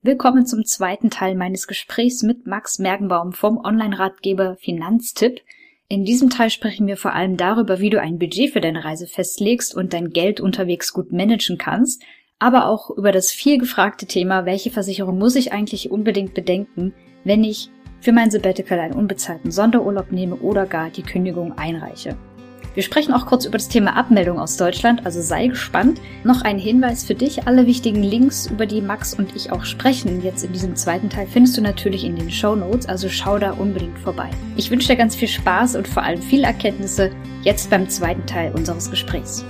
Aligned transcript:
Willkommen 0.00 0.46
zum 0.46 0.64
zweiten 0.64 1.10
Teil 1.10 1.34
meines 1.34 1.66
Gesprächs 1.66 2.22
mit 2.22 2.46
Max 2.46 2.78
Mergenbaum 2.78 3.32
vom 3.32 3.58
Online-Ratgeber 3.58 4.54
Finanztipp. 4.60 5.40
In 5.88 6.04
diesem 6.04 6.30
Teil 6.30 6.50
sprechen 6.50 6.86
wir 6.86 6.96
vor 6.96 7.14
allem 7.14 7.36
darüber, 7.36 7.80
wie 7.80 7.90
du 7.90 8.00
ein 8.00 8.16
Budget 8.16 8.52
für 8.52 8.60
deine 8.60 8.84
Reise 8.84 9.08
festlegst 9.08 9.74
und 9.74 9.92
dein 9.92 10.10
Geld 10.10 10.38
unterwegs 10.38 10.92
gut 10.92 11.10
managen 11.10 11.58
kannst, 11.58 12.04
aber 12.38 12.66
auch 12.66 12.90
über 12.90 13.10
das 13.10 13.32
viel 13.32 13.58
gefragte 13.58 14.06
Thema, 14.06 14.46
welche 14.46 14.70
Versicherung 14.70 15.18
muss 15.18 15.34
ich 15.34 15.50
eigentlich 15.50 15.90
unbedingt 15.90 16.32
bedenken, 16.32 16.94
wenn 17.24 17.42
ich 17.42 17.68
für 18.00 18.12
mein 18.12 18.30
Sabbatical 18.30 18.78
einen 18.78 18.94
unbezahlten 18.94 19.50
Sonderurlaub 19.50 20.12
nehme 20.12 20.36
oder 20.36 20.66
gar 20.66 20.90
die 20.90 21.02
Kündigung 21.02 21.58
einreiche. 21.58 22.16
Wir 22.78 22.84
sprechen 22.84 23.12
auch 23.12 23.26
kurz 23.26 23.44
über 23.44 23.58
das 23.58 23.66
Thema 23.66 23.96
Abmeldung 23.96 24.38
aus 24.38 24.56
Deutschland, 24.56 25.04
also 25.04 25.20
sei 25.20 25.48
gespannt. 25.48 26.00
Noch 26.22 26.42
ein 26.42 26.60
Hinweis 26.60 27.02
für 27.02 27.16
dich. 27.16 27.48
Alle 27.48 27.66
wichtigen 27.66 28.04
Links, 28.04 28.46
über 28.46 28.66
die 28.66 28.80
Max 28.80 29.14
und 29.14 29.34
ich 29.34 29.50
auch 29.50 29.64
sprechen, 29.64 30.22
jetzt 30.22 30.44
in 30.44 30.52
diesem 30.52 30.76
zweiten 30.76 31.10
Teil, 31.10 31.26
findest 31.26 31.56
du 31.56 31.60
natürlich 31.60 32.04
in 32.04 32.14
den 32.14 32.30
Show 32.30 32.54
Notes, 32.54 32.86
also 32.86 33.08
schau 33.08 33.36
da 33.40 33.50
unbedingt 33.50 33.98
vorbei. 33.98 34.30
Ich 34.56 34.70
wünsche 34.70 34.86
dir 34.86 34.96
ganz 34.96 35.16
viel 35.16 35.26
Spaß 35.26 35.74
und 35.74 35.88
vor 35.88 36.04
allem 36.04 36.22
viel 36.22 36.44
Erkenntnisse 36.44 37.10
jetzt 37.42 37.68
beim 37.68 37.88
zweiten 37.88 38.24
Teil 38.26 38.52
unseres 38.54 38.88
Gesprächs. 38.88 39.44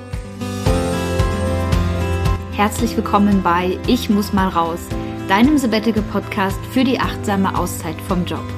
Herzlich 2.53 2.97
willkommen 2.97 3.43
bei 3.43 3.79
Ich 3.87 4.09
muss 4.09 4.33
mal 4.33 4.49
raus, 4.49 4.81
deinem 5.29 5.59
Sabbatical 5.59 6.03
Podcast 6.05 6.59
für 6.73 6.83
die 6.83 6.99
achtsame 6.99 7.59
Auszeit 7.59 8.01
vom 8.09 8.25
Job 8.25 8.58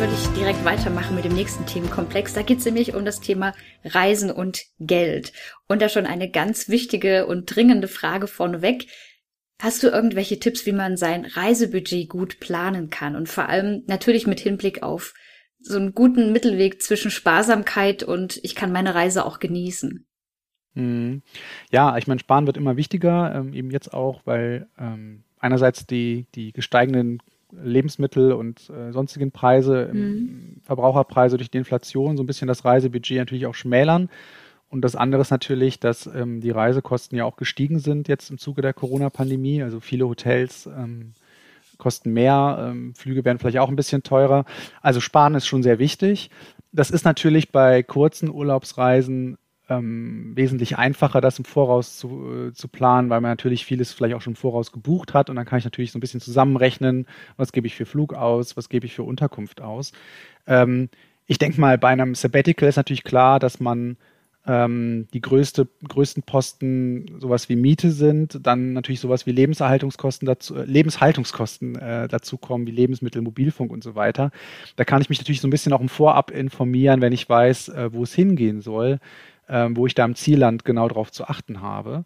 Würde 0.00 0.14
ich 0.14 0.28
direkt 0.28 0.64
weitermachen 0.64 1.14
mit 1.14 1.26
dem 1.26 1.34
nächsten 1.34 1.66
Themenkomplex. 1.66 2.32
Da 2.32 2.40
geht 2.40 2.60
es 2.60 2.64
nämlich 2.64 2.94
um 2.94 3.04
das 3.04 3.20
Thema 3.20 3.52
Reisen 3.84 4.30
und 4.30 4.62
Geld. 4.78 5.34
Und 5.68 5.82
da 5.82 5.90
schon 5.90 6.06
eine 6.06 6.30
ganz 6.30 6.70
wichtige 6.70 7.26
und 7.26 7.54
dringende 7.54 7.86
Frage 7.86 8.26
vorneweg. 8.26 8.86
Hast 9.60 9.82
du 9.82 9.88
irgendwelche 9.88 10.38
Tipps, 10.38 10.64
wie 10.64 10.72
man 10.72 10.96
sein 10.96 11.26
Reisebudget 11.26 12.08
gut 12.08 12.40
planen 12.40 12.88
kann? 12.88 13.14
Und 13.14 13.28
vor 13.28 13.50
allem 13.50 13.82
natürlich 13.88 14.26
mit 14.26 14.40
Hinblick 14.40 14.82
auf 14.82 15.12
so 15.58 15.76
einen 15.76 15.92
guten 15.92 16.32
Mittelweg 16.32 16.80
zwischen 16.80 17.10
Sparsamkeit 17.10 18.02
und 18.02 18.40
ich 18.42 18.54
kann 18.54 18.72
meine 18.72 18.94
Reise 18.94 19.26
auch 19.26 19.38
genießen. 19.38 20.06
Mhm. 20.72 21.20
Ja, 21.70 21.98
ich 21.98 22.06
meine, 22.06 22.20
Sparen 22.20 22.46
wird 22.46 22.56
immer 22.56 22.78
wichtiger, 22.78 23.34
ähm, 23.34 23.52
eben 23.52 23.70
jetzt 23.70 23.92
auch, 23.92 24.22
weil 24.24 24.66
ähm, 24.78 25.24
einerseits 25.38 25.86
die, 25.86 26.26
die 26.34 26.54
gesteigenden 26.54 27.22
Lebensmittel 27.52 28.32
und 28.32 28.70
äh, 28.70 28.92
sonstigen 28.92 29.32
Preise, 29.32 29.90
mhm. 29.92 30.56
Verbraucherpreise 30.62 31.36
durch 31.36 31.50
die 31.50 31.58
Inflation 31.58 32.16
so 32.16 32.22
ein 32.22 32.26
bisschen 32.26 32.48
das 32.48 32.64
Reisebudget 32.64 33.18
natürlich 33.18 33.46
auch 33.46 33.54
schmälern. 33.54 34.08
Und 34.68 34.82
das 34.82 34.94
andere 34.94 35.20
ist 35.20 35.30
natürlich, 35.30 35.80
dass 35.80 36.06
ähm, 36.06 36.40
die 36.40 36.50
Reisekosten 36.50 37.18
ja 37.18 37.24
auch 37.24 37.36
gestiegen 37.36 37.80
sind 37.80 38.06
jetzt 38.06 38.30
im 38.30 38.38
Zuge 38.38 38.62
der 38.62 38.72
Corona-Pandemie. 38.72 39.62
Also 39.62 39.80
viele 39.80 40.06
Hotels 40.06 40.66
ähm, 40.66 41.12
kosten 41.76 42.12
mehr, 42.12 42.70
ähm, 42.70 42.94
Flüge 42.94 43.24
werden 43.24 43.38
vielleicht 43.38 43.58
auch 43.58 43.68
ein 43.68 43.76
bisschen 43.76 44.04
teurer. 44.04 44.44
Also 44.80 45.00
sparen 45.00 45.34
ist 45.34 45.46
schon 45.46 45.64
sehr 45.64 45.80
wichtig. 45.80 46.30
Das 46.70 46.90
ist 46.90 47.04
natürlich 47.04 47.50
bei 47.50 47.82
kurzen 47.82 48.30
Urlaubsreisen 48.30 49.38
ähm, 49.70 50.32
wesentlich 50.34 50.76
einfacher, 50.76 51.20
das 51.20 51.38
im 51.38 51.44
Voraus 51.44 51.96
zu, 51.96 52.48
äh, 52.48 52.52
zu 52.52 52.68
planen, 52.68 53.08
weil 53.08 53.20
man 53.20 53.30
natürlich 53.30 53.64
vieles 53.64 53.92
vielleicht 53.92 54.14
auch 54.14 54.20
schon 54.20 54.32
im 54.32 54.36
Voraus 54.36 54.72
gebucht 54.72 55.14
hat 55.14 55.30
und 55.30 55.36
dann 55.36 55.46
kann 55.46 55.58
ich 55.58 55.64
natürlich 55.64 55.92
so 55.92 55.98
ein 55.98 56.00
bisschen 56.00 56.20
zusammenrechnen, 56.20 57.06
was 57.36 57.52
gebe 57.52 57.66
ich 57.68 57.76
für 57.76 57.86
Flug 57.86 58.12
aus, 58.12 58.56
was 58.56 58.68
gebe 58.68 58.86
ich 58.86 58.94
für 58.94 59.04
Unterkunft 59.04 59.60
aus. 59.60 59.92
Ähm, 60.46 60.90
ich 61.26 61.38
denke 61.38 61.60
mal, 61.60 61.78
bei 61.78 61.88
einem 61.88 62.16
Sabbatical 62.16 62.68
ist 62.68 62.76
natürlich 62.76 63.04
klar, 63.04 63.38
dass 63.38 63.60
man 63.60 63.96
ähm, 64.46 65.06
die 65.12 65.20
größte, 65.20 65.68
größten 65.86 66.24
Posten 66.24 67.20
sowas 67.20 67.48
wie 67.48 67.54
Miete 67.56 67.92
sind, 67.92 68.44
dann 68.44 68.72
natürlich 68.72 69.00
sowas 69.00 69.26
wie 69.26 69.32
Lebenserhaltungskosten 69.32 70.26
dazu, 70.26 70.56
äh, 70.56 70.64
Lebenshaltungskosten 70.64 71.76
äh, 71.76 72.08
dazu 72.08 72.38
kommen, 72.38 72.66
wie 72.66 72.72
Lebensmittel, 72.72 73.22
Mobilfunk 73.22 73.70
und 73.70 73.84
so 73.84 73.94
weiter. 73.94 74.32
Da 74.74 74.84
kann 74.84 75.02
ich 75.02 75.10
mich 75.10 75.18
natürlich 75.20 75.40
so 75.40 75.46
ein 75.46 75.52
bisschen 75.52 75.72
auch 75.72 75.80
im 75.80 75.88
Vorab 75.88 76.32
informieren, 76.32 77.00
wenn 77.00 77.12
ich 77.12 77.28
weiß, 77.28 77.68
äh, 77.68 77.92
wo 77.92 78.02
es 78.02 78.14
hingehen 78.14 78.60
soll 78.62 78.98
ähm, 79.50 79.76
wo 79.76 79.86
ich 79.86 79.94
da 79.94 80.04
im 80.04 80.14
Zielland 80.14 80.64
genau 80.64 80.88
darauf 80.88 81.10
zu 81.10 81.24
achten 81.24 81.60
habe. 81.60 82.04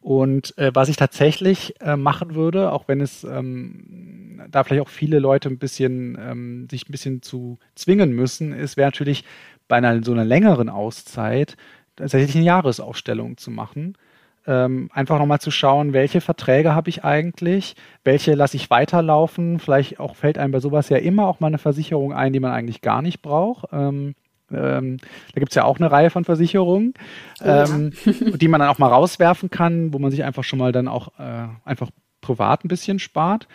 Und 0.00 0.58
äh, 0.58 0.72
was 0.74 0.88
ich 0.88 0.96
tatsächlich 0.96 1.80
äh, 1.80 1.96
machen 1.96 2.34
würde, 2.34 2.72
auch 2.72 2.88
wenn 2.88 3.00
es 3.00 3.22
ähm, 3.22 4.42
da 4.50 4.64
vielleicht 4.64 4.82
auch 4.82 4.88
viele 4.88 5.20
Leute 5.20 5.48
ein 5.48 5.58
bisschen 5.58 6.18
ähm, 6.20 6.68
sich 6.68 6.88
ein 6.88 6.92
bisschen 6.92 7.22
zu 7.22 7.58
zwingen 7.76 8.12
müssen, 8.12 8.52
ist 8.52 8.76
wäre 8.76 8.88
natürlich 8.88 9.24
bei 9.68 9.76
einer 9.76 10.02
so 10.02 10.12
einer 10.12 10.24
längeren 10.24 10.68
Auszeit 10.68 11.56
tatsächlich 11.94 12.34
eine 12.34 12.44
Jahresaufstellung 12.44 13.36
zu 13.36 13.52
machen. 13.52 13.96
Ähm, 14.44 14.90
einfach 14.92 15.20
nochmal 15.20 15.38
zu 15.40 15.52
schauen, 15.52 15.92
welche 15.92 16.20
Verträge 16.20 16.74
habe 16.74 16.90
ich 16.90 17.04
eigentlich, 17.04 17.76
welche 18.02 18.34
lasse 18.34 18.56
ich 18.56 18.70
weiterlaufen. 18.70 19.60
Vielleicht 19.60 20.00
auch 20.00 20.16
fällt 20.16 20.36
einem 20.36 20.50
bei 20.50 20.58
sowas 20.58 20.88
ja 20.88 20.96
immer 20.96 21.28
auch 21.28 21.38
mal 21.38 21.46
eine 21.46 21.58
Versicherung 21.58 22.12
ein, 22.12 22.32
die 22.32 22.40
man 22.40 22.50
eigentlich 22.50 22.80
gar 22.80 23.02
nicht 23.02 23.22
braucht. 23.22 23.66
Ähm, 23.72 24.16
ähm, 24.54 24.96
da 25.34 25.40
gibt 25.40 25.50
es 25.50 25.54
ja 25.54 25.64
auch 25.64 25.78
eine 25.78 25.90
Reihe 25.90 26.10
von 26.10 26.24
Versicherungen, 26.24 26.94
oh, 27.40 27.44
ähm, 27.44 27.92
ja. 28.04 28.36
die 28.36 28.48
man 28.48 28.60
dann 28.60 28.68
auch 28.68 28.78
mal 28.78 28.88
rauswerfen 28.88 29.50
kann, 29.50 29.92
wo 29.92 29.98
man 29.98 30.10
sich 30.10 30.24
einfach 30.24 30.44
schon 30.44 30.58
mal 30.58 30.72
dann 30.72 30.88
auch 30.88 31.08
äh, 31.18 31.48
einfach 31.64 31.90
privat 32.20 32.64
ein 32.64 32.68
bisschen 32.68 32.98
spart. 32.98 33.48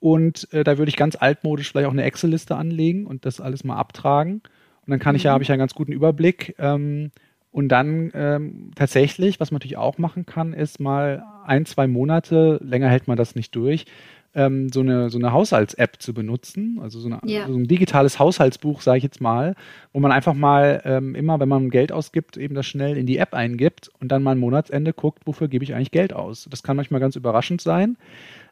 Und 0.00 0.52
äh, 0.52 0.64
da 0.64 0.76
würde 0.76 0.90
ich 0.90 0.96
ganz 0.96 1.16
altmodisch 1.16 1.70
vielleicht 1.70 1.88
auch 1.88 1.92
eine 1.92 2.02
Excel-Liste 2.02 2.56
anlegen 2.56 3.06
und 3.06 3.24
das 3.24 3.40
alles 3.40 3.64
mal 3.64 3.76
abtragen. 3.76 4.42
Und 4.86 4.90
dann 4.90 4.98
kann 4.98 5.16
ich 5.16 5.22
ja, 5.22 5.30
mhm. 5.30 5.34
habe 5.34 5.42
ich 5.42 5.48
ja 5.48 5.54
einen 5.54 5.60
ganz 5.60 5.74
guten 5.74 5.92
Überblick. 5.92 6.54
Ähm, 6.58 7.10
und 7.50 7.68
dann 7.68 8.10
ähm, 8.14 8.72
tatsächlich, 8.74 9.38
was 9.38 9.52
man 9.52 9.56
natürlich 9.56 9.76
auch 9.76 9.96
machen 9.96 10.26
kann, 10.26 10.52
ist 10.52 10.80
mal 10.80 11.22
ein, 11.46 11.66
zwei 11.66 11.86
Monate, 11.86 12.58
länger 12.62 12.88
hält 12.88 13.06
man 13.06 13.16
das 13.16 13.36
nicht 13.36 13.54
durch, 13.54 13.86
ähm, 14.34 14.70
so 14.72 14.80
eine, 14.80 15.10
so 15.10 15.18
eine 15.18 15.32
Haushalts-App 15.32 16.00
zu 16.00 16.14
benutzen, 16.14 16.78
also 16.82 16.98
so, 16.98 17.08
eine, 17.08 17.20
ja. 17.24 17.46
so 17.46 17.54
ein 17.54 17.66
digitales 17.66 18.18
Haushaltsbuch, 18.18 18.80
sage 18.80 18.98
ich 18.98 19.04
jetzt 19.04 19.20
mal, 19.20 19.54
wo 19.92 20.00
man 20.00 20.12
einfach 20.12 20.34
mal 20.34 20.82
ähm, 20.84 21.14
immer, 21.14 21.40
wenn 21.40 21.48
man 21.48 21.70
Geld 21.70 21.92
ausgibt, 21.92 22.36
eben 22.36 22.54
das 22.54 22.66
schnell 22.66 22.96
in 22.96 23.06
die 23.06 23.18
App 23.18 23.34
eingibt 23.34 23.90
und 24.00 24.08
dann 24.08 24.22
mal 24.22 24.32
ein 24.32 24.38
Monatsende 24.38 24.92
guckt, 24.92 25.26
wofür 25.26 25.48
gebe 25.48 25.64
ich 25.64 25.74
eigentlich 25.74 25.92
Geld 25.92 26.12
aus. 26.12 26.48
Das 26.50 26.62
kann 26.62 26.76
manchmal 26.76 27.00
ganz 27.00 27.16
überraschend 27.16 27.60
sein. 27.60 27.96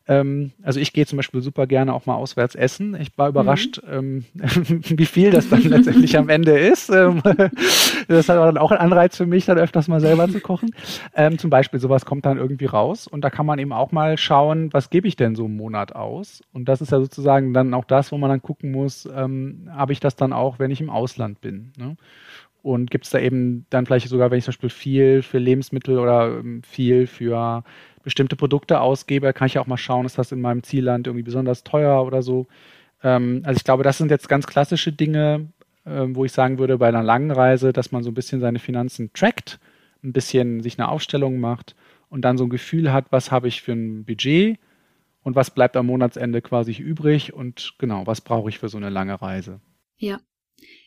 Ähm, 0.08 0.52
also 0.62 0.80
ich 0.80 0.92
gehe 0.92 1.06
zum 1.06 1.16
Beispiel 1.16 1.42
super 1.42 1.66
gerne 1.66 1.94
auch 1.94 2.06
mal 2.06 2.14
auswärts 2.14 2.54
essen. 2.54 2.96
Ich 3.00 3.16
war 3.16 3.28
überrascht, 3.28 3.80
mhm. 3.86 4.24
ähm, 4.34 4.82
wie 4.98 5.06
viel 5.06 5.30
das 5.30 5.48
dann 5.48 5.62
letztendlich 5.62 6.18
am 6.18 6.28
Ende 6.28 6.58
ist. 6.58 6.90
Ähm, 6.90 7.22
das 8.08 8.28
hat 8.28 8.36
dann 8.36 8.58
auch 8.58 8.70
einen 8.70 8.80
Anreiz 8.80 9.16
für 9.16 9.26
mich, 9.26 9.44
dann 9.46 9.58
öfters 9.58 9.88
mal 9.88 10.00
selber 10.00 10.28
zu 10.28 10.40
kochen. 10.40 10.70
Ähm, 11.14 11.38
zum 11.38 11.50
Beispiel 11.50 11.78
sowas 11.78 12.04
kommt 12.04 12.26
dann 12.26 12.38
irgendwie 12.38 12.66
raus 12.66 13.06
und 13.06 13.22
da 13.22 13.30
kann 13.30 13.46
man 13.46 13.58
eben 13.58 13.72
auch 13.72 13.92
mal 13.92 14.18
schauen, 14.18 14.72
was 14.72 14.90
gebe 14.90 15.06
ich 15.06 15.16
denn 15.16 15.36
so 15.36 15.46
im 15.46 15.56
Monat 15.56 15.94
aus? 15.94 16.42
Und 16.52 16.68
das 16.68 16.80
ist 16.80 16.92
ja 16.92 17.00
sozusagen 17.00 17.54
dann 17.54 17.74
auch 17.74 17.84
das, 17.84 18.12
wo 18.12 18.18
man 18.18 18.30
dann 18.30 18.42
gucken 18.42 18.72
muss, 18.72 19.08
ähm, 19.14 19.68
habe 19.70 19.92
ich 19.92 20.00
das 20.00 20.16
dann 20.16 20.32
auch, 20.32 20.58
wenn 20.58 20.70
ich 20.70 20.80
im 20.80 20.90
Ausland 20.90 21.40
bin. 21.40 21.72
Ne? 21.78 21.96
Und 22.62 22.92
gibt 22.92 23.06
es 23.06 23.10
da 23.10 23.18
eben 23.18 23.66
dann 23.70 23.86
vielleicht 23.86 24.08
sogar, 24.08 24.30
wenn 24.30 24.38
ich 24.38 24.44
zum 24.44 24.52
Beispiel 24.52 24.70
viel 24.70 25.22
für 25.22 25.38
Lebensmittel 25.38 25.98
oder 25.98 26.38
ähm, 26.38 26.62
viel 26.62 27.08
für 27.08 27.64
bestimmte 28.02 28.36
Produkte 28.36 28.80
ausgebe, 28.80 29.32
kann 29.32 29.46
ich 29.46 29.58
auch 29.58 29.66
mal 29.66 29.76
schauen, 29.76 30.06
ist 30.06 30.18
das 30.18 30.32
in 30.32 30.40
meinem 30.40 30.62
Zielland 30.62 31.06
irgendwie 31.06 31.24
besonders 31.24 31.64
teuer 31.64 32.04
oder 32.04 32.22
so. 32.22 32.46
Ähm, 33.02 33.42
also 33.44 33.56
ich 33.56 33.64
glaube, 33.64 33.82
das 33.82 33.98
sind 33.98 34.10
jetzt 34.10 34.28
ganz 34.28 34.46
klassische 34.46 34.92
Dinge, 34.92 35.48
äh, 35.84 36.04
wo 36.08 36.24
ich 36.24 36.32
sagen 36.32 36.58
würde, 36.58 36.78
bei 36.78 36.88
einer 36.88 37.02
langen 37.02 37.30
Reise, 37.30 37.72
dass 37.72 37.92
man 37.92 38.02
so 38.02 38.10
ein 38.10 38.14
bisschen 38.14 38.40
seine 38.40 38.58
Finanzen 38.58 39.12
trackt, 39.12 39.58
ein 40.02 40.12
bisschen 40.12 40.62
sich 40.62 40.78
eine 40.78 40.88
Aufstellung 40.88 41.40
macht 41.40 41.74
und 42.08 42.22
dann 42.22 42.36
so 42.36 42.44
ein 42.44 42.50
Gefühl 42.50 42.92
hat, 42.92 43.06
was 43.10 43.30
habe 43.30 43.48
ich 43.48 43.62
für 43.62 43.72
ein 43.72 44.04
Budget 44.04 44.58
und 45.22 45.36
was 45.36 45.50
bleibt 45.50 45.76
am 45.76 45.86
Monatsende 45.86 46.42
quasi 46.42 46.72
übrig 46.72 47.32
und 47.32 47.74
genau, 47.78 48.06
was 48.06 48.20
brauche 48.20 48.48
ich 48.48 48.58
für 48.58 48.68
so 48.68 48.76
eine 48.76 48.90
lange 48.90 49.20
Reise. 49.20 49.60
Ja, 49.96 50.18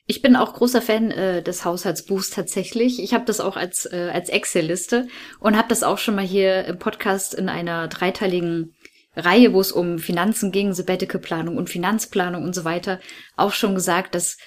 ich 0.08 0.22
bin 0.22 0.36
auch 0.36 0.54
großer 0.54 0.82
Fan 0.82 1.10
äh, 1.12 1.42
des 1.42 1.66
Haushaltsbuchs 1.66 2.30
tatsächlich. 2.30 3.02
Ich 3.02 3.14
habe 3.14 3.26
das 3.26 3.40
auch 3.40 3.58
als, 3.58 3.86
äh, 3.86 4.12
als 4.14 4.30
Excel-Liste 4.30 5.08
und 5.40 5.58
habe 5.58 5.68
das 5.68 5.84
auch 5.84 5.98
schon 5.98 6.16
mal 6.16 6.26
hier 6.26 6.66
im 6.66 6.78
Podcast 6.78 7.34
in 7.34 7.50
einer 7.50 7.88
dreiteiligen 7.88 8.76
Reihe, 9.16 9.54
wo 9.54 9.62
es 9.62 9.72
um 9.72 9.98
Finanzen 9.98 10.52
ging, 10.52 10.74
Sabbatical-Planung 10.74 11.58
und 11.58 11.70
Finanzplanung 11.70 12.44
und 12.44 12.54
so 12.54 12.66
weiter, 12.66 13.00
auch 13.36 13.54
schon 13.54 13.74
gesagt, 13.74 14.14
dass 14.14 14.38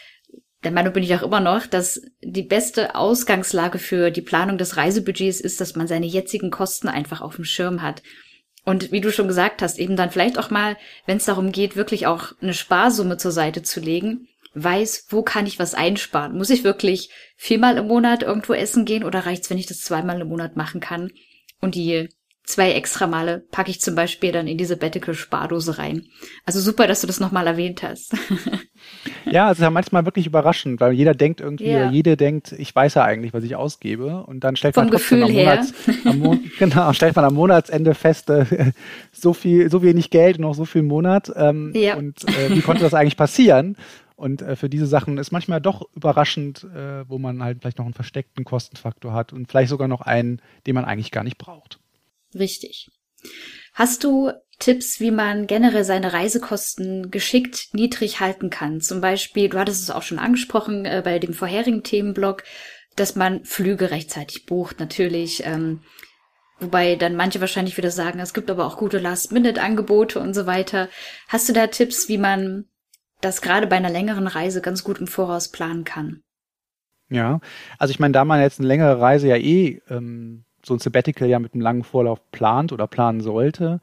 der 0.64 0.72
Meinung 0.72 0.93
bin 0.93 1.02
ich 1.02 1.14
auch 1.14 1.22
immer 1.22 1.40
noch, 1.40 1.66
dass 1.66 2.02
die 2.20 2.43
beste 2.43 2.94
Ausgangslage 2.94 3.78
für 3.78 4.11
die 4.11 4.22
Planung 4.22 4.58
des 4.58 4.76
Reisebudgets 4.76 5.40
ist, 5.40 5.61
dass 5.61 5.76
man 5.76 5.87
seine 5.87 6.06
jetzigen 6.06 6.50
Kosten 6.50 6.88
einfach 6.88 7.20
auf 7.20 7.37
dem 7.37 7.44
Schirm 7.44 7.82
hat. 7.82 8.02
Und 8.64 8.93
wie 8.93 9.00
du 9.00 9.11
schon 9.11 9.28
gesagt 9.28 9.62
hast, 9.62 9.78
eben 9.78 9.96
dann 9.96 10.11
vielleicht 10.11 10.37
auch 10.37 10.50
mal, 10.50 10.76
wenn 11.06 11.16
es 11.16 11.25
darum 11.25 11.52
geht, 11.52 11.76
wirklich 11.76 12.06
auch 12.06 12.32
eine 12.43 12.54
Sparsumme 12.54 13.16
zur 13.16 13.32
Seite 13.32 13.62
zu 13.62 13.81
legen, 13.81 14.28
weiß, 14.55 15.06
wo 15.11 15.23
kann 15.23 15.47
ich 15.47 15.59
was 15.59 15.75
einsparen? 15.75 16.37
Muss 16.37 16.50
ich 16.50 16.65
wirklich 16.65 17.11
viermal 17.37 17.77
im 17.79 17.87
Monat 17.87 18.23
irgendwo 18.23 18.55
essen 18.55 18.85
gehen 18.85 19.05
oder 19.05 19.27
reicht's, 19.27 19.50
wenn 19.50 19.59
ich 19.59 19.67
das 19.67 19.81
zweimal 19.81 20.21
im 20.21 20.29
Monat 20.29 20.56
machen 20.56 20.81
kann? 20.81 21.11
Und 21.61 21.75
die 21.75 22.09
zwei 22.49 22.73
extra 22.73 23.06
Male 23.06 23.45
packe 23.50 23.71
ich 23.71 23.81
zum 23.81 23.95
Beispiel 23.95 24.33
dann 24.33 24.47
in 24.47 24.56
diese 24.56 24.77
Bettical-Spardose 24.77 25.79
rein. 25.79 26.05
Also 26.47 26.61
super, 26.61 26.87
dass 26.87 27.03
du 27.03 27.06
das 27.06 27.21
nochmal 27.21 27.47
erwähnt 27.47 27.83
hast. 27.83 28.15
ja, 29.31 29.50
es 29.50 29.59
ist 29.59 29.62
ja 29.62 29.71
manchmal 29.71 30.06
wirklich 30.06 30.27
überraschend, 30.27 30.81
weil 30.81 30.93
jeder 30.93 31.15
denkt 31.15 31.41
irgendwie, 31.41 31.71
ja. 31.71 31.91
jede 31.91 32.17
denkt, 32.17 32.53
ich 32.53 32.75
weiß 32.75 32.95
ja 32.95 33.05
eigentlich, 33.05 33.35
was 33.35 33.45
ich 33.45 33.55
ausgebe. 33.55 34.25
Und 34.25 34.45
dann 34.45 34.56
stellt 34.56 34.75
Vom 34.75 34.85
man 34.85 34.91
Gefühl 34.91 35.25
am, 35.25 35.33
Monats, 35.33 35.75
am 36.05 36.19
Mon 36.19 36.50
genau, 36.59 36.93
stellt 36.95 37.15
man 37.17 37.27
am 37.27 37.35
Monatsende 37.35 37.95
fest, 37.95 38.31
äh, 38.31 38.73
so 39.12 39.35
viel, 39.35 39.71
so 39.71 39.83
wenig 39.83 40.09
Geld 40.09 40.39
und 40.39 40.43
noch 40.43 40.55
so 40.55 40.65
viel 40.65 40.83
Monat. 40.83 41.31
Ähm, 41.37 41.73
ja. 41.75 41.97
Und 41.97 42.25
äh, 42.25 42.55
wie 42.55 42.62
konnte 42.62 42.83
das 42.83 42.95
eigentlich 42.95 43.19
passieren? 43.19 43.77
Und 44.19 44.43
äh, 44.43 44.56
für 44.56 44.69
diese 44.69 44.88
Sachen 44.88 45.17
ist 45.17 45.31
manchmal 45.31 45.61
doch 45.61 45.88
überraschend, 45.94 46.65
äh, 46.65 47.09
wo 47.09 47.20
man 47.20 47.41
halt 47.41 47.59
vielleicht 47.61 47.79
noch 47.79 47.85
einen 47.85 47.94
versteckten 47.94 48.44
Kostenfaktor 48.44 49.12
hat 49.12 49.32
und 49.32 49.49
vielleicht 49.49 49.70
sogar 49.70 49.87
noch 49.87 50.00
einen, 50.00 50.43
den 50.67 50.75
man 50.75 50.85
eigentlich 50.85 51.12
gar 51.12 51.23
nicht 51.23 51.38
braucht. 51.38 51.79
Richtig. 52.35 52.91
Hast 53.75 54.03
du 54.03 54.32
Tipps, 54.59 54.99
wie 54.99 55.12
man 55.12 55.47
generell 55.47 55.85
seine 55.85 56.12
Reisekosten 56.12 57.12
geschickt 57.12 57.69
niedrig 57.75 58.19
halten 58.19 58.50
kann? 58.50 58.81
Zum 58.81 59.00
Beispiel, 59.00 59.49
du 59.49 59.56
hattest 59.56 59.85
es 59.85 59.91
auch 59.91 60.03
schon 60.03 60.19
angesprochen 60.19 60.85
äh, 60.85 61.00
bei 61.05 61.21
dem 61.21 61.32
vorherigen 61.32 61.85
Themenblock, 61.85 62.43
dass 62.97 63.14
man 63.14 63.44
Flüge 63.44 63.93
rechtzeitig 63.93 64.47
bucht, 64.47 64.81
natürlich. 64.81 65.44
Ähm, 65.47 65.82
wobei 66.59 66.97
dann 66.97 67.14
manche 67.14 67.41
wahrscheinlich 67.41 67.76
wieder 67.76 67.93
sagen, 67.93 68.19
es 68.19 68.35
gibt 68.35 68.50
aber 68.50 68.67
auch 68.67 68.79
gute 68.79 68.99
Last-Minute-Angebote 68.99 70.19
und 70.19 70.35
so 70.35 70.47
weiter. 70.47 70.88
Hast 71.29 71.49
du 71.49 71.53
da 71.53 71.69
Tipps, 71.69 72.09
wie 72.09 72.19
man 72.19 72.64
das 73.20 73.43
gerade 73.43 73.67
bei 73.67 73.76
einer 73.76 73.91
längeren 73.91 74.26
Reise 74.26 74.61
ganz 74.61 74.85
gut 74.85 74.99
im 74.99 75.06
Voraus 75.06 75.50
planen 75.50 75.85
kann? 75.85 76.20
Ja, 77.11 77.41
also 77.79 77.91
ich 77.91 78.00
meine, 78.00 78.12
da 78.12 78.25
man 78.25 78.41
jetzt 78.41 78.59
eine 78.59 78.69
längere 78.69 79.00
Reise 79.00 79.29
ja 79.29 79.37
eh 79.37 79.81
ähm, 79.88 80.44
so 80.65 80.75
ein 80.75 80.79
Sabbatical 80.79 81.29
ja 81.29 81.38
mit 81.38 81.55
einem 81.55 81.62
langen 81.62 81.85
Vorlauf 81.85 82.20
plant 82.31 82.73
oder 82.73 82.87
planen 82.87 83.20
sollte, 83.20 83.81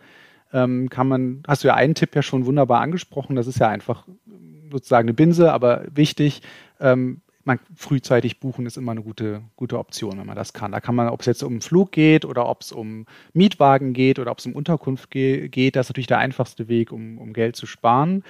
ähm, 0.53 0.89
kann 0.89 1.07
man, 1.07 1.43
hast 1.47 1.63
du 1.63 1.67
ja 1.67 1.73
einen 1.73 1.95
Tipp 1.95 2.15
ja 2.15 2.21
schon 2.21 2.45
wunderbar 2.45 2.81
angesprochen, 2.81 3.35
das 3.35 3.47
ist 3.47 3.59
ja 3.59 3.67
einfach 3.67 4.07
sozusagen 4.71 5.07
eine 5.07 5.13
Binse, 5.13 5.51
aber 5.51 5.85
wichtig, 5.91 6.41
ähm, 6.79 7.21
man 7.45 7.59
frühzeitig 7.75 8.39
buchen 8.39 8.65
ist 8.65 8.77
immer 8.77 8.91
eine 8.91 9.03
gute, 9.03 9.43
gute 9.55 9.77
Option, 9.77 10.17
wenn 10.17 10.25
man 10.25 10.35
das 10.35 10.53
kann. 10.53 10.71
Da 10.71 10.79
kann 10.79 10.95
man, 10.95 11.09
ob 11.09 11.19
es 11.19 11.27
jetzt 11.27 11.43
um 11.43 11.61
Flug 11.61 11.91
geht 11.91 12.25
oder 12.25 12.47
ob 12.47 12.61
es 12.61 12.71
um 12.71 13.05
Mietwagen 13.33 13.93
geht 13.93 14.17
oder 14.17 14.31
ob 14.31 14.39
es 14.39 14.47
um 14.47 14.53
Unterkunft 14.53 15.11
ge 15.11 15.47
geht, 15.47 15.75
das 15.75 15.85
ist 15.85 15.89
natürlich 15.91 16.07
der 16.07 16.17
einfachste 16.17 16.67
Weg, 16.67 16.91
um, 16.91 17.19
um 17.19 17.33
Geld 17.33 17.55
zu 17.55 17.67
sparen. 17.67 18.23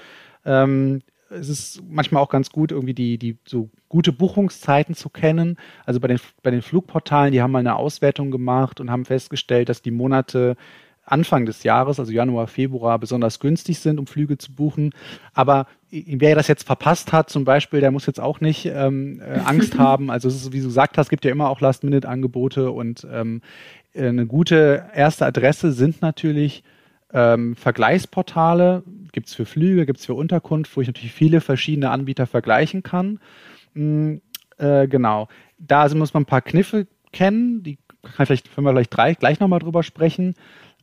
Ähm, 0.45 1.01
es 1.29 1.49
ist 1.49 1.83
manchmal 1.89 2.21
auch 2.21 2.29
ganz 2.29 2.49
gut, 2.51 2.71
irgendwie 2.71 2.93
die, 2.93 3.17
die 3.17 3.37
so 3.45 3.69
gute 3.89 4.11
Buchungszeiten 4.11 4.95
zu 4.95 5.09
kennen. 5.09 5.57
Also 5.85 5.99
bei 5.99 6.07
den, 6.07 6.19
bei 6.43 6.51
den 6.51 6.61
Flugportalen, 6.61 7.31
die 7.31 7.41
haben 7.41 7.51
mal 7.51 7.59
eine 7.59 7.75
Auswertung 7.75 8.31
gemacht 8.31 8.79
und 8.79 8.91
haben 8.91 9.05
festgestellt, 9.05 9.69
dass 9.69 9.81
die 9.81 9.91
Monate 9.91 10.55
Anfang 11.05 11.45
des 11.45 11.63
Jahres, 11.63 11.99
also 11.99 12.11
Januar, 12.11 12.47
Februar, 12.47 12.97
besonders 12.97 13.39
günstig 13.39 13.79
sind, 13.79 13.99
um 13.99 14.07
Flüge 14.07 14.37
zu 14.37 14.53
buchen. 14.53 14.91
Aber 15.33 15.67
wer 15.91 16.35
das 16.35 16.47
jetzt 16.47 16.65
verpasst 16.65 17.13
hat, 17.13 17.29
zum 17.29 17.45
Beispiel, 17.45 17.79
der 17.79 17.91
muss 17.91 18.07
jetzt 18.07 18.19
auch 18.19 18.41
nicht 18.41 18.65
ähm, 18.65 19.21
äh, 19.21 19.39
Angst 19.45 19.77
haben. 19.77 20.09
Also 20.09 20.27
es 20.27 20.35
ist, 20.35 20.51
wie 20.51 20.61
du 20.61 20.67
gesagt 20.67 20.97
hast, 20.97 21.09
gibt 21.09 21.23
ja 21.23 21.31
immer 21.31 21.49
auch 21.49 21.61
Last-Minute-Angebote 21.61 22.71
und 22.71 23.05
ähm, 23.11 23.41
eine 23.95 24.25
gute 24.25 24.85
erste 24.93 25.25
Adresse 25.25 25.71
sind 25.71 26.01
natürlich 26.01 26.63
ähm, 27.13 27.55
Vergleichsportale, 27.55 28.83
gibt 29.25 29.31
es 29.31 29.35
für 29.35 29.45
Flüge, 29.47 29.87
gibt 29.87 29.99
es 29.99 30.05
für 30.05 30.13
Unterkunft, 30.13 30.77
wo 30.77 30.81
ich 30.81 30.87
natürlich 30.87 31.11
viele 31.11 31.41
verschiedene 31.41 31.89
Anbieter 31.89 32.27
vergleichen 32.27 32.83
kann. 32.83 33.19
Mhm, 33.73 34.21
äh, 34.59 34.87
genau. 34.87 35.29
Da 35.57 35.89
muss 35.95 36.13
man 36.13 36.23
ein 36.23 36.27
paar 36.27 36.43
Kniffe 36.43 36.85
kennen, 37.11 37.63
die 37.63 37.79
kann 38.03 38.27
vielleicht, 38.27 38.53
können 38.53 38.67
wir 38.67 38.71
vielleicht 38.71 38.95
drei, 38.95 39.15
gleich 39.15 39.39
nochmal 39.39 39.57
drüber 39.57 39.81
sprechen. 39.81 40.35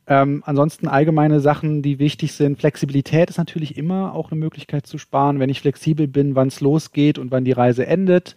Ähm, 0.08 0.42
ansonsten 0.44 0.88
allgemeine 0.88 1.38
Sachen, 1.38 1.82
die 1.82 2.00
wichtig 2.00 2.32
sind. 2.32 2.58
Flexibilität 2.58 3.30
ist 3.30 3.38
natürlich 3.38 3.76
immer 3.76 4.12
auch 4.12 4.32
eine 4.32 4.40
Möglichkeit 4.40 4.88
zu 4.88 4.98
sparen, 4.98 5.38
wenn 5.38 5.48
ich 5.48 5.60
flexibel 5.60 6.08
bin, 6.08 6.34
wann 6.34 6.48
es 6.48 6.60
losgeht 6.60 7.18
und 7.18 7.30
wann 7.30 7.44
die 7.44 7.52
Reise 7.52 7.86
endet 7.86 8.34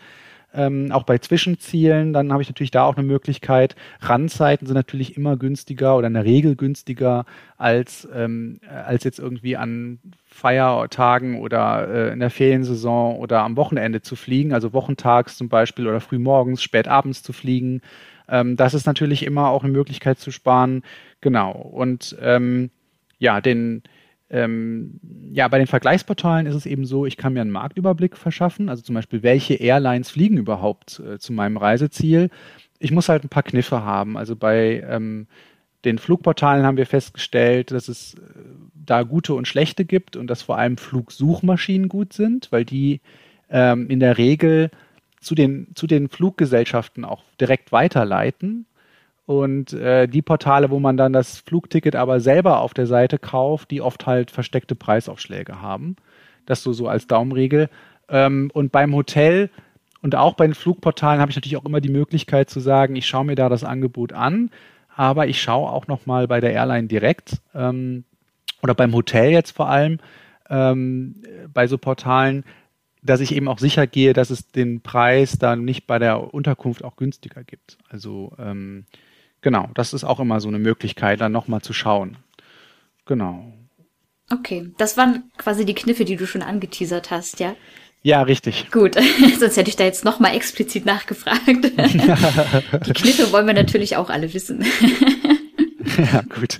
ähm, 0.55 0.91
auch 0.91 1.03
bei 1.03 1.17
Zwischenzielen, 1.17 2.13
dann 2.13 2.31
habe 2.31 2.41
ich 2.41 2.49
natürlich 2.49 2.71
da 2.71 2.83
auch 2.85 2.95
eine 2.95 3.05
Möglichkeit. 3.05 3.75
Randzeiten 3.99 4.67
sind 4.67 4.75
natürlich 4.75 5.17
immer 5.17 5.37
günstiger 5.37 5.97
oder 5.97 6.07
in 6.07 6.13
der 6.13 6.25
Regel 6.25 6.55
günstiger 6.55 7.25
als, 7.57 8.07
ähm, 8.13 8.59
als 8.69 9.03
jetzt 9.03 9.19
irgendwie 9.19 9.57
an 9.57 9.99
Feiertagen 10.25 11.39
oder 11.39 11.87
äh, 11.87 12.13
in 12.13 12.19
der 12.19 12.29
Feriensaison 12.29 13.17
oder 13.17 13.41
am 13.41 13.57
Wochenende 13.57 14.01
zu 14.01 14.15
fliegen, 14.15 14.53
also 14.53 14.73
wochentags 14.73 15.37
zum 15.37 15.49
Beispiel 15.49 15.87
oder 15.87 16.01
frühmorgens, 16.01 16.61
spätabends 16.61 17.23
zu 17.23 17.33
fliegen. 17.33 17.81
Ähm, 18.27 18.55
das 18.55 18.73
ist 18.73 18.85
natürlich 18.85 19.23
immer 19.23 19.49
auch 19.49 19.63
eine 19.63 19.71
Möglichkeit 19.71 20.19
zu 20.19 20.31
sparen. 20.31 20.83
Genau. 21.21 21.51
Und 21.51 22.15
ähm, 22.21 22.69
ja, 23.17 23.41
den 23.41 23.83
ähm, 24.29 24.99
ja, 25.31 25.47
bei 25.47 25.59
den 25.59 25.67
Vergleichsportalen 25.67 26.47
ist 26.47 26.55
es 26.55 26.65
eben 26.65 26.85
so, 26.85 27.05
ich 27.05 27.17
kann 27.17 27.33
mir 27.33 27.41
einen 27.41 27.51
Marktüberblick 27.51 28.17
verschaffen, 28.17 28.69
also 28.69 28.81
zum 28.81 28.95
Beispiel, 28.95 29.21
welche 29.21 29.55
Airlines 29.55 30.09
fliegen 30.09 30.37
überhaupt 30.37 30.99
äh, 30.99 31.19
zu 31.19 31.31
meinem 31.31 31.57
Reiseziel. 31.57 32.29
Ich 32.79 32.91
muss 32.91 33.07
halt 33.07 33.23
ein 33.23 33.29
paar 33.29 33.43
Kniffe 33.43 33.83
haben. 33.83 34.17
Also 34.17 34.35
bei 34.35 34.83
ähm, 34.87 35.27
den 35.85 35.99
Flugportalen 35.99 36.65
haben 36.65 36.77
wir 36.77 36.87
festgestellt, 36.87 37.71
dass 37.71 37.87
es 37.87 38.15
äh, 38.15 38.17
da 38.73 39.03
gute 39.03 39.35
und 39.35 39.47
schlechte 39.47 39.85
gibt 39.85 40.15
und 40.15 40.27
dass 40.27 40.41
vor 40.41 40.57
allem 40.57 40.77
Flugsuchmaschinen 40.77 41.87
gut 41.87 42.13
sind, 42.13 42.51
weil 42.51 42.65
die 42.65 43.01
ähm, 43.49 43.89
in 43.89 43.99
der 43.99 44.17
Regel 44.17 44.71
zu 45.21 45.35
den, 45.35 45.67
zu 45.75 45.85
den 45.85 46.09
Fluggesellschaften 46.09 47.05
auch 47.05 47.23
direkt 47.39 47.71
weiterleiten 47.71 48.65
und 49.25 49.73
äh, 49.73 50.07
die 50.07 50.21
Portale, 50.21 50.69
wo 50.69 50.79
man 50.79 50.97
dann 50.97 51.13
das 51.13 51.39
Flugticket 51.39 51.95
aber 51.95 52.19
selber 52.19 52.59
auf 52.59 52.73
der 52.73 52.87
Seite 52.87 53.17
kauft, 53.17 53.71
die 53.71 53.81
oft 53.81 54.05
halt 54.05 54.31
versteckte 54.31 54.75
Preisaufschläge 54.75 55.61
haben. 55.61 55.95
Das 56.45 56.61
so, 56.61 56.73
so 56.73 56.87
als 56.87 57.07
Daumenregel. 57.07 57.69
Ähm, 58.07 58.51
und 58.53 58.71
beim 58.71 58.93
Hotel 58.93 59.49
und 60.03 60.15
auch 60.15 60.35
bei 60.35 60.45
den 60.45 60.53
Flugportalen 60.53 61.19
habe 61.19 61.31
ich 61.31 61.37
natürlich 61.37 61.57
auch 61.57 61.65
immer 61.65 61.81
die 61.81 61.89
Möglichkeit 61.89 62.49
zu 62.51 62.59
sagen, 62.59 62.95
ich 62.95 63.07
schaue 63.07 63.25
mir 63.25 63.35
da 63.35 63.49
das 63.49 63.63
Angebot 63.63 64.13
an, 64.13 64.51
aber 64.95 65.27
ich 65.27 65.41
schaue 65.41 65.71
auch 65.71 65.87
nochmal 65.87 66.27
bei 66.27 66.39
der 66.39 66.53
Airline 66.53 66.87
direkt 66.87 67.41
ähm, 67.55 68.03
oder 68.61 68.75
beim 68.75 68.93
Hotel 68.93 69.31
jetzt 69.31 69.51
vor 69.51 69.67
allem 69.67 69.97
ähm, 70.51 71.23
bei 71.51 71.65
so 71.65 71.79
Portalen, 71.79 72.43
dass 73.01 73.19
ich 73.19 73.35
eben 73.35 73.47
auch 73.47 73.57
sicher 73.57 73.87
gehe, 73.87 74.13
dass 74.13 74.29
es 74.29 74.51
den 74.51 74.81
Preis 74.81 75.39
dann 75.39 75.65
nicht 75.65 75.87
bei 75.87 75.97
der 75.97 76.33
Unterkunft 76.33 76.83
auch 76.83 76.95
günstiger 76.95 77.43
gibt. 77.43 77.79
Also 77.89 78.33
ähm, 78.37 78.85
Genau, 79.45 79.69
das 79.75 79.93
ist 79.93 80.03
auch 80.03 80.19
immer 80.19 80.39
so 80.39 80.47
eine 80.47 80.57
Möglichkeit, 80.57 81.21
dann 81.21 81.31
nochmal 81.31 81.61
zu 81.61 81.71
schauen. 81.71 82.17
Genau. 83.05 83.53
Okay, 84.31 84.71
das 84.79 84.97
waren 84.97 85.31
quasi 85.37 85.65
die 85.65 85.75
Kniffe, 85.75 86.03
die 86.03 86.15
du 86.15 86.25
schon 86.25 86.41
angeteasert 86.41 87.11
hast, 87.11 87.39
ja? 87.39 87.55
Ja, 88.01 88.23
richtig. 88.23 88.71
Gut, 88.71 88.95
sonst 89.39 89.55
hätte 89.55 89.69
ich 89.69 89.75
da 89.75 89.83
jetzt 89.83 90.03
nochmal 90.03 90.35
explizit 90.35 90.87
nachgefragt. 90.87 91.45
die 91.47 92.93
Kniffe 92.93 93.31
wollen 93.31 93.45
wir 93.45 93.53
natürlich 93.53 93.97
auch 93.97 94.09
alle 94.09 94.33
wissen. 94.33 94.65
ja, 96.11 96.23
gut. 96.23 96.59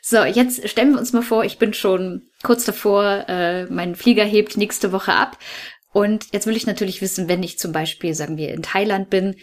So, 0.00 0.24
jetzt 0.24 0.66
stellen 0.70 0.92
wir 0.92 0.98
uns 0.98 1.12
mal 1.12 1.20
vor, 1.20 1.44
ich 1.44 1.58
bin 1.58 1.74
schon 1.74 2.22
kurz 2.42 2.64
davor, 2.64 3.26
äh, 3.28 3.66
mein 3.66 3.94
Flieger 3.94 4.24
hebt 4.24 4.56
nächste 4.56 4.90
Woche 4.92 5.12
ab. 5.12 5.36
Und 5.92 6.28
jetzt 6.32 6.46
will 6.46 6.56
ich 6.56 6.66
natürlich 6.66 7.02
wissen, 7.02 7.28
wenn 7.28 7.42
ich 7.42 7.58
zum 7.58 7.72
Beispiel, 7.72 8.14
sagen 8.14 8.38
wir, 8.38 8.54
in 8.54 8.62
Thailand 8.62 9.10
bin, 9.10 9.36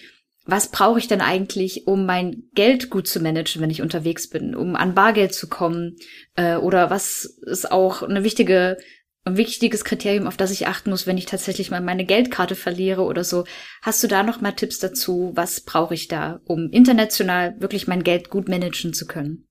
was 0.47 0.71
brauche 0.71 0.97
ich 0.97 1.07
denn 1.07 1.21
eigentlich, 1.21 1.87
um 1.87 2.05
mein 2.05 2.43
Geld 2.55 2.89
gut 2.89 3.07
zu 3.07 3.19
managen, 3.19 3.61
wenn 3.61 3.69
ich 3.69 3.81
unterwegs 3.81 4.29
bin, 4.29 4.55
um 4.55 4.75
an 4.75 4.95
Bargeld 4.95 5.33
zu 5.33 5.47
kommen? 5.47 5.97
Äh, 6.35 6.55
oder 6.55 6.89
was 6.89 7.25
ist 7.25 7.71
auch 7.71 8.01
eine 8.01 8.23
wichtige, 8.23 8.77
ein 9.25 9.35
wichtiges 9.35 9.83
Kriterium, 9.83 10.25
auf 10.25 10.37
das 10.37 10.51
ich 10.51 10.65
achten 10.65 10.89
muss, 10.89 11.05
wenn 11.05 11.17
ich 11.17 11.25
tatsächlich 11.25 11.69
mal 11.69 11.81
meine 11.81 12.05
Geldkarte 12.05 12.55
verliere 12.55 13.03
oder 13.03 13.25
so? 13.25 13.43
Hast 13.81 14.01
du 14.03 14.07
da 14.07 14.23
noch 14.23 14.39
mal 14.39 14.53
Tipps 14.53 14.79
dazu? 14.79 15.33
Was 15.35 15.61
brauche 15.61 15.93
ich 15.93 16.07
da, 16.07 16.39
um 16.45 16.69
international 16.71 17.59
wirklich 17.59 17.87
mein 17.87 18.03
Geld 18.03 18.29
gut 18.29 18.47
managen 18.47 18.93
zu 18.93 19.05
können? 19.05 19.47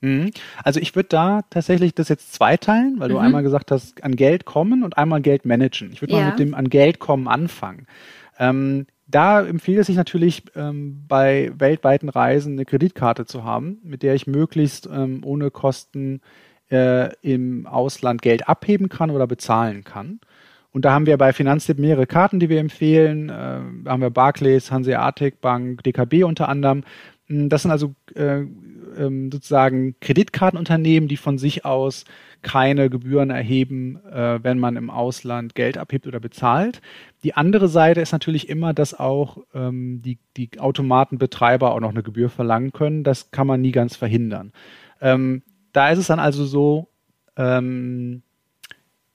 Mhm. 0.00 0.30
Also 0.62 0.80
ich 0.80 0.96
würde 0.96 1.08
da 1.10 1.42
tatsächlich 1.50 1.94
das 1.94 2.08
jetzt 2.08 2.32
zweiteilen, 2.32 2.98
weil 2.98 3.10
du 3.10 3.16
mhm. 3.16 3.20
einmal 3.20 3.42
gesagt 3.42 3.70
hast, 3.70 4.02
an 4.02 4.16
Geld 4.16 4.46
kommen 4.46 4.84
und 4.84 4.96
einmal 4.96 5.20
Geld 5.20 5.44
managen. 5.44 5.92
Ich 5.92 6.00
würde 6.00 6.14
ja. 6.14 6.20
mal 6.20 6.30
mit 6.30 6.38
dem 6.38 6.54
an 6.54 6.70
Geld 6.70 6.98
kommen 6.98 7.28
anfangen. 7.28 7.86
Ähm, 8.38 8.86
da 9.14 9.46
empfiehlt 9.46 9.78
es 9.78 9.86
sich 9.86 9.96
natürlich, 9.96 10.42
ähm, 10.56 11.04
bei 11.06 11.52
weltweiten 11.56 12.08
Reisen 12.08 12.54
eine 12.54 12.64
Kreditkarte 12.64 13.26
zu 13.26 13.44
haben, 13.44 13.78
mit 13.84 14.02
der 14.02 14.14
ich 14.14 14.26
möglichst 14.26 14.88
ähm, 14.92 15.22
ohne 15.24 15.52
Kosten 15.52 16.20
äh, 16.70 17.14
im 17.22 17.66
Ausland 17.66 18.22
Geld 18.22 18.48
abheben 18.48 18.88
kann 18.88 19.10
oder 19.10 19.28
bezahlen 19.28 19.84
kann. 19.84 20.20
Und 20.72 20.84
da 20.84 20.92
haben 20.92 21.06
wir 21.06 21.16
bei 21.16 21.32
Finanztipp 21.32 21.78
mehrere 21.78 22.06
Karten, 22.06 22.40
die 22.40 22.48
wir 22.48 22.58
empfehlen. 22.58 23.28
Äh, 23.28 23.60
da 23.84 23.92
haben 23.92 24.02
wir 24.02 24.10
Barclays, 24.10 24.72
Hanseatic 24.72 25.40
Bank, 25.40 25.84
DKB 25.84 26.24
unter 26.24 26.48
anderem. 26.48 26.82
Hm, 27.26 27.48
das 27.48 27.62
sind 27.62 27.70
also 27.70 27.94
äh, 28.16 28.40
ähm, 28.98 29.30
sozusagen 29.32 29.96
Kreditkartenunternehmen, 30.00 31.08
die 31.08 31.16
von 31.16 31.38
sich 31.38 31.64
aus 31.64 32.04
keine 32.42 32.90
Gebühren 32.90 33.30
erheben, 33.30 33.98
äh, 34.06 34.38
wenn 34.42 34.58
man 34.58 34.76
im 34.76 34.90
Ausland 34.90 35.54
Geld 35.54 35.78
abhebt 35.78 36.06
oder 36.06 36.20
bezahlt. 36.20 36.80
Die 37.22 37.34
andere 37.34 37.68
Seite 37.68 38.00
ist 38.00 38.12
natürlich 38.12 38.48
immer, 38.48 38.74
dass 38.74 38.98
auch 38.98 39.38
ähm, 39.54 40.02
die, 40.02 40.18
die 40.36 40.60
Automatenbetreiber 40.60 41.72
auch 41.72 41.80
noch 41.80 41.90
eine 41.90 42.02
Gebühr 42.02 42.28
verlangen 42.28 42.72
können. 42.72 43.02
Das 43.02 43.30
kann 43.30 43.46
man 43.46 43.60
nie 43.60 43.72
ganz 43.72 43.96
verhindern. 43.96 44.52
Ähm, 45.00 45.42
da 45.72 45.90
ist 45.90 45.98
es 45.98 46.06
dann 46.06 46.20
also 46.20 46.44
so, 46.44 46.88
ähm, 47.36 48.22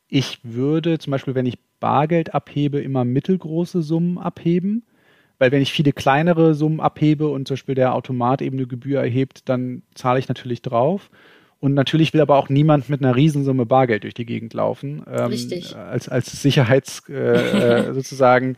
ich 0.08 0.40
würde 0.44 0.98
zum 0.98 1.12
Beispiel, 1.12 1.36
wenn 1.36 1.46
ich 1.46 1.60
Bargeld 1.80 2.34
abhebe, 2.34 2.82
immer 2.82 3.06
mittelgroße 3.06 3.82
Summen 3.82 4.18
abheben. 4.18 4.84
Weil 5.40 5.52
wenn 5.52 5.62
ich 5.62 5.72
viele 5.72 5.94
kleinere 5.94 6.54
Summen 6.54 6.80
abhebe 6.80 7.30
und 7.30 7.48
zum 7.48 7.56
Beispiel 7.56 7.76
der 7.76 7.96
Automat 7.96 8.42
eben 8.42 8.58
eine 8.58 8.68
Gebühr 8.68 9.02
erhebt, 9.02 9.50
dann 9.50 9.82
zahle 9.96 10.20
ich 10.20 10.28
natürlich 10.28 10.62
drauf. 10.62 11.10
Und 11.62 11.74
natürlich 11.74 12.14
will 12.14 12.22
aber 12.22 12.38
auch 12.38 12.48
niemand 12.48 12.90
mit 12.90 13.04
einer 13.04 13.16
Riesensumme 13.16 13.66
Bargeld 13.66 14.04
durch 14.04 14.14
die 14.14 14.26
Gegend 14.26 14.54
laufen. 14.54 15.04
Ähm, 15.12 15.26
Richtig. 15.26 15.76
Als, 15.76 16.08
als 16.08 16.42
Sicherheits, 16.42 17.04
äh, 17.10 17.14
äh 17.14 17.94
sozusagen, 17.94 18.56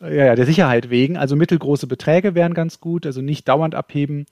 äh, 0.00 0.16
ja, 0.16 0.26
ja, 0.26 0.34
der 0.36 0.46
Sicherheit 0.46 0.88
wegen. 0.88 1.16
Also 1.16 1.34
mittelgroße 1.34 1.88
Beträge 1.88 2.36
wären 2.36 2.54
ganz 2.54 2.78
gut, 2.78 3.06
also 3.06 3.22
nicht 3.22 3.48
dauernd 3.48 3.74
abheben. 3.74 4.26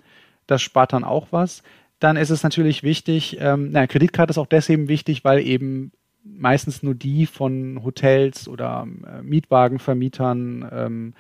Das 0.46 0.62
spart 0.62 0.92
dann 0.92 1.02
auch 1.02 1.28
was. 1.30 1.62
Dann 1.98 2.16
ist 2.16 2.30
es 2.30 2.42
natürlich 2.42 2.82
wichtig, 2.82 3.38
ähm, 3.40 3.70
na, 3.72 3.86
Kreditkarte 3.86 4.30
ist 4.30 4.38
auch 4.38 4.46
deswegen 4.46 4.88
wichtig, 4.88 5.24
weil 5.24 5.40
eben 5.40 5.92
meistens 6.24 6.82
nur 6.82 6.94
die 6.94 7.26
von 7.26 7.82
Hotels 7.84 8.48
oder 8.48 8.86
äh, 9.06 9.22
Mietwagenvermietern 9.22 10.68
ähm, 10.72 11.14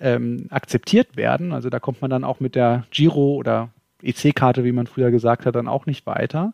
ähm, 0.00 0.46
akzeptiert 0.50 1.16
werden. 1.16 1.52
Also 1.52 1.70
da 1.70 1.80
kommt 1.80 2.00
man 2.00 2.10
dann 2.10 2.24
auch 2.24 2.40
mit 2.40 2.54
der 2.54 2.84
Giro 2.90 3.34
oder 3.34 3.70
EC-Karte, 4.02 4.64
wie 4.64 4.72
man 4.72 4.86
früher 4.86 5.10
gesagt 5.10 5.46
hat, 5.46 5.54
dann 5.54 5.68
auch 5.68 5.86
nicht 5.86 6.06
weiter. 6.06 6.52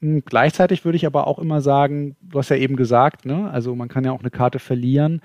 Hm, 0.00 0.22
gleichzeitig 0.24 0.84
würde 0.84 0.96
ich 0.96 1.06
aber 1.06 1.26
auch 1.26 1.38
immer 1.38 1.60
sagen, 1.60 2.16
du 2.20 2.38
hast 2.38 2.50
ja 2.50 2.56
eben 2.56 2.76
gesagt, 2.76 3.26
ne, 3.26 3.50
also 3.50 3.74
man 3.74 3.88
kann 3.88 4.04
ja 4.04 4.12
auch 4.12 4.20
eine 4.20 4.30
Karte 4.30 4.58
verlieren, 4.58 5.20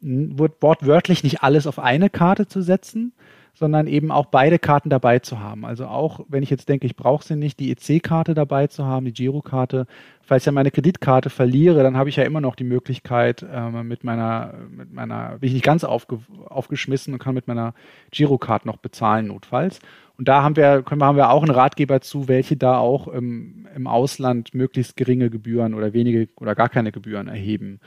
hm, 0.00 0.38
wortwörtlich 0.38 1.24
nicht 1.24 1.42
alles 1.42 1.66
auf 1.66 1.78
eine 1.78 2.10
Karte 2.10 2.46
zu 2.46 2.62
setzen, 2.62 3.12
sondern 3.60 3.86
eben 3.86 4.10
auch 4.10 4.24
beide 4.24 4.58
Karten 4.58 4.88
dabei 4.88 5.18
zu 5.18 5.38
haben. 5.38 5.66
Also 5.66 5.84
auch, 5.86 6.20
wenn 6.28 6.42
ich 6.42 6.48
jetzt 6.48 6.70
denke, 6.70 6.86
ich 6.86 6.96
brauche 6.96 7.22
sie 7.22 7.36
nicht, 7.36 7.60
die 7.60 7.70
EC-Karte 7.70 8.32
dabei 8.32 8.68
zu 8.68 8.86
haben, 8.86 9.04
die 9.04 9.12
Girokarte. 9.12 9.86
Falls 10.22 10.44
ich 10.44 10.46
ja 10.46 10.52
meine 10.52 10.70
Kreditkarte 10.70 11.28
verliere, 11.28 11.82
dann 11.82 11.94
habe 11.94 12.08
ich 12.08 12.16
ja 12.16 12.24
immer 12.24 12.40
noch 12.40 12.54
die 12.54 12.64
Möglichkeit, 12.64 13.42
äh, 13.42 13.70
mit 13.82 14.02
meiner, 14.02 14.54
mit 14.70 14.94
meiner, 14.94 15.36
bin 15.40 15.48
ich 15.48 15.52
nicht 15.52 15.64
ganz 15.64 15.84
aufge, 15.84 16.20
aufgeschmissen 16.46 17.12
und 17.12 17.18
kann 17.18 17.34
mit 17.34 17.48
meiner 17.48 17.74
Girokarte 18.10 18.66
noch 18.66 18.78
bezahlen, 18.78 19.26
notfalls. 19.26 19.80
Und 20.16 20.28
da 20.28 20.42
haben 20.42 20.56
wir, 20.56 20.82
können 20.82 21.04
haben 21.04 21.16
wir 21.16 21.28
auch 21.28 21.42
einen 21.42 21.54
Ratgeber 21.54 22.00
zu, 22.00 22.28
welche 22.28 22.56
da 22.56 22.78
auch 22.78 23.08
im, 23.08 23.68
im 23.76 23.86
Ausland 23.86 24.54
möglichst 24.54 24.96
geringe 24.96 25.28
Gebühren 25.28 25.74
oder 25.74 25.92
wenige 25.92 26.30
oder 26.36 26.54
gar 26.54 26.70
keine 26.70 26.92
Gebühren 26.92 27.28
erheben. 27.28 27.78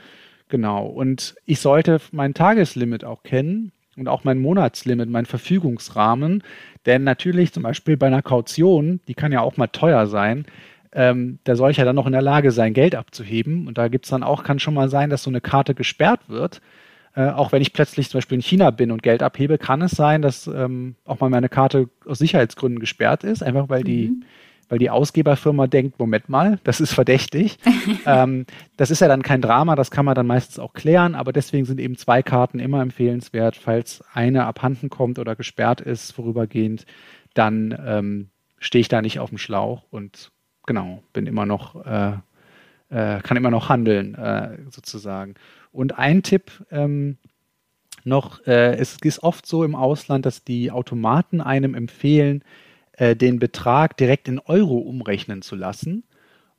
Genau. 0.48 0.86
Und 0.86 1.34
ich 1.46 1.58
sollte 1.58 2.00
mein 2.12 2.32
Tageslimit 2.32 3.04
auch 3.04 3.24
kennen 3.24 3.72
und 3.96 4.08
auch 4.08 4.24
mein 4.24 4.40
Monatslimit, 4.40 5.08
mein 5.08 5.26
Verfügungsrahmen. 5.26 6.42
Denn 6.86 7.04
natürlich 7.04 7.52
zum 7.52 7.62
Beispiel 7.62 7.96
bei 7.96 8.06
einer 8.06 8.22
Kaution, 8.22 9.00
die 9.08 9.14
kann 9.14 9.32
ja 9.32 9.40
auch 9.40 9.56
mal 9.56 9.68
teuer 9.68 10.06
sein, 10.06 10.46
ähm, 10.92 11.38
da 11.44 11.56
soll 11.56 11.72
ich 11.72 11.78
ja 11.78 11.84
dann 11.84 11.96
noch 11.96 12.06
in 12.06 12.12
der 12.12 12.22
Lage 12.22 12.52
sein, 12.52 12.72
Geld 12.72 12.94
abzuheben. 12.94 13.66
Und 13.66 13.78
da 13.78 13.88
gibt 13.88 14.06
es 14.06 14.10
dann 14.10 14.22
auch, 14.22 14.44
kann 14.44 14.60
schon 14.60 14.74
mal 14.74 14.88
sein, 14.88 15.10
dass 15.10 15.24
so 15.24 15.30
eine 15.30 15.40
Karte 15.40 15.74
gesperrt 15.74 16.20
wird 16.28 16.60
äh, 17.16 17.28
auch 17.28 17.52
wenn 17.52 17.62
ich 17.62 17.72
plötzlich 17.72 18.10
zum 18.10 18.18
Beispiel 18.18 18.36
in 18.36 18.42
China 18.42 18.70
bin 18.70 18.90
und 18.90 19.02
Geld 19.02 19.22
abhebe, 19.22 19.58
kann 19.58 19.82
es 19.82 19.92
sein, 19.92 20.22
dass 20.22 20.46
ähm, 20.46 20.96
auch 21.04 21.20
mal 21.20 21.30
meine 21.30 21.48
Karte 21.48 21.88
aus 22.06 22.18
Sicherheitsgründen 22.18 22.80
gesperrt 22.80 23.24
ist, 23.24 23.42
einfach 23.42 23.68
weil 23.68 23.84
die 23.84 24.08
mhm. 24.08 24.24
Weil 24.68 24.78
die 24.78 24.90
Ausgeberfirma 24.90 25.66
denkt, 25.66 25.98
Moment 25.98 26.28
mal, 26.28 26.58
das 26.64 26.80
ist 26.80 26.92
verdächtig. 26.92 27.58
ähm, 28.06 28.46
das 28.76 28.90
ist 28.90 29.00
ja 29.00 29.08
dann 29.08 29.22
kein 29.22 29.40
Drama, 29.40 29.76
das 29.76 29.90
kann 29.90 30.04
man 30.04 30.14
dann 30.14 30.26
meistens 30.26 30.58
auch 30.58 30.72
klären, 30.72 31.14
aber 31.14 31.32
deswegen 31.32 31.64
sind 31.64 31.80
eben 31.80 31.96
zwei 31.96 32.22
Karten 32.22 32.58
immer 32.58 32.82
empfehlenswert, 32.82 33.56
falls 33.56 34.02
eine 34.12 34.46
abhanden 34.46 34.90
kommt 34.90 35.18
oder 35.18 35.36
gesperrt 35.36 35.80
ist 35.80 36.12
vorübergehend, 36.12 36.86
dann 37.34 37.76
ähm, 37.84 38.30
stehe 38.58 38.80
ich 38.80 38.88
da 38.88 39.02
nicht 39.02 39.18
auf 39.18 39.30
dem 39.30 39.38
Schlauch 39.38 39.84
und 39.90 40.32
genau, 40.66 41.02
bin 41.12 41.26
immer 41.26 41.46
noch, 41.46 41.84
äh, 41.84 42.12
äh, 42.90 43.20
kann 43.20 43.36
immer 43.36 43.50
noch 43.50 43.68
handeln, 43.68 44.14
äh, 44.14 44.58
sozusagen. 44.70 45.34
Und 45.72 45.98
ein 45.98 46.22
Tipp 46.22 46.64
ähm, 46.70 47.18
noch, 48.04 48.46
äh, 48.46 48.76
es 48.76 48.96
ist 49.02 49.22
oft 49.22 49.46
so 49.46 49.64
im 49.64 49.74
Ausland, 49.74 50.26
dass 50.26 50.44
die 50.44 50.70
Automaten 50.70 51.40
einem 51.40 51.74
empfehlen, 51.74 52.44
äh, 52.96 53.16
den 53.16 53.38
Betrag 53.38 53.96
direkt 53.96 54.28
in 54.28 54.38
Euro 54.38 54.78
umrechnen 54.78 55.42
zu 55.42 55.56
lassen. 55.56 56.04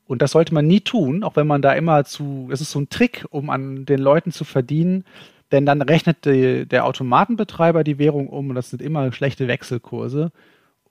Und 0.07 0.21
das 0.21 0.31
sollte 0.31 0.53
man 0.53 0.67
nie 0.67 0.81
tun, 0.81 1.23
auch 1.23 1.35
wenn 1.35 1.47
man 1.47 1.61
da 1.61 1.73
immer 1.73 2.05
zu, 2.05 2.49
es 2.51 2.61
ist 2.61 2.71
so 2.71 2.79
ein 2.79 2.89
Trick, 2.89 3.25
um 3.31 3.49
an 3.49 3.85
den 3.85 3.99
Leuten 3.99 4.31
zu 4.31 4.43
verdienen, 4.43 5.03
denn 5.51 5.65
dann 5.65 5.81
rechnet 5.81 6.25
die, 6.25 6.65
der 6.67 6.85
Automatenbetreiber 6.85 7.83
die 7.83 7.97
Währung 7.97 8.27
um 8.29 8.49
und 8.49 8.55
das 8.55 8.69
sind 8.69 8.81
immer 8.81 9.11
schlechte 9.11 9.47
Wechselkurse. 9.47 10.31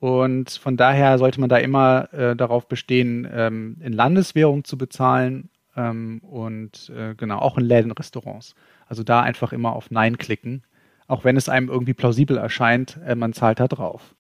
Und 0.00 0.50
von 0.50 0.76
daher 0.76 1.18
sollte 1.18 1.40
man 1.40 1.48
da 1.48 1.56
immer 1.56 2.12
äh, 2.12 2.36
darauf 2.36 2.68
bestehen, 2.68 3.26
ähm, 3.32 3.76
in 3.80 3.92
Landeswährung 3.92 4.64
zu 4.64 4.76
bezahlen 4.76 5.48
ähm, 5.76 6.20
und 6.22 6.90
äh, 6.94 7.14
genau, 7.14 7.38
auch 7.38 7.56
in 7.56 7.64
Läden, 7.64 7.92
Restaurants. 7.92 8.54
Also 8.86 9.02
da 9.02 9.22
einfach 9.22 9.52
immer 9.52 9.74
auf 9.74 9.90
Nein 9.90 10.18
klicken, 10.18 10.62
auch 11.06 11.24
wenn 11.24 11.36
es 11.36 11.48
einem 11.48 11.68
irgendwie 11.68 11.94
plausibel 11.94 12.36
erscheint, 12.36 12.98
äh, 13.06 13.14
man 13.14 13.32
zahlt 13.32 13.60
da 13.60 13.68
drauf. 13.68 14.14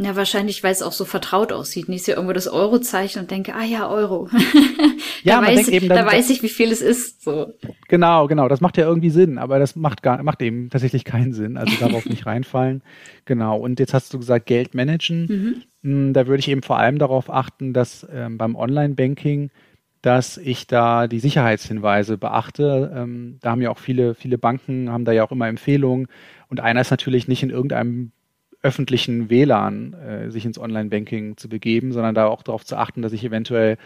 Ja, 0.00 0.14
wahrscheinlich, 0.14 0.62
weil 0.62 0.70
es 0.70 0.82
auch 0.82 0.92
so 0.92 1.04
vertraut 1.04 1.52
aussieht. 1.52 1.88
Nicht 1.88 2.04
so 2.04 2.12
irgendwo 2.12 2.32
das 2.32 2.46
Eurozeichen 2.46 3.20
und 3.20 3.30
denke, 3.32 3.54
ah 3.54 3.64
ja, 3.64 3.88
Euro. 3.88 4.28
ja, 5.24 5.40
da, 5.40 5.46
weiß, 5.46 5.68
eben, 5.68 5.88
dann, 5.88 5.98
da 5.98 6.06
weiß 6.06 6.30
ich, 6.30 6.42
wie 6.44 6.48
viel 6.48 6.70
es 6.70 6.80
ist. 6.80 7.24
So. 7.24 7.52
Genau, 7.88 8.28
genau. 8.28 8.46
Das 8.46 8.60
macht 8.60 8.76
ja 8.76 8.86
irgendwie 8.86 9.10
Sinn, 9.10 9.38
aber 9.38 9.58
das 9.58 9.74
macht 9.74 10.04
gar, 10.04 10.22
macht 10.22 10.40
eben 10.40 10.70
tatsächlich 10.70 11.04
keinen 11.04 11.32
Sinn. 11.32 11.56
Also 11.56 11.74
darauf 11.80 12.06
nicht 12.06 12.26
reinfallen. 12.26 12.82
Genau. 13.24 13.58
Und 13.58 13.80
jetzt 13.80 13.92
hast 13.92 14.14
du 14.14 14.18
gesagt, 14.18 14.46
Geld 14.46 14.74
managen. 14.74 15.26
Mhm. 15.26 15.62
Hm, 15.82 16.12
da 16.12 16.28
würde 16.28 16.40
ich 16.40 16.48
eben 16.48 16.62
vor 16.62 16.78
allem 16.78 16.98
darauf 16.98 17.28
achten, 17.28 17.72
dass 17.72 18.06
ähm, 18.12 18.38
beim 18.38 18.54
Online-Banking 18.54 19.50
dass 20.00 20.38
ich 20.38 20.68
da 20.68 21.08
die 21.08 21.18
Sicherheitshinweise 21.18 22.18
beachte. 22.18 22.92
Ähm, 22.94 23.38
da 23.40 23.50
haben 23.50 23.62
ja 23.62 23.70
auch 23.70 23.78
viele, 23.78 24.14
viele 24.14 24.38
Banken, 24.38 24.90
haben 24.90 25.04
da 25.04 25.10
ja 25.10 25.24
auch 25.24 25.32
immer 25.32 25.48
Empfehlungen. 25.48 26.06
Und 26.48 26.60
einer 26.60 26.80
ist 26.80 26.92
natürlich 26.92 27.26
nicht 27.26 27.42
in 27.42 27.50
irgendeinem 27.50 28.12
öffentlichen 28.62 29.30
WLAN 29.30 29.94
äh, 29.94 30.30
sich 30.30 30.44
ins 30.44 30.58
Online-Banking 30.58 31.36
zu 31.36 31.48
begeben, 31.48 31.92
sondern 31.92 32.14
da 32.14 32.26
auch 32.26 32.42
darauf 32.42 32.64
zu 32.64 32.76
achten, 32.76 33.02
dass 33.02 33.12
ich 33.12 33.24
eventuell 33.24 33.78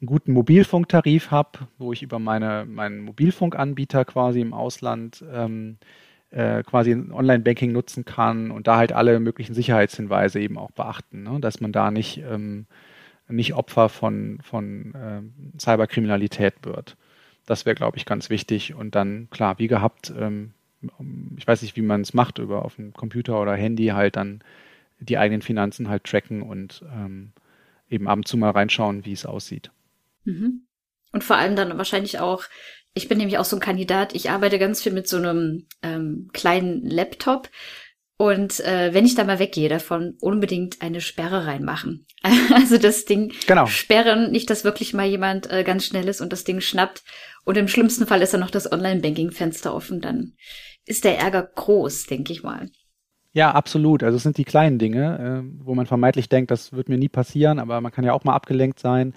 einen 0.00 0.06
guten 0.06 0.32
Mobilfunktarif 0.32 1.30
habe, 1.30 1.58
wo 1.78 1.92
ich 1.92 2.02
über 2.02 2.18
meine, 2.18 2.64
meinen 2.64 3.00
Mobilfunkanbieter 3.00 4.04
quasi 4.04 4.40
im 4.40 4.54
Ausland 4.54 5.24
ähm, 5.32 5.78
äh, 6.30 6.62
quasi 6.62 6.92
Online-Banking 6.92 7.72
nutzen 7.72 8.04
kann 8.04 8.50
und 8.50 8.66
da 8.66 8.76
halt 8.76 8.92
alle 8.92 9.18
möglichen 9.20 9.54
Sicherheitshinweise 9.54 10.40
eben 10.40 10.58
auch 10.58 10.70
beachten, 10.70 11.24
ne? 11.24 11.40
dass 11.40 11.60
man 11.60 11.72
da 11.72 11.90
nicht 11.90 12.18
ähm, 12.18 12.66
nicht 13.32 13.54
Opfer 13.54 13.88
von, 13.88 14.38
von 14.42 14.94
äh, 14.94 15.58
Cyberkriminalität 15.58 16.54
wird. 16.62 16.96
Das 17.46 17.66
wäre, 17.66 17.74
glaube 17.74 17.96
ich, 17.96 18.06
ganz 18.06 18.30
wichtig. 18.30 18.74
Und 18.74 18.94
dann, 18.94 19.28
klar, 19.30 19.58
wie 19.58 19.68
gehabt, 19.68 20.12
ähm, 20.16 20.52
ich 21.36 21.46
weiß 21.46 21.62
nicht, 21.62 21.76
wie 21.76 21.82
man 21.82 22.00
es 22.00 22.14
macht, 22.14 22.38
über 22.38 22.64
auf 22.64 22.76
dem 22.76 22.92
Computer 22.92 23.40
oder 23.40 23.54
Handy 23.54 23.86
halt 23.88 24.16
dann 24.16 24.42
die 24.98 25.18
eigenen 25.18 25.42
Finanzen 25.42 25.88
halt 25.88 26.04
tracken 26.04 26.42
und 26.42 26.84
ähm, 26.92 27.32
eben 27.88 28.08
ab 28.08 28.18
und 28.18 28.28
zu 28.28 28.36
mal 28.36 28.50
reinschauen, 28.50 29.04
wie 29.04 29.12
es 29.12 29.26
aussieht. 29.26 29.70
Mhm. 30.24 30.62
Und 31.12 31.24
vor 31.24 31.36
allem 31.36 31.56
dann 31.56 31.76
wahrscheinlich 31.76 32.20
auch, 32.20 32.44
ich 32.94 33.08
bin 33.08 33.18
nämlich 33.18 33.38
auch 33.38 33.44
so 33.44 33.56
ein 33.56 33.60
Kandidat, 33.60 34.14
ich 34.14 34.30
arbeite 34.30 34.58
ganz 34.58 34.82
viel 34.82 34.92
mit 34.92 35.08
so 35.08 35.16
einem 35.16 35.66
ähm, 35.82 36.30
kleinen 36.32 36.86
Laptop 36.86 37.48
und 38.20 38.60
äh, 38.60 38.92
wenn 38.92 39.06
ich 39.06 39.14
da 39.14 39.24
mal 39.24 39.38
weggehe 39.38 39.70
davon, 39.70 40.18
unbedingt 40.20 40.82
eine 40.82 41.00
Sperre 41.00 41.46
reinmachen. 41.46 42.04
also 42.54 42.76
das 42.76 43.06
Ding 43.06 43.32
genau. 43.46 43.64
sperren, 43.64 44.30
nicht, 44.30 44.50
dass 44.50 44.62
wirklich 44.62 44.92
mal 44.92 45.06
jemand 45.06 45.50
äh, 45.50 45.64
ganz 45.64 45.86
schnell 45.86 46.06
ist 46.06 46.20
und 46.20 46.30
das 46.30 46.44
Ding 46.44 46.60
schnappt. 46.60 47.02
Und 47.46 47.56
im 47.56 47.66
schlimmsten 47.66 48.06
Fall 48.06 48.20
ist 48.20 48.34
dann 48.34 48.40
noch 48.40 48.50
das 48.50 48.70
Online-Banking-Fenster 48.70 49.74
offen. 49.74 50.02
Dann 50.02 50.34
ist 50.84 51.04
der 51.04 51.18
Ärger 51.18 51.42
groß, 51.42 52.08
denke 52.08 52.34
ich 52.34 52.42
mal. 52.42 52.68
Ja, 53.32 53.52
absolut. 53.52 54.02
Also 54.02 54.18
es 54.18 54.22
sind 54.22 54.36
die 54.36 54.44
kleinen 54.44 54.78
Dinge, 54.78 55.42
äh, 55.42 55.64
wo 55.64 55.74
man 55.74 55.86
vermeintlich 55.86 56.28
denkt, 56.28 56.50
das 56.50 56.74
wird 56.74 56.90
mir 56.90 56.98
nie 56.98 57.08
passieren, 57.08 57.58
aber 57.58 57.80
man 57.80 57.90
kann 57.90 58.04
ja 58.04 58.12
auch 58.12 58.24
mal 58.24 58.34
abgelenkt 58.34 58.80
sein. 58.80 59.14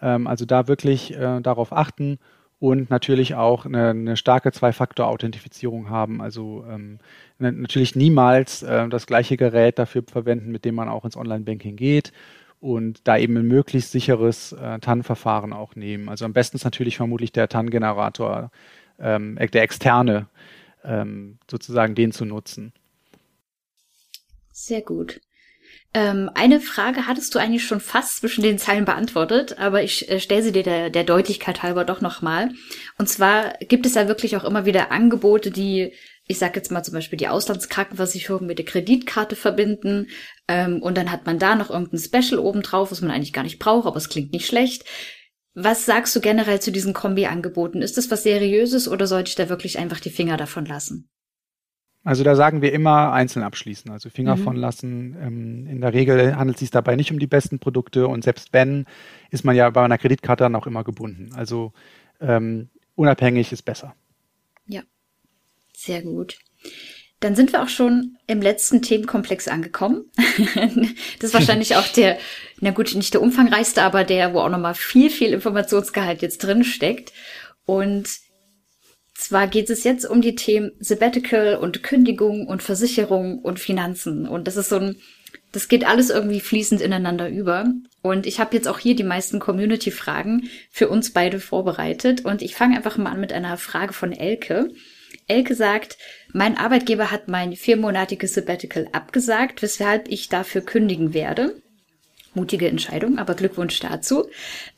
Ähm, 0.00 0.26
also 0.26 0.46
da 0.46 0.66
wirklich 0.66 1.14
äh, 1.14 1.42
darauf 1.42 1.74
achten 1.74 2.18
und 2.58 2.90
natürlich 2.90 3.34
auch 3.34 3.66
eine, 3.66 3.90
eine 3.90 4.16
starke 4.16 4.50
Zwei-Faktor-Authentifizierung 4.50 5.90
haben. 5.90 6.22
Also 6.22 6.64
ähm, 6.68 6.98
natürlich 7.38 7.96
niemals 7.96 8.62
äh, 8.62 8.88
das 8.88 9.06
gleiche 9.06 9.36
Gerät 9.36 9.78
dafür 9.78 10.02
verwenden, 10.10 10.50
mit 10.50 10.64
dem 10.64 10.74
man 10.74 10.88
auch 10.88 11.04
ins 11.04 11.16
Online-Banking 11.16 11.76
geht 11.76 12.12
und 12.60 13.06
da 13.06 13.18
eben 13.18 13.36
ein 13.36 13.46
möglichst 13.46 13.92
sicheres 13.92 14.52
äh, 14.52 14.78
TAN-Verfahren 14.78 15.52
auch 15.52 15.76
nehmen. 15.76 16.08
Also 16.08 16.24
am 16.24 16.32
besten 16.32 16.56
ist 16.56 16.64
natürlich 16.64 16.96
vermutlich 16.96 17.32
der 17.32 17.48
TAN-Generator, 17.48 18.50
ähm, 18.98 19.36
der 19.36 19.62
externe, 19.62 20.26
ähm, 20.82 21.38
sozusagen 21.50 21.94
den 21.94 22.12
zu 22.12 22.24
nutzen. 22.24 22.72
Sehr 24.50 24.80
gut. 24.80 25.20
Ähm, 25.94 26.30
eine 26.34 26.60
Frage 26.60 27.06
hattest 27.06 27.34
du 27.34 27.38
eigentlich 27.38 27.64
schon 27.64 27.80
fast 27.80 28.18
zwischen 28.18 28.42
den 28.42 28.58
Zeilen 28.58 28.84
beantwortet, 28.84 29.58
aber 29.58 29.82
ich 29.82 30.10
äh, 30.10 30.20
stelle 30.20 30.42
sie 30.42 30.52
dir 30.52 30.62
der, 30.62 30.90
der 30.90 31.04
Deutlichkeit 31.04 31.62
halber 31.62 31.84
doch 31.84 32.00
nochmal. 32.00 32.50
Und 32.98 33.08
zwar 33.08 33.54
gibt 33.60 33.86
es 33.86 33.94
ja 33.94 34.08
wirklich 34.08 34.36
auch 34.36 34.44
immer 34.44 34.66
wieder 34.66 34.90
Angebote, 34.90 35.50
die, 35.50 35.92
ich 36.26 36.38
sag 36.38 36.54
jetzt 36.54 36.70
mal 36.70 36.82
zum 36.82 36.94
Beispiel 36.94 37.16
die 37.16 37.28
Auslandskrankenversicherung 37.28 38.46
mit 38.46 38.58
der 38.58 38.66
Kreditkarte 38.66 39.36
verbinden. 39.36 40.08
Ähm, 40.48 40.82
und 40.82 40.98
dann 40.98 41.10
hat 41.10 41.24
man 41.24 41.38
da 41.38 41.54
noch 41.56 41.70
irgendein 41.70 42.00
Special 42.00 42.40
obendrauf, 42.40 42.90
was 42.90 43.00
man 43.00 43.10
eigentlich 43.10 43.32
gar 43.32 43.44
nicht 43.44 43.58
braucht, 43.58 43.86
aber 43.86 43.96
es 43.96 44.08
klingt 44.08 44.32
nicht 44.32 44.46
schlecht. 44.46 44.84
Was 45.54 45.86
sagst 45.86 46.14
du 46.14 46.20
generell 46.20 46.60
zu 46.60 46.70
diesen 46.70 46.92
Kombi-Angeboten? 46.92 47.80
Ist 47.80 47.96
das 47.96 48.10
was 48.10 48.22
Seriöses 48.22 48.88
oder 48.88 49.06
sollte 49.06 49.30
ich 49.30 49.36
da 49.36 49.48
wirklich 49.48 49.78
einfach 49.78 50.00
die 50.00 50.10
Finger 50.10 50.36
davon 50.36 50.66
lassen? 50.66 51.08
Also 52.06 52.22
da 52.22 52.36
sagen 52.36 52.62
wir 52.62 52.72
immer 52.72 53.12
einzeln 53.12 53.42
abschließen, 53.42 53.90
also 53.90 54.10
Finger 54.10 54.36
mhm. 54.36 54.44
von 54.44 54.56
lassen. 54.56 55.16
Ähm, 55.20 55.66
in 55.66 55.80
der 55.80 55.92
Regel 55.92 56.36
handelt 56.36 56.54
es 56.54 56.60
sich 56.60 56.70
dabei 56.70 56.94
nicht 56.94 57.10
um 57.10 57.18
die 57.18 57.26
besten 57.26 57.58
Produkte 57.58 58.06
und 58.06 58.22
selbst 58.22 58.52
wenn, 58.52 58.86
ist 59.32 59.44
man 59.44 59.56
ja 59.56 59.68
bei 59.70 59.84
einer 59.84 59.98
Kreditkarte 59.98 60.44
dann 60.44 60.54
auch 60.54 60.68
immer 60.68 60.84
gebunden. 60.84 61.30
Also 61.34 61.72
ähm, 62.20 62.68
unabhängig 62.94 63.50
ist 63.50 63.62
besser. 63.62 63.96
Ja, 64.66 64.82
sehr 65.76 66.00
gut. 66.02 66.38
Dann 67.18 67.34
sind 67.34 67.52
wir 67.52 67.60
auch 67.60 67.68
schon 67.68 68.16
im 68.28 68.40
letzten 68.40 68.82
Themenkomplex 68.82 69.48
angekommen. 69.48 70.04
das 71.18 71.30
ist 71.30 71.34
wahrscheinlich 71.34 71.74
auch 71.74 71.88
der, 71.88 72.18
na 72.60 72.70
gut, 72.70 72.94
nicht 72.94 73.14
der 73.14 73.22
umfangreichste, 73.22 73.82
aber 73.82 74.04
der, 74.04 74.32
wo 74.32 74.38
auch 74.38 74.48
nochmal 74.48 74.76
viel, 74.76 75.10
viel 75.10 75.32
Informationsgehalt 75.32 76.22
jetzt 76.22 76.38
drin 76.38 76.62
steckt. 76.62 77.12
Und 77.64 78.08
zwar 79.16 79.46
geht 79.46 79.70
es 79.70 79.84
jetzt 79.84 80.04
um 80.04 80.20
die 80.20 80.34
Themen 80.34 80.72
Sabbatical 80.78 81.56
und 81.56 81.82
Kündigung 81.82 82.46
und 82.46 82.62
Versicherung 82.62 83.38
und 83.38 83.58
Finanzen. 83.60 84.28
Und 84.28 84.46
das 84.46 84.56
ist 84.56 84.68
so 84.68 84.76
ein, 84.76 84.96
das 85.52 85.68
geht 85.68 85.86
alles 85.86 86.10
irgendwie 86.10 86.40
fließend 86.40 86.80
ineinander 86.80 87.28
über. 87.28 87.72
Und 88.02 88.26
ich 88.26 88.40
habe 88.40 88.54
jetzt 88.54 88.68
auch 88.68 88.78
hier 88.78 88.94
die 88.94 89.04
meisten 89.04 89.40
Community-Fragen 89.40 90.48
für 90.70 90.88
uns 90.88 91.12
beide 91.12 91.40
vorbereitet. 91.40 92.24
Und 92.24 92.42
ich 92.42 92.54
fange 92.54 92.76
einfach 92.76 92.98
mal 92.98 93.10
an 93.10 93.20
mit 93.20 93.32
einer 93.32 93.56
Frage 93.56 93.92
von 93.92 94.12
Elke. 94.12 94.70
Elke 95.26 95.54
sagt, 95.54 95.98
mein 96.32 96.56
Arbeitgeber 96.56 97.10
hat 97.10 97.28
mein 97.28 97.56
viermonatiges 97.56 98.34
Sabbatical 98.34 98.88
abgesagt, 98.92 99.62
weshalb 99.62 100.08
ich 100.08 100.28
dafür 100.28 100.60
kündigen 100.60 101.14
werde 101.14 101.60
mutige 102.36 102.68
Entscheidung, 102.68 103.18
aber 103.18 103.34
Glückwunsch 103.34 103.80
dazu. 103.80 104.28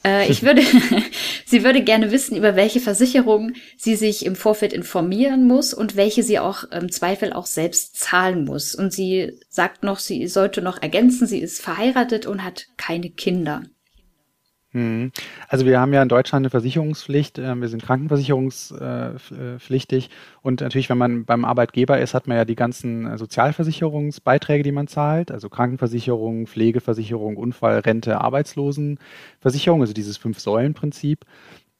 Äh, 0.04 0.30
ich 0.30 0.42
würde, 0.42 0.62
sie 1.44 1.64
würde 1.64 1.82
gerne 1.82 2.10
wissen, 2.10 2.36
über 2.36 2.56
welche 2.56 2.80
Versicherung 2.80 3.52
sie 3.76 3.96
sich 3.96 4.24
im 4.24 4.36
Vorfeld 4.36 4.72
informieren 4.72 5.46
muss 5.46 5.74
und 5.74 5.96
welche 5.96 6.22
sie 6.22 6.38
auch 6.38 6.64
im 6.64 6.90
Zweifel 6.90 7.32
auch 7.32 7.46
selbst 7.46 7.96
zahlen 7.96 8.44
muss. 8.44 8.74
Und 8.74 8.92
sie 8.92 9.38
sagt 9.48 9.82
noch, 9.82 9.98
sie 9.98 10.26
sollte 10.28 10.62
noch 10.62 10.80
ergänzen, 10.80 11.26
sie 11.26 11.40
ist 11.40 11.60
verheiratet 11.60 12.26
und 12.26 12.44
hat 12.44 12.66
keine 12.76 13.10
Kinder. 13.10 13.62
Mhm. 14.72 15.12
Also 15.48 15.64
wir 15.64 15.80
haben 15.80 15.94
ja 15.94 16.02
in 16.02 16.10
Deutschland 16.10 16.42
eine 16.42 16.50
Versicherungspflicht, 16.50 17.38
äh, 17.38 17.54
wir 17.54 17.68
sind 17.68 17.82
krankenversicherungspflichtig 17.82 20.10
und 20.42 20.60
natürlich, 20.60 20.90
wenn 20.90 20.98
man 20.98 21.25
beim 21.25 21.46
Arbeitgeber 21.46 21.98
ist, 21.98 22.12
hat 22.12 22.26
man 22.26 22.37
ja 22.37 22.44
die 22.44 22.54
ganzen 22.54 23.06
äh, 23.06 23.16
Sozialversicherungsbeiträge, 23.16 24.62
die 24.62 24.72
man 24.72 24.87
zahlt, 24.87 25.30
also 25.30 25.48
Krankenversicherung, 25.48 26.46
Pflegeversicherung, 26.46 27.38
Unfall, 27.38 27.78
Rente, 27.78 28.20
Arbeitslosenversicherung, 28.20 29.80
also 29.80 29.94
dieses 29.94 30.18
Fünf-Säulen-Prinzip. 30.18 31.25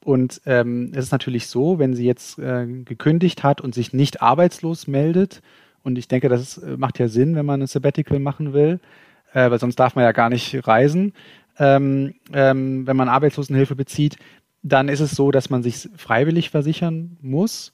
Und 0.03 0.41
ähm, 0.45 0.91
es 0.93 1.05
ist 1.05 1.11
natürlich 1.11 1.47
so, 1.47 1.77
wenn 1.77 1.93
sie 1.93 2.05
jetzt 2.05 2.39
äh, 2.39 2.65
gekündigt 2.65 3.43
hat 3.43 3.61
und 3.61 3.75
sich 3.75 3.93
nicht 3.93 4.23
arbeitslos 4.23 4.87
meldet, 4.87 5.43
und 5.83 5.97
ich 5.97 6.07
denke, 6.07 6.29
das 6.29 6.57
äh, 6.57 6.77
macht 6.77 6.99
ja 6.99 7.07
Sinn, 7.07 7.35
wenn 7.35 7.45
man 7.45 7.61
ein 7.61 7.67
Sabbatical 7.67 8.19
machen 8.19 8.53
will, 8.53 8.79
äh, 9.33 9.51
weil 9.51 9.59
sonst 9.59 9.75
darf 9.75 9.95
man 9.95 10.03
ja 10.03 10.11
gar 10.11 10.29
nicht 10.29 10.67
reisen 10.67 11.13
ähm, 11.59 12.15
ähm, 12.33 12.87
wenn 12.87 12.97
man 12.97 13.09
Arbeitslosenhilfe 13.09 13.75
bezieht, 13.75 14.17
dann 14.63 14.89
ist 14.89 14.99
es 14.99 15.11
so, 15.11 15.31
dass 15.31 15.49
man 15.49 15.63
sich 15.63 15.89
freiwillig 15.95 16.49
versichern 16.49 17.17
muss 17.21 17.73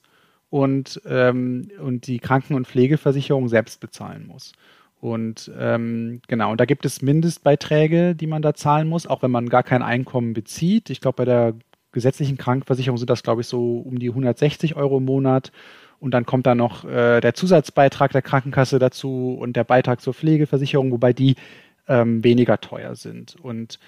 und, 0.50 1.00
ähm, 1.06 1.70
und 1.80 2.06
die 2.06 2.18
Kranken- 2.18 2.54
und 2.54 2.66
Pflegeversicherung 2.66 3.48
selbst 3.48 3.80
bezahlen 3.80 4.26
muss. 4.26 4.52
Und 5.00 5.50
ähm, 5.58 6.20
genau, 6.26 6.50
und 6.52 6.60
da 6.60 6.64
gibt 6.64 6.86
es 6.86 7.02
Mindestbeiträge, 7.02 8.14
die 8.14 8.26
man 8.26 8.42
da 8.42 8.54
zahlen 8.54 8.88
muss, 8.88 9.06
auch 9.06 9.22
wenn 9.22 9.30
man 9.30 9.48
gar 9.48 9.62
kein 9.62 9.82
Einkommen 9.82 10.32
bezieht. 10.32 10.90
Ich 10.90 11.00
glaube, 11.00 11.16
bei 11.16 11.24
der 11.24 11.54
gesetzlichen 11.92 12.38
Krankenversicherung 12.38 12.98
sind 12.98 13.10
das, 13.10 13.22
glaube 13.22 13.42
ich, 13.42 13.46
so 13.46 13.78
um 13.78 13.98
die 13.98 14.08
160 14.08 14.76
Euro 14.76 14.98
im 14.98 15.04
Monat. 15.04 15.52
Und 15.98 16.12
dann 16.12 16.26
kommt 16.26 16.46
da 16.46 16.54
noch 16.54 16.84
äh, 16.84 17.20
der 17.20 17.34
Zusatzbeitrag 17.34 18.12
der 18.12 18.22
Krankenkasse 18.22 18.78
dazu 18.78 19.36
und 19.40 19.56
der 19.56 19.64
Beitrag 19.64 20.00
zur 20.00 20.12
Pflegeversicherung, 20.12 20.92
wobei 20.92 21.12
die 21.12 21.36
ähm, 21.88 22.22
weniger 22.24 22.60
teuer 22.60 22.96
sind. 22.96 23.36
Und 23.36 23.78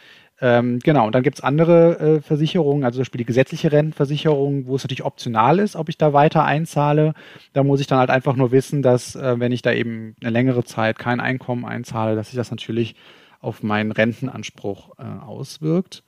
ähm, 0.40 0.78
genau, 0.78 1.06
und 1.06 1.14
dann 1.14 1.24
gibt's 1.24 1.40
andere 1.40 1.98
äh, 1.98 2.20
Versicherungen, 2.20 2.84
also 2.84 2.96
zum 2.96 3.02
Beispiel 3.02 3.18
die 3.18 3.24
gesetzliche 3.24 3.72
Rentenversicherung, 3.72 4.66
wo 4.66 4.76
es 4.76 4.84
natürlich 4.84 5.04
optional 5.04 5.58
ist, 5.58 5.74
ob 5.74 5.88
ich 5.88 5.98
da 5.98 6.12
weiter 6.12 6.44
einzahle. 6.44 7.14
Da 7.54 7.64
muss 7.64 7.80
ich 7.80 7.88
dann 7.88 7.98
halt 7.98 8.10
einfach 8.10 8.36
nur 8.36 8.52
wissen, 8.52 8.82
dass 8.82 9.16
äh, 9.16 9.40
wenn 9.40 9.50
ich 9.50 9.62
da 9.62 9.72
eben 9.72 10.14
eine 10.20 10.30
längere 10.30 10.64
Zeit 10.64 10.98
kein 10.98 11.18
Einkommen 11.18 11.64
einzahle, 11.64 12.14
dass 12.14 12.28
sich 12.28 12.36
das 12.36 12.52
natürlich 12.52 12.94
auf 13.40 13.62
meinen 13.62 13.90
Rentenanspruch 13.90 14.98
äh, 14.98 15.02
auswirkt. 15.02 16.04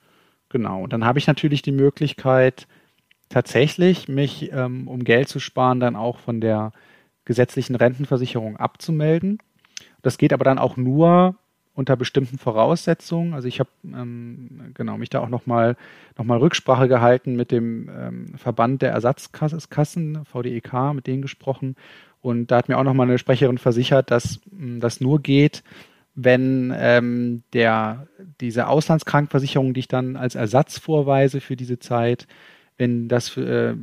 Genau, 0.49 0.83
und 0.83 0.93
dann 0.93 1.05
habe 1.05 1.19
ich 1.19 1.27
natürlich 1.27 1.61
die 1.61 1.71
Möglichkeit, 1.71 2.67
tatsächlich 3.29 4.07
mich, 4.07 4.51
ähm, 4.51 4.87
um 4.87 5.03
Geld 5.03 5.29
zu 5.29 5.39
sparen, 5.39 5.79
dann 5.79 5.95
auch 5.95 6.19
von 6.19 6.41
der 6.41 6.71
gesetzlichen 7.25 7.75
Rentenversicherung 7.75 8.57
abzumelden. 8.57 9.39
Das 10.01 10.17
geht 10.17 10.33
aber 10.33 10.43
dann 10.43 10.59
auch 10.59 10.77
nur, 10.77 11.35
unter 11.73 11.95
bestimmten 11.95 12.37
Voraussetzungen. 12.37 13.33
Also 13.33 13.47
ich 13.47 13.59
habe 13.59 13.69
ähm, 13.85 14.71
genau 14.73 14.97
mich 14.97 15.09
da 15.09 15.19
auch 15.19 15.29
nochmal 15.29 15.77
noch 16.17 16.25
mal 16.25 16.37
Rücksprache 16.37 16.87
gehalten 16.87 17.35
mit 17.35 17.51
dem 17.51 17.89
ähm, 17.89 18.37
Verband 18.37 18.81
der 18.81 18.91
Ersatzkassen, 18.91 20.25
VDEK, 20.25 20.93
mit 20.93 21.07
denen 21.07 21.21
gesprochen. 21.21 21.75
Und 22.21 22.51
da 22.51 22.57
hat 22.57 22.69
mir 22.69 22.77
auch 22.77 22.83
nochmal 22.83 23.07
eine 23.07 23.17
Sprecherin 23.17 23.57
versichert, 23.57 24.11
dass 24.11 24.39
ähm, 24.51 24.79
das 24.79 24.99
nur 25.01 25.21
geht, 25.21 25.63
wenn 26.13 26.73
ähm, 26.75 27.43
der, 27.53 28.07
diese 28.41 28.67
Auslandskrankenversicherung, 28.67 29.73
die 29.73 29.79
ich 29.81 29.87
dann 29.87 30.17
als 30.17 30.35
Ersatz 30.35 30.77
vorweise 30.77 31.39
für 31.39 31.55
diese 31.55 31.79
Zeit, 31.79 32.27
wenn 32.77 33.07
das 33.07 33.37
äh, 33.37 33.75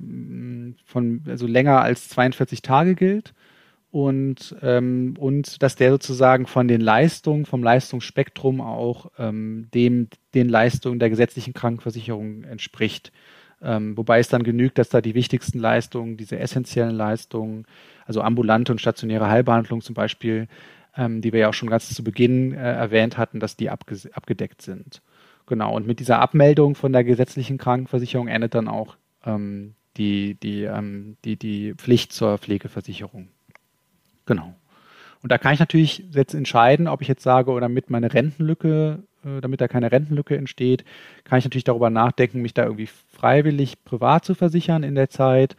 von 0.84 1.22
also 1.26 1.46
länger 1.46 1.80
als 1.80 2.08
42 2.10 2.60
Tage 2.60 2.94
gilt 2.94 3.32
und, 3.90 4.54
ähm, 4.62 5.14
und 5.18 5.62
dass 5.62 5.76
der 5.76 5.90
sozusagen 5.90 6.46
von 6.46 6.68
den 6.68 6.80
Leistungen, 6.80 7.46
vom 7.46 7.62
Leistungsspektrum 7.62 8.60
auch 8.60 9.10
ähm, 9.18 9.68
dem, 9.72 10.08
den 10.34 10.48
Leistungen 10.48 10.98
der 10.98 11.10
gesetzlichen 11.10 11.54
Krankenversicherung 11.54 12.44
entspricht. 12.44 13.12
Ähm, 13.62 13.96
wobei 13.96 14.20
es 14.20 14.28
dann 14.28 14.42
genügt, 14.44 14.78
dass 14.78 14.90
da 14.90 15.00
die 15.00 15.14
wichtigsten 15.14 15.58
Leistungen, 15.58 16.16
diese 16.16 16.38
essentiellen 16.38 16.94
Leistungen, 16.94 17.66
also 18.06 18.20
ambulante 18.22 18.72
und 18.72 18.80
stationäre 18.80 19.28
Heilbehandlung 19.28 19.80
zum 19.80 19.94
Beispiel, 19.94 20.48
ähm, 20.96 21.22
die 21.22 21.32
wir 21.32 21.40
ja 21.40 21.48
auch 21.48 21.54
schon 21.54 21.70
ganz 21.70 21.92
zu 21.92 22.04
Beginn 22.04 22.52
äh, 22.52 22.56
erwähnt 22.56 23.16
hatten, 23.16 23.40
dass 23.40 23.56
die 23.56 23.70
abgedeckt 23.70 24.62
sind. 24.62 25.00
Genau, 25.46 25.74
und 25.74 25.86
mit 25.86 25.98
dieser 25.98 26.20
Abmeldung 26.20 26.74
von 26.74 26.92
der 26.92 27.04
gesetzlichen 27.04 27.56
Krankenversicherung 27.56 28.28
endet 28.28 28.54
dann 28.54 28.68
auch 28.68 28.96
ähm, 29.24 29.74
die, 29.96 30.34
die, 30.34 30.64
ähm, 30.64 31.16
die, 31.24 31.36
die 31.36 31.74
Pflicht 31.74 32.12
zur 32.12 32.36
Pflegeversicherung. 32.36 33.28
Genau. 34.28 34.54
Und 35.22 35.32
da 35.32 35.38
kann 35.38 35.54
ich 35.54 35.58
natürlich 35.58 36.04
jetzt 36.12 36.34
entscheiden, 36.34 36.86
ob 36.86 37.02
ich 37.02 37.08
jetzt 37.08 37.22
sage, 37.22 37.50
oder 37.50 37.62
damit 37.62 37.90
meine 37.90 38.12
Rentenlücke, 38.12 39.02
äh, 39.24 39.40
damit 39.40 39.60
da 39.60 39.66
keine 39.66 39.90
Rentenlücke 39.90 40.36
entsteht, 40.36 40.84
kann 41.24 41.38
ich 41.38 41.44
natürlich 41.44 41.64
darüber 41.64 41.90
nachdenken, 41.90 42.42
mich 42.42 42.54
da 42.54 42.64
irgendwie 42.64 42.88
freiwillig 43.16 43.82
privat 43.84 44.24
zu 44.24 44.34
versichern 44.34 44.84
in 44.84 44.94
der 44.94 45.10
Zeit 45.10 45.56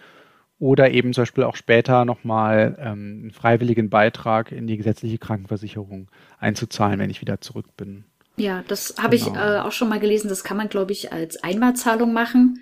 oder 0.59 0.91
eben 0.91 1.13
zum 1.13 1.23
Beispiel 1.23 1.43
auch 1.45 1.55
später 1.55 2.05
nochmal 2.05 2.77
ähm, 2.79 3.19
einen 3.21 3.31
freiwilligen 3.31 3.89
Beitrag 3.89 4.51
in 4.51 4.67
die 4.67 4.77
gesetzliche 4.77 5.17
Krankenversicherung 5.17 6.09
einzuzahlen, 6.37 6.99
wenn 6.99 7.09
ich 7.09 7.21
wieder 7.21 7.41
zurück 7.41 7.75
bin. 7.75 8.05
Ja, 8.37 8.63
das 8.67 8.95
habe 9.01 9.17
genau. 9.17 9.31
ich 9.31 9.37
äh, 9.37 9.59
auch 9.59 9.71
schon 9.71 9.89
mal 9.89 9.99
gelesen. 9.99 10.29
Das 10.29 10.43
kann 10.43 10.57
man, 10.57 10.69
glaube 10.69 10.91
ich, 10.91 11.11
als 11.11 11.43
Einmalzahlung 11.43 12.13
machen, 12.13 12.61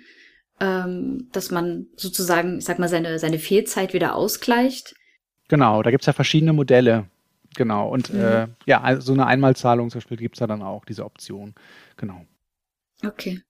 ähm, 0.58 1.28
dass 1.32 1.50
man 1.50 1.86
sozusagen, 1.96 2.58
ich 2.58 2.64
sag 2.64 2.78
mal, 2.78 2.88
seine, 2.88 3.18
seine 3.18 3.38
Fehlzeit 3.38 3.94
wieder 3.94 4.14
ausgleicht. 4.14 4.94
Genau, 5.48 5.82
da 5.82 5.90
gibt's 5.90 6.06
ja 6.06 6.12
verschiedene 6.12 6.52
Modelle. 6.52 7.06
Genau. 7.56 7.88
Und 7.88 8.12
mhm. 8.12 8.20
äh, 8.20 8.46
ja, 8.66 9.00
so 9.00 9.12
eine 9.12 9.26
Einmalzahlung 9.26 9.90
zum 9.90 10.00
Beispiel 10.00 10.18
gibt's 10.18 10.38
da 10.38 10.46
dann 10.46 10.62
auch, 10.62 10.84
diese 10.84 11.04
Option. 11.04 11.54
Genau. 11.96 12.24
Okay. 13.04 13.42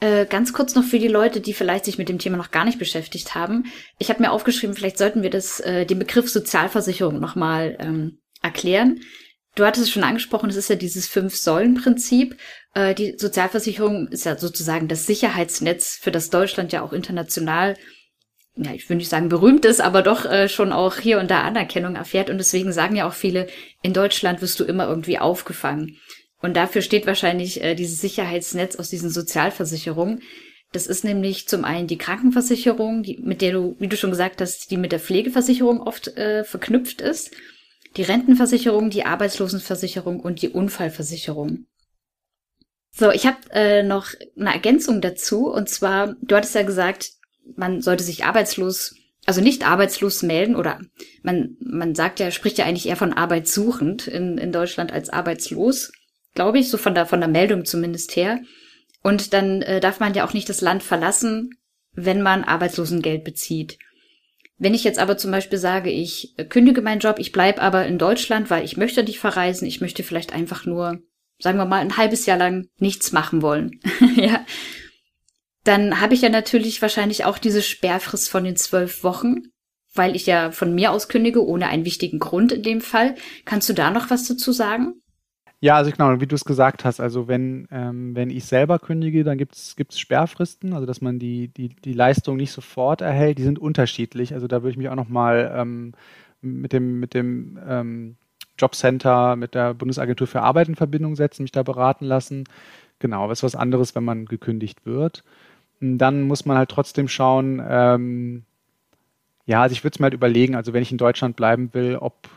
Äh, 0.00 0.26
ganz 0.26 0.52
kurz 0.52 0.74
noch 0.74 0.84
für 0.84 0.98
die 0.98 1.08
Leute, 1.08 1.40
die 1.40 1.54
vielleicht 1.54 1.84
sich 1.84 1.98
mit 1.98 2.08
dem 2.08 2.18
Thema 2.18 2.36
noch 2.36 2.50
gar 2.50 2.64
nicht 2.64 2.78
beschäftigt 2.78 3.34
haben. 3.34 3.66
Ich 3.98 4.08
habe 4.10 4.20
mir 4.20 4.32
aufgeschrieben, 4.32 4.74
vielleicht 4.74 4.98
sollten 4.98 5.22
wir 5.22 5.30
das, 5.30 5.60
äh, 5.60 5.86
den 5.86 5.98
Begriff 5.98 6.28
Sozialversicherung 6.28 7.20
nochmal 7.20 7.76
ähm, 7.78 8.18
erklären. 8.42 9.00
Du 9.54 9.64
hattest 9.64 9.86
es 9.86 9.92
schon 9.92 10.02
angesprochen, 10.02 10.50
es 10.50 10.56
ist 10.56 10.68
ja 10.68 10.74
dieses 10.74 11.06
Fünf-Säulen-Prinzip. 11.06 12.36
Äh, 12.74 12.94
die 12.94 13.14
Sozialversicherung 13.16 14.08
ist 14.08 14.24
ja 14.24 14.36
sozusagen 14.36 14.88
das 14.88 15.06
Sicherheitsnetz, 15.06 15.96
für 16.00 16.10
das 16.10 16.28
Deutschland 16.28 16.72
ja 16.72 16.82
auch 16.82 16.92
international 16.92 17.76
ja, 18.56 18.72
ich 18.72 18.88
würde 18.88 18.98
nicht 18.98 19.08
sagen 19.08 19.28
berühmt 19.28 19.64
ist, 19.64 19.80
aber 19.80 20.02
doch 20.02 20.24
äh, 20.24 20.48
schon 20.48 20.72
auch 20.72 20.96
hier 20.96 21.18
und 21.18 21.30
da 21.30 21.42
Anerkennung 21.42 21.96
erfährt. 21.96 22.30
Und 22.30 22.38
deswegen 22.38 22.72
sagen 22.72 22.94
ja 22.94 23.08
auch 23.08 23.14
viele, 23.14 23.48
in 23.82 23.92
Deutschland 23.92 24.42
wirst 24.42 24.60
du 24.60 24.64
immer 24.64 24.88
irgendwie 24.88 25.18
aufgefangen. 25.18 25.98
Und 26.40 26.56
dafür 26.56 26.82
steht 26.82 27.06
wahrscheinlich 27.06 27.62
äh, 27.62 27.74
dieses 27.74 28.00
Sicherheitsnetz 28.00 28.76
aus 28.76 28.90
diesen 28.90 29.10
Sozialversicherungen. 29.10 30.22
Das 30.72 30.86
ist 30.86 31.04
nämlich 31.04 31.48
zum 31.48 31.64
einen 31.64 31.88
die 31.88 31.98
Krankenversicherung, 31.98 33.02
die, 33.02 33.18
mit 33.18 33.40
der 33.40 33.52
du, 33.52 33.76
wie 33.78 33.88
du 33.88 33.96
schon 33.96 34.10
gesagt 34.10 34.40
hast, 34.40 34.70
die 34.70 34.76
mit 34.76 34.92
der 34.92 35.00
Pflegeversicherung 35.00 35.80
oft 35.80 36.16
äh, 36.16 36.44
verknüpft 36.44 37.00
ist, 37.00 37.32
die 37.96 38.02
Rentenversicherung, 38.02 38.90
die 38.90 39.04
Arbeitslosenversicherung 39.04 40.20
und 40.20 40.42
die 40.42 40.48
Unfallversicherung. 40.48 41.66
So, 42.90 43.10
ich 43.10 43.26
habe 43.26 43.38
äh, 43.50 43.82
noch 43.82 44.08
eine 44.38 44.52
Ergänzung 44.52 45.00
dazu. 45.00 45.48
Und 45.48 45.68
zwar, 45.68 46.14
du 46.22 46.36
hattest 46.36 46.54
ja 46.54 46.62
gesagt, 46.62 47.10
man 47.56 47.80
sollte 47.80 48.04
sich 48.04 48.24
arbeitslos, 48.24 48.96
also 49.26 49.40
nicht 49.40 49.66
arbeitslos 49.66 50.22
melden 50.22 50.56
oder 50.56 50.80
man, 51.22 51.56
man 51.60 51.94
sagt 51.94 52.20
ja, 52.20 52.30
spricht 52.30 52.58
ja 52.58 52.64
eigentlich 52.64 52.88
eher 52.88 52.96
von 52.96 53.12
arbeitssuchend 53.12 54.06
in, 54.06 54.38
in 54.38 54.52
Deutschland 54.52 54.92
als 54.92 55.10
arbeitslos, 55.10 55.92
glaube 56.34 56.58
ich, 56.58 56.70
so 56.70 56.78
von 56.78 56.94
der, 56.94 57.06
von 57.06 57.20
der 57.20 57.28
Meldung 57.28 57.64
zumindest 57.64 58.16
her. 58.16 58.40
Und 59.02 59.32
dann 59.32 59.62
äh, 59.62 59.80
darf 59.80 60.00
man 60.00 60.14
ja 60.14 60.26
auch 60.26 60.32
nicht 60.32 60.48
das 60.48 60.60
Land 60.60 60.82
verlassen, 60.82 61.50
wenn 61.92 62.22
man 62.22 62.44
Arbeitslosengeld 62.44 63.24
bezieht. 63.24 63.78
Wenn 64.56 64.74
ich 64.74 64.84
jetzt 64.84 64.98
aber 64.98 65.16
zum 65.16 65.30
Beispiel 65.30 65.58
sage, 65.58 65.90
ich 65.90 66.34
kündige 66.48 66.80
meinen 66.80 67.00
Job, 67.00 67.18
ich 67.18 67.32
bleibe 67.32 67.60
aber 67.60 67.86
in 67.86 67.98
Deutschland, 67.98 68.50
weil 68.50 68.64
ich 68.64 68.76
möchte 68.76 69.02
nicht 69.02 69.18
verreisen, 69.18 69.66
ich 69.66 69.80
möchte 69.80 70.02
vielleicht 70.02 70.32
einfach 70.32 70.64
nur 70.64 71.02
sagen 71.38 71.58
wir 71.58 71.64
mal, 71.64 71.80
ein 71.80 71.96
halbes 71.96 72.26
Jahr 72.26 72.38
lang 72.38 72.68
nichts 72.78 73.12
machen 73.12 73.42
wollen, 73.42 73.80
ja, 74.16 74.44
dann 75.64 76.00
habe 76.00 76.14
ich 76.14 76.22
ja 76.22 76.28
natürlich 76.28 76.80
wahrscheinlich 76.82 77.24
auch 77.24 77.38
diese 77.38 77.62
Sperrfrist 77.62 78.30
von 78.30 78.44
den 78.44 78.56
zwölf 78.56 79.02
Wochen, 79.02 79.48
weil 79.94 80.14
ich 80.14 80.26
ja 80.26 80.50
von 80.50 80.74
mir 80.74 80.92
aus 80.92 81.08
kündige, 81.08 81.44
ohne 81.44 81.68
einen 81.68 81.84
wichtigen 81.84 82.18
Grund 82.18 82.52
in 82.52 82.62
dem 82.62 82.80
Fall. 82.80 83.14
Kannst 83.44 83.68
du 83.68 83.72
da 83.72 83.90
noch 83.90 84.10
was 84.10 84.28
dazu 84.28 84.52
sagen? 84.52 84.94
Ja, 85.60 85.76
also 85.76 85.90
genau, 85.90 86.20
wie 86.20 86.26
du 86.26 86.34
es 86.34 86.44
gesagt 86.44 86.84
hast, 86.84 87.00
also 87.00 87.26
wenn, 87.26 87.66
ähm, 87.70 88.14
wenn 88.14 88.28
ich 88.28 88.44
selber 88.44 88.78
kündige, 88.78 89.24
dann 89.24 89.38
gibt 89.38 89.54
es 89.54 89.98
Sperrfristen, 89.98 90.74
also 90.74 90.84
dass 90.84 91.00
man 91.00 91.18
die, 91.18 91.48
die, 91.48 91.70
die 91.70 91.94
Leistung 91.94 92.36
nicht 92.36 92.52
sofort 92.52 93.00
erhält, 93.00 93.38
die 93.38 93.44
sind 93.44 93.58
unterschiedlich. 93.58 94.34
Also 94.34 94.46
da 94.46 94.62
würde 94.62 94.72
ich 94.72 94.76
mich 94.76 94.90
auch 94.90 94.94
nochmal 94.94 95.50
ähm, 95.56 95.92
mit 96.42 96.74
dem, 96.74 97.00
mit 97.00 97.14
dem 97.14 97.58
ähm, 97.66 98.16
Jobcenter 98.58 99.36
mit 99.36 99.54
der 99.54 99.74
Bundesagentur 99.74 100.26
für 100.26 100.42
Arbeit 100.42 100.68
in 100.68 100.76
Verbindung 100.76 101.16
setzen, 101.16 101.42
mich 101.42 101.52
da 101.52 101.62
beraten 101.62 102.04
lassen. 102.04 102.44
Genau, 102.98 103.28
was 103.28 103.38
ist 103.38 103.42
was 103.42 103.56
anderes, 103.56 103.94
wenn 103.94 104.04
man 104.04 104.26
gekündigt 104.26 104.86
wird. 104.86 105.24
Dann 105.84 106.22
muss 106.22 106.46
man 106.46 106.56
halt 106.56 106.70
trotzdem 106.70 107.08
schauen, 107.08 107.62
ähm, 107.66 108.44
ja, 109.46 109.62
also 109.62 109.74
ich 109.74 109.84
würde 109.84 109.94
es 109.94 110.00
mir 110.00 110.04
halt 110.04 110.14
überlegen, 110.14 110.54
also 110.54 110.72
wenn 110.72 110.82
ich 110.82 110.92
in 110.92 110.98
Deutschland 110.98 111.36
bleiben 111.36 111.70
will, 111.74 111.96
ob, 111.96 112.28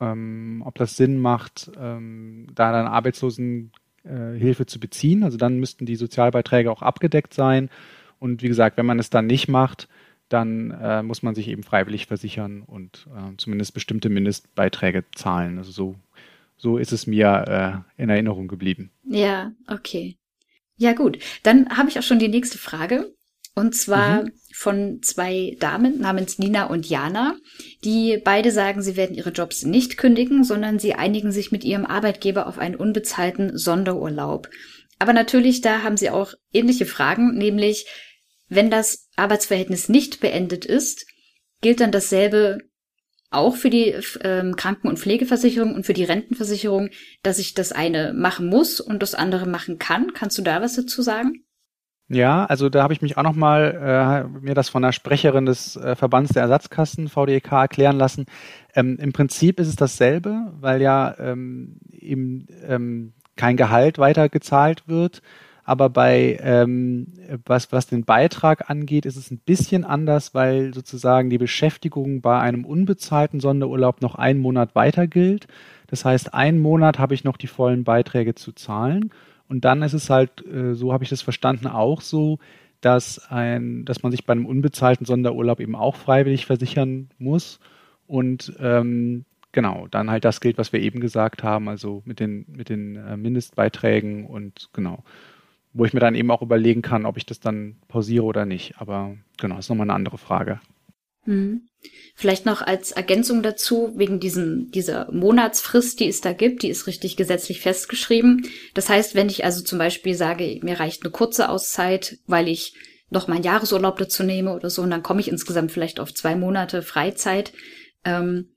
ähm, 0.00 0.62
ob 0.64 0.74
das 0.76 0.96
Sinn 0.96 1.18
macht, 1.18 1.70
ähm, 1.78 2.48
da 2.54 2.72
dann 2.72 2.86
Arbeitslosenhilfe 2.88 4.62
äh, 4.62 4.66
zu 4.66 4.80
beziehen. 4.80 5.22
Also 5.22 5.36
dann 5.36 5.60
müssten 5.60 5.86
die 5.86 5.96
Sozialbeiträge 5.96 6.70
auch 6.70 6.82
abgedeckt 6.82 7.34
sein. 7.34 7.70
Und 8.18 8.42
wie 8.42 8.48
gesagt, 8.48 8.76
wenn 8.76 8.86
man 8.86 8.98
es 8.98 9.10
dann 9.10 9.26
nicht 9.26 9.46
macht, 9.48 9.88
dann 10.28 10.72
äh, 10.72 11.02
muss 11.02 11.22
man 11.22 11.36
sich 11.36 11.46
eben 11.46 11.62
freiwillig 11.62 12.06
versichern 12.06 12.62
und 12.62 13.06
äh, 13.14 13.36
zumindest 13.36 13.74
bestimmte 13.74 14.08
Mindestbeiträge 14.08 15.04
zahlen. 15.14 15.58
Also 15.58 15.70
so, 15.70 15.94
so 16.56 16.78
ist 16.78 16.92
es 16.92 17.06
mir 17.06 17.84
äh, 17.96 18.02
in 18.02 18.08
Erinnerung 18.08 18.48
geblieben. 18.48 18.90
Ja, 19.04 19.52
okay. 19.68 20.16
Ja, 20.76 20.92
gut. 20.92 21.18
Dann 21.42 21.68
habe 21.76 21.88
ich 21.88 21.98
auch 21.98 22.02
schon 22.02 22.18
die 22.18 22.28
nächste 22.28 22.58
Frage. 22.58 23.14
Und 23.54 23.74
zwar 23.74 24.24
mhm. 24.24 24.32
von 24.52 24.98
zwei 25.02 25.56
Damen 25.58 25.98
namens 25.98 26.38
Nina 26.38 26.66
und 26.66 26.86
Jana, 26.90 27.36
die 27.84 28.20
beide 28.22 28.52
sagen, 28.52 28.82
sie 28.82 28.96
werden 28.96 29.16
ihre 29.16 29.30
Jobs 29.30 29.64
nicht 29.64 29.96
kündigen, 29.96 30.44
sondern 30.44 30.78
sie 30.78 30.94
einigen 30.94 31.32
sich 31.32 31.52
mit 31.52 31.64
ihrem 31.64 31.86
Arbeitgeber 31.86 32.46
auf 32.46 32.58
einen 32.58 32.76
unbezahlten 32.76 33.56
Sonderurlaub. 33.56 34.50
Aber 34.98 35.14
natürlich, 35.14 35.62
da 35.62 35.82
haben 35.82 35.96
sie 35.96 36.10
auch 36.10 36.34
ähnliche 36.52 36.84
Fragen, 36.84 37.34
nämlich 37.38 37.86
wenn 38.48 38.70
das 38.70 39.08
Arbeitsverhältnis 39.16 39.88
nicht 39.88 40.20
beendet 40.20 40.66
ist, 40.66 41.06
gilt 41.62 41.80
dann 41.80 41.92
dasselbe 41.92 42.58
auch 43.36 43.56
für 43.56 43.70
die 43.70 43.94
ähm, 44.22 44.56
Kranken- 44.56 44.88
und 44.88 44.98
Pflegeversicherung 44.98 45.74
und 45.74 45.86
für 45.86 45.92
die 45.92 46.04
Rentenversicherung, 46.04 46.90
dass 47.22 47.38
ich 47.38 47.54
das 47.54 47.72
eine 47.72 48.12
machen 48.12 48.48
muss 48.48 48.80
und 48.80 49.02
das 49.02 49.14
andere 49.14 49.46
machen 49.46 49.78
kann. 49.78 50.12
Kannst 50.14 50.38
du 50.38 50.42
da 50.42 50.62
was 50.62 50.74
dazu 50.74 51.02
sagen? 51.02 51.44
Ja, 52.08 52.44
also 52.44 52.68
da 52.68 52.84
habe 52.84 52.92
ich 52.92 53.02
mich 53.02 53.16
auch 53.16 53.24
nochmal 53.24 54.28
äh, 54.32 54.38
mir 54.40 54.54
das 54.54 54.68
von 54.68 54.82
der 54.82 54.92
Sprecherin 54.92 55.44
des 55.44 55.76
äh, 55.76 55.96
Verbands 55.96 56.32
der 56.32 56.42
Ersatzkassen 56.42 57.08
VDEK 57.08 57.50
erklären 57.50 57.96
lassen. 57.96 58.26
Ähm, 58.74 58.96
Im 59.00 59.12
Prinzip 59.12 59.58
ist 59.58 59.66
es 59.68 59.76
dasselbe, 59.76 60.52
weil 60.60 60.80
ja 60.80 61.16
ähm, 61.18 61.80
eben 61.90 62.46
ähm, 62.64 63.14
kein 63.34 63.56
Gehalt 63.56 63.98
weitergezahlt 63.98 64.86
wird 64.86 65.20
aber 65.68 65.90
bei 65.90 66.38
ähm, 66.42 67.08
was, 67.44 67.72
was 67.72 67.88
den 67.88 68.04
Beitrag 68.04 68.70
angeht, 68.70 69.04
ist 69.04 69.16
es 69.16 69.32
ein 69.32 69.38
bisschen 69.44 69.82
anders, 69.82 70.32
weil 70.32 70.72
sozusagen 70.72 71.28
die 71.28 71.38
Beschäftigung 71.38 72.20
bei 72.20 72.38
einem 72.38 72.64
unbezahlten 72.64 73.40
Sonderurlaub 73.40 74.00
noch 74.00 74.14
einen 74.14 74.38
Monat 74.38 74.76
weiter 74.76 75.08
gilt. 75.08 75.48
Das 75.88 76.04
heißt, 76.04 76.32
einen 76.32 76.60
Monat 76.60 77.00
habe 77.00 77.14
ich 77.14 77.24
noch 77.24 77.36
die 77.36 77.48
vollen 77.48 77.82
Beiträge 77.82 78.36
zu 78.36 78.52
zahlen. 78.52 79.10
Und 79.48 79.64
dann 79.64 79.82
ist 79.82 79.92
es 79.92 80.08
halt, 80.08 80.46
äh, 80.46 80.74
so 80.74 80.92
habe 80.92 81.02
ich 81.02 81.10
das 81.10 81.22
verstanden, 81.22 81.66
auch 81.66 82.00
so, 82.00 82.38
dass 82.80 83.28
ein, 83.28 83.84
dass 83.84 84.04
man 84.04 84.12
sich 84.12 84.24
bei 84.24 84.34
einem 84.34 84.46
unbezahlten 84.46 85.04
Sonderurlaub 85.04 85.58
eben 85.58 85.74
auch 85.74 85.96
freiwillig 85.96 86.46
versichern 86.46 87.10
muss. 87.18 87.58
Und 88.06 88.52
ähm, 88.60 89.24
genau, 89.50 89.88
dann 89.90 90.12
halt 90.12 90.24
das 90.24 90.40
gilt, 90.40 90.58
was 90.58 90.72
wir 90.72 90.78
eben 90.78 91.00
gesagt 91.00 91.42
haben, 91.42 91.68
also 91.68 92.02
mit 92.04 92.20
den, 92.20 92.46
mit 92.46 92.68
den 92.68 92.94
äh, 92.94 93.16
Mindestbeiträgen 93.16 94.26
und 94.26 94.68
genau 94.72 95.02
wo 95.76 95.84
ich 95.84 95.92
mir 95.92 96.00
dann 96.00 96.14
eben 96.14 96.30
auch 96.30 96.42
überlegen 96.42 96.82
kann, 96.82 97.04
ob 97.04 97.16
ich 97.16 97.26
das 97.26 97.40
dann 97.40 97.76
pausiere 97.88 98.24
oder 98.24 98.46
nicht. 98.46 98.74
Aber 98.78 99.16
genau, 99.38 99.58
ist 99.58 99.68
nochmal 99.68 99.84
eine 99.84 99.94
andere 99.94 100.18
Frage. 100.18 100.60
Hm. 101.24 101.68
Vielleicht 102.14 102.46
noch 102.46 102.62
als 102.62 102.92
Ergänzung 102.92 103.42
dazu, 103.42 103.92
wegen 103.96 104.18
diesen, 104.18 104.70
dieser 104.70 105.12
Monatsfrist, 105.12 106.00
die 106.00 106.08
es 106.08 106.20
da 106.20 106.32
gibt, 106.32 106.62
die 106.62 106.70
ist 106.70 106.86
richtig 106.86 107.16
gesetzlich 107.16 107.60
festgeschrieben. 107.60 108.48
Das 108.74 108.88
heißt, 108.88 109.14
wenn 109.14 109.28
ich 109.28 109.44
also 109.44 109.62
zum 109.62 109.78
Beispiel 109.78 110.14
sage, 110.14 110.58
mir 110.62 110.80
reicht 110.80 111.02
eine 111.02 111.10
kurze 111.10 111.48
Auszeit, 111.48 112.18
weil 112.26 112.48
ich 112.48 112.74
noch 113.10 113.28
meinen 113.28 113.44
Jahresurlaub 113.44 113.98
dazu 113.98 114.22
nehme 114.22 114.54
oder 114.54 114.70
so, 114.70 114.82
und 114.82 114.90
dann 114.90 115.02
komme 115.02 115.20
ich 115.20 115.28
insgesamt 115.28 115.72
vielleicht 115.72 116.00
auf 116.00 116.14
zwei 116.14 116.34
Monate 116.36 116.82
Freizeit. 116.82 117.52
Ähm, 118.04 118.56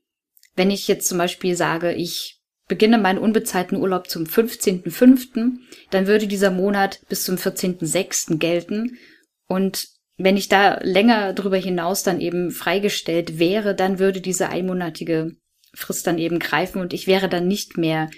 wenn 0.56 0.70
ich 0.70 0.88
jetzt 0.88 1.08
zum 1.08 1.18
Beispiel 1.18 1.54
sage, 1.54 1.92
ich 1.92 2.39
beginne 2.70 2.96
meinen 2.96 3.18
unbezahlten 3.18 3.76
Urlaub 3.76 4.08
zum 4.08 4.24
15.05., 4.24 5.58
dann 5.90 6.06
würde 6.06 6.26
dieser 6.28 6.52
Monat 6.52 7.00
bis 7.08 7.24
zum 7.24 7.34
14.06. 7.34 8.38
gelten. 8.38 8.96
Und 9.46 9.88
wenn 10.16 10.36
ich 10.36 10.48
da 10.48 10.78
länger 10.82 11.34
darüber 11.34 11.56
hinaus 11.56 12.04
dann 12.04 12.20
eben 12.20 12.52
freigestellt 12.52 13.38
wäre, 13.38 13.74
dann 13.74 13.98
würde 13.98 14.20
diese 14.20 14.48
einmonatige 14.48 15.32
Frist 15.74 16.06
dann 16.06 16.18
eben 16.18 16.38
greifen 16.38 16.80
und 16.80 16.92
ich 16.92 17.06
wäre 17.06 17.28
dann 17.28 17.48
nicht 17.48 17.76
mehr 17.76 18.08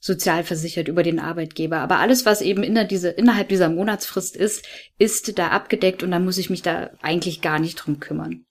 sozialversichert 0.00 0.88
über 0.88 1.02
den 1.02 1.18
Arbeitgeber. 1.18 1.78
Aber 1.78 1.98
alles, 1.98 2.24
was 2.24 2.40
eben 2.40 2.62
inner 2.62 2.84
diese, 2.84 3.10
innerhalb 3.10 3.48
dieser 3.48 3.68
Monatsfrist 3.68 4.36
ist, 4.36 4.64
ist 4.98 5.38
da 5.38 5.48
abgedeckt 5.48 6.02
und 6.02 6.12
dann 6.12 6.24
muss 6.24 6.38
ich 6.38 6.48
mich 6.48 6.62
da 6.62 6.90
eigentlich 7.02 7.42
gar 7.42 7.58
nicht 7.58 7.76
drum 7.76 8.00
kümmern. 8.00 8.46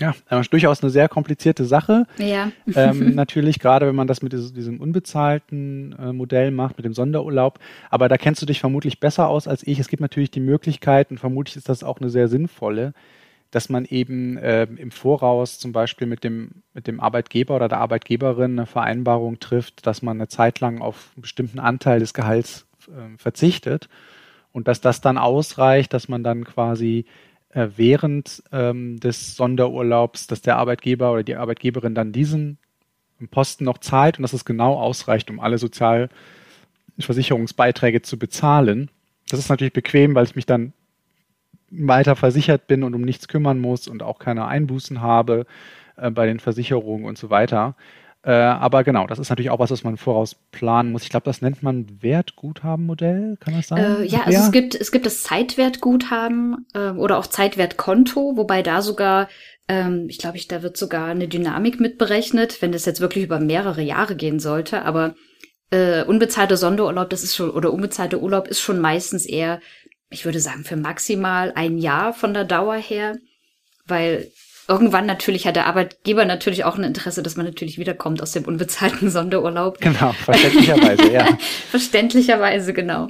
Ja, 0.00 0.14
das 0.30 0.40
ist 0.40 0.52
durchaus 0.52 0.82
eine 0.82 0.90
sehr 0.90 1.08
komplizierte 1.08 1.66
Sache. 1.66 2.06
Ja. 2.16 2.50
Ähm, 2.74 3.14
natürlich, 3.14 3.58
gerade 3.58 3.86
wenn 3.86 3.94
man 3.94 4.06
das 4.06 4.22
mit 4.22 4.32
diesem 4.32 4.80
unbezahlten 4.80 5.94
äh, 5.98 6.12
Modell 6.12 6.50
macht, 6.50 6.78
mit 6.78 6.86
dem 6.86 6.94
Sonderurlaub. 6.94 7.58
Aber 7.90 8.08
da 8.08 8.16
kennst 8.16 8.40
du 8.40 8.46
dich 8.46 8.60
vermutlich 8.60 8.98
besser 8.98 9.28
aus 9.28 9.46
als 9.46 9.66
ich. 9.66 9.78
Es 9.78 9.88
gibt 9.88 10.00
natürlich 10.00 10.30
die 10.30 10.40
Möglichkeit, 10.40 11.10
und 11.10 11.18
vermutlich 11.18 11.56
ist 11.56 11.68
das 11.68 11.84
auch 11.84 12.00
eine 12.00 12.08
sehr 12.08 12.28
sinnvolle, 12.28 12.94
dass 13.50 13.68
man 13.68 13.84
eben 13.84 14.38
äh, 14.38 14.64
im 14.64 14.90
Voraus 14.90 15.58
zum 15.58 15.72
Beispiel 15.72 16.06
mit 16.06 16.24
dem, 16.24 16.62
mit 16.72 16.86
dem 16.86 17.00
Arbeitgeber 17.00 17.56
oder 17.56 17.68
der 17.68 17.78
Arbeitgeberin 17.78 18.52
eine 18.52 18.66
Vereinbarung 18.66 19.38
trifft, 19.38 19.86
dass 19.86 20.00
man 20.00 20.16
eine 20.16 20.28
Zeit 20.28 20.60
lang 20.60 20.80
auf 20.80 21.10
einen 21.14 21.22
bestimmten 21.22 21.58
Anteil 21.58 22.00
des 22.00 22.14
Gehalts 22.14 22.66
äh, 22.88 23.18
verzichtet 23.18 23.90
und 24.52 24.66
dass 24.66 24.80
das 24.80 25.02
dann 25.02 25.18
ausreicht, 25.18 25.92
dass 25.92 26.08
man 26.08 26.22
dann 26.22 26.44
quasi 26.44 27.00
äh, 27.00 27.29
während 27.52 28.42
ähm, 28.52 29.00
des 29.00 29.34
Sonderurlaubs, 29.36 30.26
dass 30.26 30.42
der 30.42 30.56
Arbeitgeber 30.56 31.12
oder 31.12 31.22
die 31.22 31.36
Arbeitgeberin 31.36 31.94
dann 31.94 32.12
diesen 32.12 32.58
Posten 33.30 33.64
noch 33.64 33.78
zahlt 33.78 34.18
und 34.18 34.22
dass 34.22 34.32
es 34.32 34.44
genau 34.44 34.74
ausreicht, 34.74 35.30
um 35.30 35.38
alle 35.40 35.58
Sozialversicherungsbeiträge 35.58 38.02
zu 38.02 38.18
bezahlen. 38.18 38.90
Das 39.28 39.38
ist 39.38 39.48
natürlich 39.48 39.72
bequem, 39.72 40.14
weil 40.14 40.24
ich 40.24 40.36
mich 40.36 40.46
dann 40.46 40.72
weiter 41.70 42.16
versichert 42.16 42.66
bin 42.66 42.82
und 42.82 42.94
um 42.94 43.02
nichts 43.02 43.28
kümmern 43.28 43.60
muss 43.60 43.88
und 43.88 44.02
auch 44.02 44.18
keine 44.18 44.46
Einbußen 44.46 45.00
habe 45.00 45.46
äh, 45.96 46.10
bei 46.10 46.26
den 46.26 46.40
Versicherungen 46.40 47.04
und 47.04 47.18
so 47.18 47.30
weiter. 47.30 47.76
Äh, 48.22 48.32
aber 48.32 48.84
genau, 48.84 49.06
das 49.06 49.18
ist 49.18 49.30
natürlich 49.30 49.50
auch 49.50 49.60
was, 49.60 49.70
was 49.70 49.82
man 49.82 49.96
voraus 49.96 50.36
planen 50.52 50.92
muss. 50.92 51.04
Ich 51.04 51.08
glaube, 51.08 51.24
das 51.24 51.40
nennt 51.40 51.62
man 51.62 51.86
Wertguthabenmodell, 52.02 53.38
kann 53.40 53.54
das 53.54 53.68
sein? 53.68 54.02
Äh, 54.02 54.04
ja, 54.04 54.22
also 54.24 54.38
es 54.38 54.52
gibt, 54.52 54.74
es 54.74 54.92
gibt 54.92 55.06
das 55.06 55.22
Zeitwertguthaben 55.22 56.66
äh, 56.74 56.90
oder 56.90 57.16
auch 57.16 57.26
Zeitwertkonto, 57.26 58.36
wobei 58.36 58.62
da 58.62 58.82
sogar, 58.82 59.28
ähm, 59.68 60.06
ich 60.10 60.18
glaube, 60.18 60.36
ich, 60.36 60.48
da 60.48 60.62
wird 60.62 60.76
sogar 60.76 61.06
eine 61.06 61.28
Dynamik 61.28 61.80
mitberechnet, 61.80 62.60
wenn 62.60 62.72
das 62.72 62.84
jetzt 62.84 63.00
wirklich 63.00 63.24
über 63.24 63.40
mehrere 63.40 63.80
Jahre 63.80 64.16
gehen 64.16 64.38
sollte. 64.38 64.82
Aber 64.82 65.14
äh, 65.70 66.04
unbezahlter 66.04 66.58
Sonderurlaub, 66.58 67.08
das 67.08 67.22
ist 67.22 67.34
schon, 67.34 67.50
oder 67.50 67.72
unbezahlter 67.72 68.20
Urlaub 68.20 68.48
ist 68.48 68.60
schon 68.60 68.80
meistens 68.80 69.24
eher, 69.24 69.60
ich 70.10 70.26
würde 70.26 70.40
sagen, 70.40 70.64
für 70.64 70.76
maximal 70.76 71.52
ein 71.54 71.78
Jahr 71.78 72.12
von 72.12 72.34
der 72.34 72.44
Dauer 72.44 72.76
her, 72.76 73.16
weil 73.86 74.30
irgendwann 74.70 75.04
natürlich 75.04 75.46
hat 75.46 75.56
der 75.56 75.66
Arbeitgeber 75.66 76.24
natürlich 76.24 76.64
auch 76.64 76.78
ein 76.78 76.84
Interesse, 76.84 77.24
dass 77.24 77.36
man 77.36 77.44
natürlich 77.44 77.76
wiederkommt 77.76 78.22
aus 78.22 78.32
dem 78.32 78.44
unbezahlten 78.44 79.10
Sonderurlaub. 79.10 79.80
Genau, 79.80 80.12
verständlicherweise, 80.12 81.12
ja. 81.12 81.38
verständlicherweise, 81.70 82.72
genau. 82.72 83.08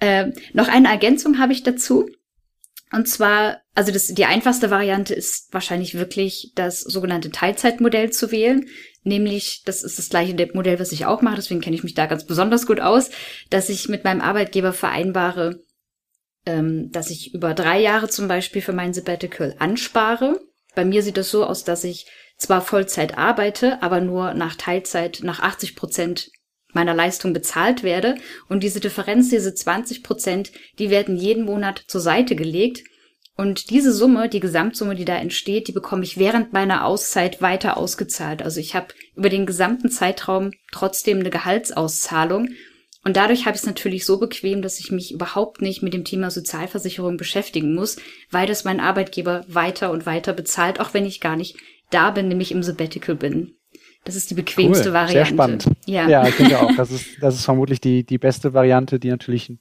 Äh, 0.00 0.32
noch 0.52 0.68
eine 0.68 0.88
Ergänzung 0.88 1.38
habe 1.38 1.52
ich 1.52 1.62
dazu. 1.62 2.10
Und 2.90 3.06
zwar, 3.06 3.60
also 3.74 3.92
das, 3.92 4.06
die 4.06 4.24
einfachste 4.24 4.70
Variante 4.70 5.14
ist 5.14 5.52
wahrscheinlich 5.52 5.94
wirklich 5.94 6.52
das 6.54 6.80
sogenannte 6.80 7.30
Teilzeitmodell 7.30 8.10
zu 8.10 8.32
wählen. 8.32 8.66
Nämlich, 9.04 9.62
das 9.64 9.84
ist 9.84 9.98
das 9.98 10.08
gleiche 10.08 10.34
Modell, 10.54 10.80
was 10.80 10.92
ich 10.92 11.06
auch 11.06 11.22
mache, 11.22 11.36
deswegen 11.36 11.60
kenne 11.60 11.76
ich 11.76 11.84
mich 11.84 11.94
da 11.94 12.06
ganz 12.06 12.26
besonders 12.26 12.66
gut 12.66 12.80
aus, 12.80 13.10
dass 13.50 13.68
ich 13.68 13.88
mit 13.88 14.04
meinem 14.04 14.20
Arbeitgeber 14.20 14.72
vereinbare, 14.72 15.62
ähm, 16.44 16.90
dass 16.90 17.10
ich 17.10 17.34
über 17.34 17.54
drei 17.54 17.80
Jahre 17.80 18.08
zum 18.08 18.26
Beispiel 18.26 18.62
für 18.62 18.72
mein 18.72 18.94
Sabbatical 18.94 19.54
anspare 19.58 20.40
bei 20.78 20.84
mir 20.84 21.02
sieht 21.02 21.18
es 21.18 21.32
so 21.32 21.44
aus, 21.44 21.64
dass 21.64 21.82
ich 21.82 22.06
zwar 22.36 22.60
Vollzeit 22.60 23.18
arbeite, 23.18 23.82
aber 23.82 24.00
nur 24.00 24.32
nach 24.34 24.54
Teilzeit, 24.54 25.22
nach 25.24 25.40
80 25.40 25.74
Prozent 25.74 26.30
meiner 26.72 26.94
Leistung 26.94 27.32
bezahlt 27.32 27.82
werde. 27.82 28.14
Und 28.48 28.62
diese 28.62 28.78
Differenz, 28.78 29.28
diese 29.28 29.52
20 29.52 30.04
Prozent, 30.04 30.52
die 30.78 30.88
werden 30.88 31.16
jeden 31.16 31.46
Monat 31.46 31.82
zur 31.88 32.00
Seite 32.00 32.36
gelegt. 32.36 32.84
Und 33.36 33.70
diese 33.70 33.92
Summe, 33.92 34.28
die 34.28 34.38
Gesamtsumme, 34.38 34.94
die 34.94 35.04
da 35.04 35.16
entsteht, 35.16 35.66
die 35.66 35.72
bekomme 35.72 36.04
ich 36.04 36.16
während 36.16 36.52
meiner 36.52 36.84
Auszeit 36.84 37.42
weiter 37.42 37.76
ausgezahlt. 37.76 38.40
Also 38.42 38.60
ich 38.60 38.76
habe 38.76 38.94
über 39.16 39.30
den 39.30 39.46
gesamten 39.46 39.90
Zeitraum 39.90 40.52
trotzdem 40.70 41.18
eine 41.18 41.30
Gehaltsauszahlung 41.30 42.50
und 43.04 43.16
dadurch 43.16 43.46
habe 43.46 43.54
ich 43.54 43.62
es 43.62 43.66
natürlich 43.66 44.04
so 44.04 44.18
bequem, 44.18 44.60
dass 44.60 44.80
ich 44.80 44.90
mich 44.90 45.12
überhaupt 45.12 45.62
nicht 45.62 45.82
mit 45.82 45.94
dem 45.94 46.04
Thema 46.04 46.30
Sozialversicherung 46.30 47.16
beschäftigen 47.16 47.74
muss, 47.74 47.96
weil 48.30 48.46
das 48.46 48.64
mein 48.64 48.80
Arbeitgeber 48.80 49.44
weiter 49.48 49.90
und 49.90 50.04
weiter 50.04 50.32
bezahlt, 50.32 50.80
auch 50.80 50.94
wenn 50.94 51.06
ich 51.06 51.20
gar 51.20 51.36
nicht 51.36 51.56
da 51.90 52.10
bin, 52.10 52.28
nämlich 52.28 52.52
im 52.52 52.62
Sabbatical 52.62 53.14
bin. 53.14 53.54
Das 54.04 54.16
ist 54.16 54.30
die 54.30 54.34
bequemste 54.34 54.88
cool, 54.88 54.94
Variante. 54.94 55.12
Sehr 55.12 55.26
spannend. 55.26 55.64
Ja. 55.86 56.08
ja, 56.08 56.26
ich 56.26 56.36
denke 56.36 56.58
auch. 56.58 56.74
Das 56.76 56.90
ist, 56.90 57.06
das 57.20 57.34
ist 57.34 57.44
vermutlich 57.44 57.80
die, 57.80 58.04
die 58.04 58.18
beste 58.18 58.54
Variante, 58.54 58.98
die 58.98 59.10
natürlich 59.10 59.52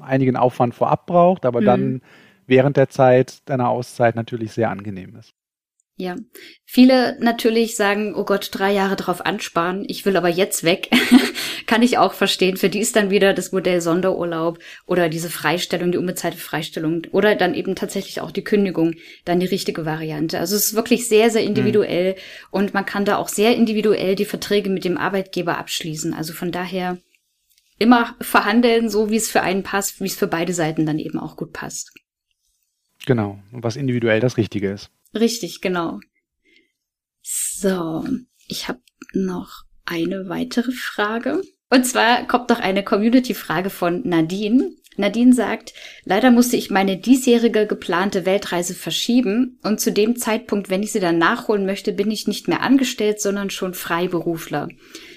einigen 0.00 0.36
Aufwand 0.36 0.74
vorab 0.74 1.06
braucht, 1.06 1.44
aber 1.44 1.60
mhm. 1.60 1.66
dann 1.66 2.02
während 2.46 2.76
der 2.76 2.88
Zeit 2.88 3.48
deiner 3.48 3.68
Auszeit 3.68 4.16
natürlich 4.16 4.52
sehr 4.52 4.70
angenehm 4.70 5.16
ist. 5.16 5.34
Ja. 6.00 6.16
Viele 6.64 7.18
natürlich 7.20 7.76
sagen, 7.76 8.14
oh 8.14 8.24
Gott, 8.24 8.48
drei 8.52 8.72
Jahre 8.72 8.96
drauf 8.96 9.26
ansparen, 9.26 9.84
ich 9.86 10.06
will 10.06 10.16
aber 10.16 10.30
jetzt 10.30 10.64
weg. 10.64 10.88
Kann 11.66 11.82
ich 11.82 11.98
auch 11.98 12.14
verstehen. 12.14 12.56
Für 12.56 12.70
die 12.70 12.78
ist 12.78 12.96
dann 12.96 13.10
wieder 13.10 13.34
das 13.34 13.52
Modell 13.52 13.82
Sonderurlaub 13.82 14.58
oder 14.86 15.10
diese 15.10 15.28
Freistellung, 15.28 15.92
die 15.92 15.98
unbezahlte 15.98 16.38
Freistellung 16.38 17.02
oder 17.12 17.34
dann 17.34 17.52
eben 17.52 17.74
tatsächlich 17.74 18.22
auch 18.22 18.30
die 18.30 18.42
Kündigung 18.42 18.94
dann 19.26 19.40
die 19.40 19.46
richtige 19.46 19.84
Variante. 19.84 20.38
Also 20.38 20.56
es 20.56 20.68
ist 20.68 20.74
wirklich 20.74 21.06
sehr, 21.06 21.28
sehr 21.28 21.42
individuell 21.42 22.12
mhm. 22.12 22.18
und 22.50 22.72
man 22.72 22.86
kann 22.86 23.04
da 23.04 23.18
auch 23.18 23.28
sehr 23.28 23.54
individuell 23.54 24.14
die 24.14 24.24
Verträge 24.24 24.70
mit 24.70 24.86
dem 24.86 24.96
Arbeitgeber 24.96 25.58
abschließen. 25.58 26.14
Also 26.14 26.32
von 26.32 26.50
daher 26.50 26.96
immer 27.78 28.16
verhandeln, 28.22 28.88
so 28.88 29.10
wie 29.10 29.16
es 29.16 29.30
für 29.30 29.42
einen 29.42 29.64
passt, 29.64 30.00
wie 30.00 30.06
es 30.06 30.16
für 30.16 30.28
beide 30.28 30.54
Seiten 30.54 30.86
dann 30.86 30.98
eben 30.98 31.18
auch 31.18 31.36
gut 31.36 31.52
passt. 31.52 31.92
Genau. 33.04 33.38
Was 33.52 33.76
individuell 33.76 34.20
das 34.20 34.38
Richtige 34.38 34.70
ist. 34.70 34.90
Richtig, 35.14 35.60
genau. 35.60 36.00
So, 37.22 38.04
ich 38.46 38.68
habe 38.68 38.80
noch 39.12 39.64
eine 39.84 40.28
weitere 40.28 40.72
Frage. 40.72 41.42
Und 41.68 41.86
zwar 41.86 42.26
kommt 42.26 42.48
noch 42.50 42.58
eine 42.58 42.82
Community-Frage 42.82 43.70
von 43.70 44.02
Nadine. 44.06 44.72
Nadine 44.96 45.32
sagt, 45.32 45.72
leider 46.04 46.30
musste 46.30 46.56
ich 46.56 46.70
meine 46.70 46.96
diesjährige 46.96 47.66
geplante 47.66 48.26
Weltreise 48.26 48.74
verschieben 48.74 49.58
und 49.62 49.80
zu 49.80 49.92
dem 49.92 50.16
Zeitpunkt, 50.16 50.68
wenn 50.68 50.82
ich 50.82 50.92
sie 50.92 51.00
dann 51.00 51.18
nachholen 51.18 51.64
möchte, 51.64 51.92
bin 51.92 52.10
ich 52.10 52.26
nicht 52.26 52.48
mehr 52.48 52.62
angestellt, 52.62 53.20
sondern 53.20 53.50
schon 53.50 53.74
Freiberufler. 53.74 54.68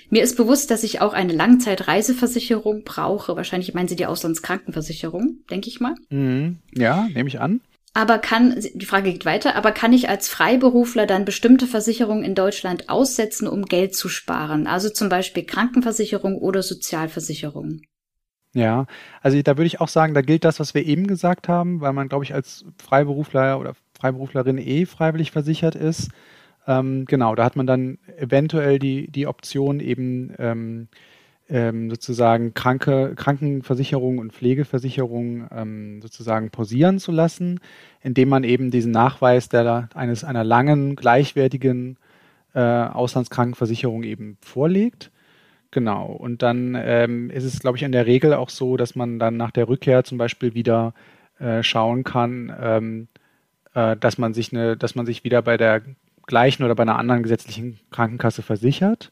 Mir 0.10 0.22
ist 0.22 0.38
bewusst, 0.38 0.70
dass 0.70 0.84
ich 0.84 1.02
auch 1.02 1.14
eine 1.14 1.34
Langzeitreiseversicherung 1.34 2.84
brauche. 2.84 3.36
Wahrscheinlich 3.36 3.74
meinen 3.74 3.88
Sie 3.88 3.96
die 3.96 4.06
Auslandskrankenversicherung, 4.06 5.40
denke 5.50 5.70
ich 5.70 5.80
mal. 5.80 5.96
Mhm. 6.10 6.60
Ja, 6.72 7.08
nehme 7.14 7.30
ich 7.30 7.40
an. 7.40 7.62
Aber 7.96 8.18
kann, 8.18 8.60
die 8.74 8.86
Frage 8.86 9.12
geht 9.12 9.26
weiter, 9.26 9.56
aber 9.56 9.72
kann 9.72 9.94
ich 9.94 10.10
als 10.10 10.28
Freiberufler 10.28 11.06
dann 11.06 11.26
bestimmte 11.26 11.68
Versicherungen 11.68 12.24
in 12.24 12.34
Deutschland 12.34 12.90
aussetzen, 12.90 13.48
um 13.48 13.66
Geld 13.66 13.96
zu 13.96 14.10
sparen? 14.10 14.66
Also 14.66 14.90
zum 14.90 15.10
Beispiel 15.10 15.46
Krankenversicherung 15.46 16.40
oder 16.40 16.64
Sozialversicherung? 16.64 17.82
Ja, 18.56 18.88
also 19.22 19.40
da 19.42 19.58
würde 19.58 19.68
ich 19.68 19.80
auch 19.80 19.88
sagen, 19.88 20.14
da 20.14 20.22
gilt 20.22 20.44
das, 20.44 20.60
was 20.60 20.74
wir 20.74 20.86
eben 20.86 21.08
gesagt 21.08 21.48
haben, 21.48 21.82
weil 21.82 21.94
man, 21.94 22.10
glaube 22.10 22.24
ich, 22.24 22.34
als 22.34 22.66
Freiberufler 22.78 23.60
oder 23.60 23.74
Freiberuflerin 24.00 24.58
eh 24.58 24.86
freiwillig 24.86 25.32
versichert 25.32 25.76
ist. 25.76 26.10
Ähm, 26.68 27.06
genau, 27.06 27.36
da 27.36 27.44
hat 27.44 27.56
man 27.56 27.68
dann 27.68 28.00
eventuell 28.18 28.80
die, 28.80 29.10
die 29.12 29.28
Option 29.28 29.80
eben 29.80 30.34
ähm, 30.40 30.88
ähm, 31.50 31.90
sozusagen 31.90 32.54
Kranke, 32.54 33.14
Krankenversicherung 33.16 34.18
und 34.18 34.34
Pflegeversicherung 34.34 35.48
ähm, 35.52 36.02
sozusagen 36.02 36.50
pausieren 36.50 37.00
zu 37.00 37.12
lassen, 37.12 37.60
indem 38.02 38.30
man 38.30 38.44
eben 38.44 38.72
diesen 38.72 38.92
Nachweis 38.92 39.50
der, 39.50 39.90
eines 39.94 40.24
einer 40.24 40.44
langen, 40.44 40.96
gleichwertigen 40.96 41.98
äh, 42.54 42.60
Auslandskrankenversicherung 42.60 44.04
eben 44.04 44.38
vorlegt. 44.42 45.12
Genau. 45.72 46.06
Und 46.06 46.44
dann 46.44 46.78
ähm, 46.80 47.30
ist 47.30 47.44
es, 47.44 47.60
glaube 47.60 47.78
ich, 47.78 47.84
in 47.84 47.92
der 47.92 48.06
Regel 48.06 48.34
auch 48.34 48.50
so, 48.50 48.78
dass 48.78 48.96
man 48.96 49.20
dann 49.20 49.38
nach 49.38 49.52
der 49.52 49.68
Rückkehr 49.68 50.04
zum 50.04 50.18
Beispiel 50.18 50.54
wieder 50.54 50.94
äh, 51.40 51.64
schauen 51.64 52.04
kann, 52.04 52.56
ähm, 52.62 53.08
äh, 53.74 53.98
dass 53.98 54.18
man 54.18 54.34
sich 54.34 54.54
eine, 54.54 54.78
dass 54.78 54.96
man 54.96 55.06
sich 55.06 55.24
wieder 55.24 55.42
bei 55.42 55.58
der 55.58 55.82
gleichen 56.28 56.64
oder 56.64 56.76
bei 56.76 56.84
einer 56.84 56.98
anderen 56.98 57.24
gesetzlichen 57.24 57.80
Krankenkasse 57.92 58.44
versichert 58.44 59.12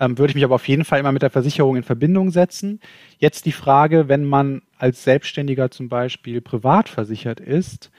ähm, 0.00 0.18
würde 0.18 0.30
ich 0.30 0.34
mich 0.34 0.44
aber 0.44 0.56
auf 0.56 0.68
jeden 0.68 0.84
Fall 0.84 1.00
immer 1.00 1.12
mit 1.12 1.22
der 1.22 1.30
Versicherung 1.30 1.76
in 1.76 1.82
Verbindung 1.82 2.30
setzen. 2.30 2.80
Jetzt 3.18 3.46
die 3.46 3.52
Frage, 3.52 4.08
wenn 4.08 4.24
man 4.24 4.62
als 4.78 5.04
Selbstständiger 5.04 5.70
zum 5.70 5.88
Beispiel 5.88 6.40
privat 6.40 6.88
versichert 6.88 7.40
ist, 7.40 7.90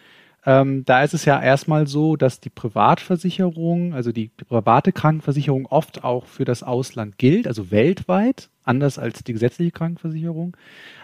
ähm, 0.45 0.85
da 0.85 1.03
ist 1.03 1.13
es 1.13 1.25
ja 1.25 1.41
erstmal 1.41 1.85
so, 1.85 2.15
dass 2.15 2.39
die 2.39 2.49
Privatversicherung, 2.49 3.93
also 3.93 4.11
die, 4.11 4.31
die 4.39 4.45
private 4.45 4.93
Krankenversicherung 4.93 5.65
oft 5.65 6.03
auch 6.03 6.25
für 6.25 6.45
das 6.45 6.63
Ausland 6.63 7.17
gilt, 7.17 7.45
also 7.45 7.71
weltweit, 7.71 8.49
anders 8.63 8.97
als 8.97 9.23
die 9.23 9.33
gesetzliche 9.33 9.71
Krankenversicherung. 9.71 10.55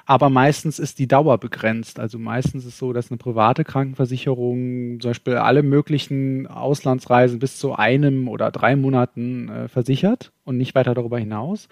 Aber 0.07 0.29
meistens 0.29 0.77
ist 0.77 0.99
die 0.99 1.07
Dauer 1.07 1.39
begrenzt. 1.39 1.99
Also 1.99 2.19
meistens 2.19 2.65
ist 2.65 2.77
so, 2.77 2.93
dass 2.93 3.09
eine 3.09 3.17
private 3.17 3.63
Krankenversicherung 3.63 4.99
zum 4.99 5.09
Beispiel 5.09 5.35
alle 5.35 5.63
möglichen 5.63 6.45
Auslandsreisen 6.45 7.39
bis 7.39 7.57
zu 7.57 7.73
einem 7.73 8.27
oder 8.27 8.51
drei 8.51 8.75
Monaten 8.75 9.49
äh, 9.49 9.67
versichert 9.67 10.31
und 10.43 10.57
nicht 10.57 10.75
weiter 10.75 10.93
darüber 10.93 11.17
hinaus. 11.17 11.69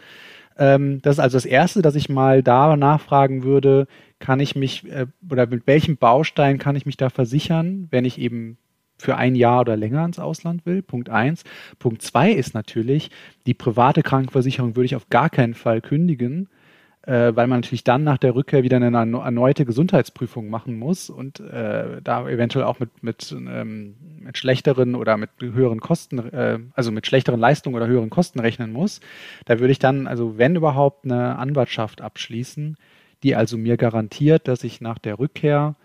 Ähm, 0.57 0.99
das 1.03 1.15
ist 1.15 1.19
also 1.19 1.37
das 1.37 1.45
Erste, 1.45 1.81
dass 1.83 1.95
ich 1.95 2.09
mal 2.09 2.41
da 2.41 2.75
nachfragen 2.75 3.43
würde, 3.43 3.87
kann 4.19 4.39
ich 4.39 4.55
mich 4.55 4.89
äh, 4.91 5.05
oder 5.29 5.45
mit 5.47 5.67
welchem 5.67 5.97
Baustein 5.97 6.57
kann 6.57 6.75
ich 6.75 6.85
mich 6.85 6.97
da 6.97 7.09
versichern, 7.09 7.87
wenn 7.91 8.05
ich 8.05 8.19
eben 8.19 8.57
für 8.97 9.15
ein 9.15 9.35
Jahr 9.35 9.61
oder 9.61 9.75
länger 9.75 10.05
ins 10.05 10.19
Ausland 10.19 10.65
will. 10.65 10.81
Punkt 10.81 11.09
eins. 11.09 11.43
Punkt 11.77 12.01
zwei 12.01 12.31
ist 12.31 12.53
natürlich, 12.53 13.11
die 13.45 13.53
private 13.53 14.01
Krankenversicherung 14.01 14.75
würde 14.75 14.85
ich 14.85 14.95
auf 14.95 15.09
gar 15.09 15.29
keinen 15.29 15.53
Fall 15.53 15.81
kündigen, 15.81 16.47
äh, 17.05 17.35
weil 17.35 17.47
man 17.47 17.59
natürlich 17.59 17.83
dann 17.83 18.03
nach 18.03 18.17
der 18.17 18.33
Rückkehr 18.33 18.63
wieder 18.63 18.77
eine 18.77 18.95
erneute 18.95 19.65
Gesundheitsprüfung 19.65 20.49
machen 20.49 20.79
muss 20.79 21.09
und 21.09 21.39
äh, 21.41 22.01
da 22.01 22.27
eventuell 22.29 22.65
auch 22.65 22.79
mit, 22.79 23.03
mit, 23.03 23.31
ähm, 23.31 23.95
mit 24.21 24.37
schlechteren 24.37 24.95
oder 24.95 25.17
mit 25.17 25.29
höheren 25.39 25.81
Kosten, 25.81 26.19
äh, 26.19 26.59
also 26.73 26.91
mit 26.91 27.05
schlechteren 27.05 27.39
Leistungen 27.39 27.75
oder 27.75 27.87
höheren 27.87 28.09
Kosten 28.09 28.39
rechnen 28.39 28.71
muss. 28.71 29.01
Da 29.45 29.59
würde 29.59 29.71
ich 29.71 29.79
dann, 29.79 30.07
also 30.07 30.37
wenn 30.37 30.55
überhaupt, 30.55 31.03
eine 31.03 31.37
Anwartschaft 31.37 32.01
abschließen, 32.01 32.77
die 33.23 33.35
also 33.35 33.57
mir 33.57 33.75
garantiert, 33.75 34.47
dass 34.47 34.63
ich 34.63 34.79
nach 34.79 34.97
der 34.97 35.19
Rückkehr 35.19 35.75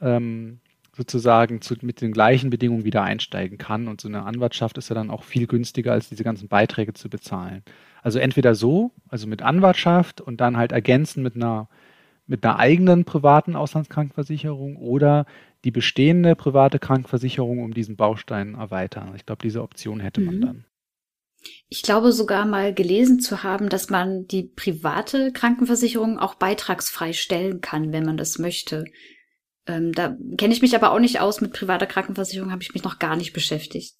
ähm, 0.00 0.60
sozusagen 0.96 1.62
zu, 1.62 1.74
mit 1.82 2.00
den 2.00 2.12
gleichen 2.12 2.50
Bedingungen 2.50 2.84
wieder 2.84 3.02
einsteigen 3.02 3.58
kann. 3.58 3.88
Und 3.88 4.00
so 4.00 4.08
eine 4.08 4.22
Anwartschaft 4.22 4.78
ist 4.78 4.88
ja 4.88 4.94
dann 4.94 5.10
auch 5.10 5.24
viel 5.24 5.46
günstiger, 5.46 5.92
als 5.92 6.08
diese 6.08 6.24
ganzen 6.24 6.48
Beiträge 6.48 6.92
zu 6.94 7.08
bezahlen. 7.08 7.62
Also 8.02 8.18
entweder 8.18 8.54
so, 8.54 8.92
also 9.08 9.26
mit 9.26 9.42
Anwartschaft 9.42 10.20
und 10.20 10.40
dann 10.40 10.56
halt 10.56 10.72
ergänzen 10.72 11.22
mit 11.22 11.36
einer, 11.36 11.68
mit 12.26 12.44
einer 12.44 12.58
eigenen 12.58 13.04
privaten 13.04 13.56
Auslandskrankenversicherung 13.56 14.76
oder 14.76 15.26
die 15.64 15.70
bestehende 15.70 16.34
private 16.36 16.78
Krankenversicherung 16.78 17.62
um 17.62 17.74
diesen 17.74 17.96
Baustein 17.96 18.54
erweitern. 18.54 19.12
Ich 19.16 19.26
glaube, 19.26 19.42
diese 19.42 19.62
Option 19.62 20.00
hätte 20.00 20.20
man 20.20 20.36
mhm. 20.36 20.40
dann. 20.40 20.64
Ich 21.68 21.82
glaube 21.82 22.12
sogar 22.12 22.44
mal 22.46 22.74
gelesen 22.74 23.20
zu 23.20 23.42
haben, 23.42 23.68
dass 23.68 23.88
man 23.88 24.26
die 24.26 24.42
private 24.42 25.32
Krankenversicherung 25.32 26.18
auch 26.18 26.34
beitragsfrei 26.34 27.12
stellen 27.12 27.60
kann, 27.60 27.92
wenn 27.92 28.04
man 28.04 28.16
das 28.16 28.38
möchte. 28.38 28.84
Ähm, 29.66 29.92
da 29.92 30.16
kenne 30.36 30.52
ich 30.52 30.62
mich 30.62 30.74
aber 30.74 30.92
auch 30.92 30.98
nicht 30.98 31.20
aus. 31.20 31.40
Mit 31.40 31.52
privater 31.52 31.86
Krankenversicherung 31.86 32.50
habe 32.50 32.62
ich 32.62 32.74
mich 32.74 32.84
noch 32.84 32.98
gar 32.98 33.16
nicht 33.16 33.32
beschäftigt. 33.32 33.94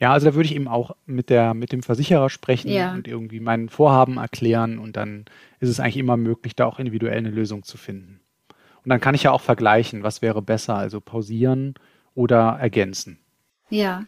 Ja, 0.00 0.12
also 0.12 0.26
da 0.26 0.34
würde 0.34 0.46
ich 0.46 0.54
eben 0.54 0.68
auch 0.68 0.94
mit 1.06 1.28
der, 1.28 1.54
mit 1.54 1.72
dem 1.72 1.82
Versicherer 1.82 2.30
sprechen 2.30 2.70
Ja. 2.70 2.92
und 2.92 3.08
irgendwie 3.08 3.40
mein 3.40 3.68
Vorhaben 3.68 4.16
erklären 4.18 4.78
und 4.78 4.96
dann 4.96 5.24
ist 5.58 5.68
es 5.68 5.80
eigentlich 5.80 5.96
immer 5.96 6.16
möglich, 6.16 6.54
da 6.54 6.66
auch 6.66 6.78
individuell 6.78 7.18
eine 7.18 7.30
Lösung 7.30 7.64
zu 7.64 7.76
finden. 7.76 8.20
Und 8.84 8.90
dann 8.90 9.00
kann 9.00 9.14
ich 9.16 9.24
ja 9.24 9.32
auch 9.32 9.40
vergleichen, 9.40 10.04
was 10.04 10.22
wäre 10.22 10.40
besser, 10.40 10.76
also 10.76 11.00
pausieren 11.00 11.74
oder 12.14 12.56
ergänzen. 12.60 13.18
Ja. 13.70 14.04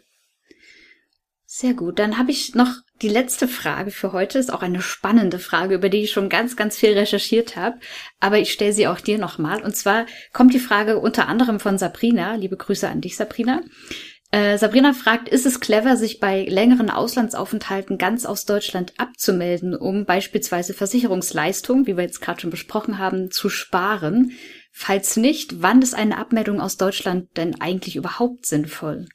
Sehr 1.44 1.74
gut. 1.74 1.98
Dann 1.98 2.16
habe 2.16 2.30
ich 2.30 2.54
noch 2.54 2.72
die 3.02 3.08
letzte 3.08 3.48
Frage 3.48 3.90
für 3.90 4.12
heute. 4.12 4.38
Ist 4.38 4.52
auch 4.52 4.62
eine 4.62 4.80
spannende 4.80 5.40
Frage, 5.40 5.74
über 5.74 5.88
die 5.88 6.04
ich 6.04 6.12
schon 6.12 6.28
ganz, 6.28 6.54
ganz 6.56 6.78
viel 6.78 6.92
recherchiert 6.92 7.56
habe. 7.56 7.80
Aber 8.20 8.38
ich 8.38 8.52
stelle 8.52 8.72
sie 8.72 8.86
auch 8.86 9.00
dir 9.00 9.18
nochmal. 9.18 9.60
Und 9.62 9.74
zwar 9.74 10.06
kommt 10.32 10.54
die 10.54 10.60
Frage 10.60 10.98
unter 11.00 11.26
anderem 11.26 11.58
von 11.58 11.76
Sabrina. 11.76 12.36
Liebe 12.36 12.56
Grüße 12.56 12.88
an 12.88 13.00
dich, 13.00 13.16
Sabrina. 13.16 13.62
Äh, 14.32 14.58
Sabrina 14.58 14.92
fragt, 14.92 15.28
ist 15.28 15.44
es 15.44 15.58
clever, 15.58 15.96
sich 15.96 16.20
bei 16.20 16.44
längeren 16.44 16.88
Auslandsaufenthalten 16.88 17.98
ganz 17.98 18.24
aus 18.24 18.44
Deutschland 18.44 18.94
abzumelden, 18.96 19.74
um 19.74 20.04
beispielsweise 20.04 20.72
Versicherungsleistungen, 20.72 21.86
wie 21.86 21.96
wir 21.96 22.04
jetzt 22.04 22.20
gerade 22.20 22.40
schon 22.40 22.50
besprochen 22.50 22.98
haben, 22.98 23.32
zu 23.32 23.48
sparen? 23.48 24.32
Falls 24.70 25.16
nicht, 25.16 25.62
wann 25.62 25.82
ist 25.82 25.94
eine 25.94 26.16
Abmeldung 26.16 26.60
aus 26.60 26.76
Deutschland 26.76 27.36
denn 27.36 27.60
eigentlich 27.60 27.96
überhaupt 27.96 28.46
sinnvoll? 28.46 29.06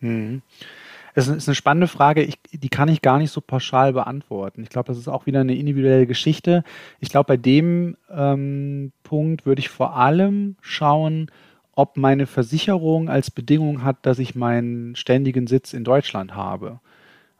Mhm. 0.00 0.40
Es 1.14 1.28
ist 1.28 1.46
eine 1.46 1.54
spannende 1.54 1.88
Frage, 1.88 2.22
ich, 2.22 2.38
die 2.52 2.70
kann 2.70 2.88
ich 2.88 3.02
gar 3.02 3.18
nicht 3.18 3.32
so 3.32 3.42
pauschal 3.42 3.92
beantworten. 3.92 4.62
Ich 4.62 4.70
glaube, 4.70 4.86
das 4.86 4.96
ist 4.96 5.08
auch 5.08 5.26
wieder 5.26 5.40
eine 5.40 5.54
individuelle 5.54 6.06
Geschichte. 6.06 6.64
Ich 7.00 7.10
glaube, 7.10 7.26
bei 7.26 7.36
dem 7.36 7.98
ähm, 8.10 8.92
Punkt 9.02 9.44
würde 9.44 9.60
ich 9.60 9.68
vor 9.68 9.94
allem 9.94 10.56
schauen, 10.62 11.30
ob 11.74 11.96
meine 11.96 12.26
Versicherung 12.26 13.08
als 13.08 13.30
Bedingung 13.30 13.82
hat, 13.82 13.98
dass 14.02 14.18
ich 14.18 14.34
meinen 14.34 14.94
ständigen 14.96 15.46
Sitz 15.46 15.72
in 15.72 15.84
Deutschland 15.84 16.34
habe. 16.34 16.80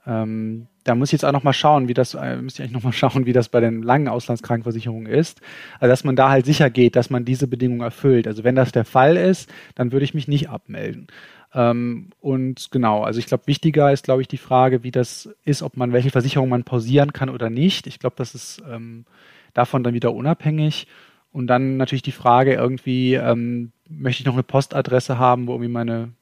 Ähm, 0.07 0.67
da 0.85 0.95
muss 0.95 1.09
ich 1.09 1.13
jetzt 1.13 1.25
auch 1.25 1.33
noch 1.33 1.45
mal 1.45 1.53
schauen, 1.53 1.87
wie 1.87 1.95
das, 1.95 2.15
äh, 2.15 2.37
müsste 2.37 2.63
ich 2.63 2.69
eigentlich 2.69 2.83
noch 2.83 2.83
mal 2.83 2.93
schauen, 2.97 3.27
wie 3.27 3.33
das 3.33 3.49
bei 3.49 3.61
den 3.61 3.83
langen 3.83 4.09
Auslandskrankenversicherungen 4.09 5.07
ist. 5.07 5.41
Also, 5.79 5.91
dass 5.91 6.05
man 6.05 6.17
da 6.17 6.31
halt 6.31 6.47
sicher 6.47 6.71
geht, 6.71 6.97
dass 6.97 7.11
man 7.11 7.25
diese 7.25 7.47
Bedingung 7.47 7.81
erfüllt. 7.81 8.27
Also, 8.27 8.43
wenn 8.45 8.57
das 8.57 8.73
der 8.73 8.85
Fall 8.85 9.17
ist, 9.17 9.51
dann 9.75 9.93
würde 9.93 10.05
ich 10.05 10.15
mich 10.15 10.29
nicht 10.29 10.49
abmelden. 10.49 11.07
Ähm, 11.55 12.11
und 12.21 12.71
genau, 12.71 13.03
also 13.03 13.19
ich 13.19 13.27
glaube, 13.27 13.47
wichtiger 13.47 13.93
ist, 13.93 14.05
glaube 14.05 14.23
ich, 14.23 14.29
die 14.29 14.39
Frage, 14.39 14.83
wie 14.83 14.91
das 14.91 15.29
ist, 15.45 15.63
ob 15.63 15.77
man 15.77 15.93
welche 15.93 16.11
Versicherung 16.11 16.49
man 16.49 16.65
pausieren 16.65 17.13
kann 17.13 17.29
oder 17.29 17.51
nicht. 17.51 17.87
Ich 17.87 17.99
glaube, 17.99 18.17
das 18.17 18.35
ist 18.35 18.63
ähm, 18.69 19.05
davon 19.53 19.85
dann 19.85 19.95
wieder 19.95 20.15
unabhängig. 20.15 20.87
Und 21.33 21.47
dann 21.47 21.79
natürlich 21.79 22.03
die 22.03 22.13
Frage 22.13 22.55
irgendwie, 22.55 23.15
ähm, 23.15 23.73
möchte 23.89 24.21
ich 24.21 24.27
noch 24.27 24.35
eine 24.35 24.43
Postadresse 24.43 25.19
haben, 25.19 25.47
wo 25.47 25.53
irgendwie 25.53 25.71
meine, 25.71 26.13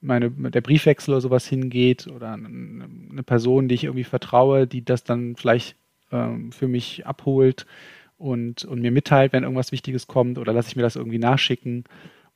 meine, 0.00 0.30
der 0.30 0.60
Briefwechsel 0.62 1.12
oder 1.12 1.20
sowas 1.20 1.46
hingeht 1.46 2.06
oder 2.06 2.32
eine, 2.32 3.22
Person, 3.22 3.68
die 3.68 3.74
ich 3.74 3.84
irgendwie 3.84 4.04
vertraue, 4.04 4.66
die 4.66 4.84
das 4.84 5.04
dann 5.04 5.36
vielleicht 5.36 5.76
ähm, 6.12 6.50
für 6.52 6.68
mich 6.68 7.06
abholt 7.06 7.66
und, 8.16 8.64
und 8.64 8.80
mir 8.80 8.90
mitteilt, 8.90 9.32
wenn 9.32 9.42
irgendwas 9.42 9.72
Wichtiges 9.72 10.06
kommt 10.06 10.38
oder 10.38 10.52
lasse 10.52 10.68
ich 10.68 10.76
mir 10.76 10.82
das 10.82 10.96
irgendwie 10.96 11.18
nachschicken. 11.18 11.84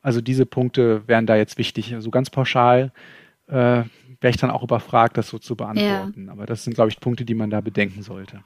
Also 0.02 0.20
diese 0.20 0.46
Punkte 0.46 1.02
wären 1.06 1.26
da 1.26 1.36
jetzt 1.36 1.58
wichtig. 1.58 1.94
Also 1.94 2.10
ganz 2.10 2.30
pauschal 2.30 2.92
äh, 3.46 3.84
wäre 4.20 4.30
ich 4.30 4.36
dann 4.36 4.50
auch 4.50 4.62
überfragt, 4.62 5.16
das 5.16 5.28
so 5.28 5.38
zu 5.38 5.56
beantworten. 5.56 6.26
Ja. 6.26 6.32
Aber 6.32 6.46
das 6.46 6.64
sind, 6.64 6.74
glaube 6.74 6.90
ich, 6.90 7.00
Punkte, 7.00 7.24
die 7.24 7.34
man 7.34 7.50
da 7.50 7.60
bedenken 7.60 8.02
sollte. 8.02 8.42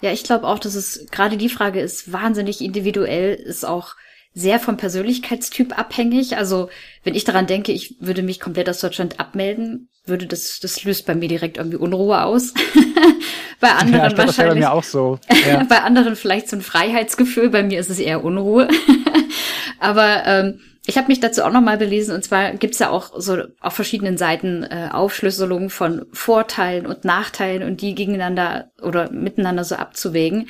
Ja, 0.00 0.12
ich 0.12 0.24
glaube 0.24 0.46
auch, 0.46 0.58
dass 0.58 0.74
es 0.74 1.06
gerade 1.10 1.36
die 1.36 1.48
Frage 1.48 1.80
ist 1.80 2.12
wahnsinnig 2.12 2.60
individuell, 2.60 3.34
ist 3.34 3.64
auch 3.64 3.94
sehr 4.34 4.58
vom 4.58 4.76
Persönlichkeitstyp 4.76 5.78
abhängig. 5.78 6.36
Also 6.36 6.68
wenn 7.04 7.14
ich 7.14 7.24
daran 7.24 7.46
denke, 7.46 7.72
ich 7.72 7.96
würde 8.00 8.22
mich 8.22 8.40
komplett 8.40 8.68
aus 8.68 8.80
Deutschland 8.80 9.20
abmelden, 9.20 9.88
würde 10.06 10.26
das, 10.26 10.58
das 10.60 10.82
löst 10.84 11.06
bei 11.06 11.14
mir 11.14 11.28
direkt 11.28 11.56
irgendwie 11.56 11.76
Unruhe 11.76 12.22
aus. 12.22 12.52
bei 13.60 13.70
anderen 13.70 14.00
ja, 14.00 14.08
glaub, 14.08 14.26
wahrscheinlich. 14.26 14.36
Das 14.36 14.48
bei 14.48 14.54
mir 14.54 14.72
auch 14.72 14.84
so. 14.84 15.18
Ja. 15.48 15.64
bei 15.68 15.82
anderen 15.82 16.16
vielleicht 16.16 16.48
so 16.48 16.56
ein 16.56 16.62
Freiheitsgefühl, 16.62 17.48
bei 17.48 17.62
mir 17.62 17.78
ist 17.78 17.90
es 17.90 17.98
eher 17.98 18.24
Unruhe. 18.24 18.68
Aber 19.78 20.26
ähm, 20.26 20.60
ich 20.86 20.98
habe 20.98 21.08
mich 21.08 21.20
dazu 21.20 21.42
auch 21.44 21.52
nochmal 21.52 21.78
belesen 21.78 22.14
und 22.14 22.22
zwar 22.24 22.52
gibt's 22.52 22.78
ja 22.78 22.90
auch 22.90 23.18
so 23.18 23.42
auf 23.60 23.72
verschiedenen 23.72 24.18
Seiten 24.18 24.64
äh, 24.64 24.90
Aufschlüsselungen 24.92 25.70
von 25.70 26.06
Vorteilen 26.12 26.86
und 26.86 27.04
Nachteilen 27.04 27.62
und 27.62 27.80
die 27.80 27.94
gegeneinander 27.94 28.70
oder 28.82 29.10
miteinander 29.10 29.64
so 29.64 29.76
abzuwägen. 29.76 30.48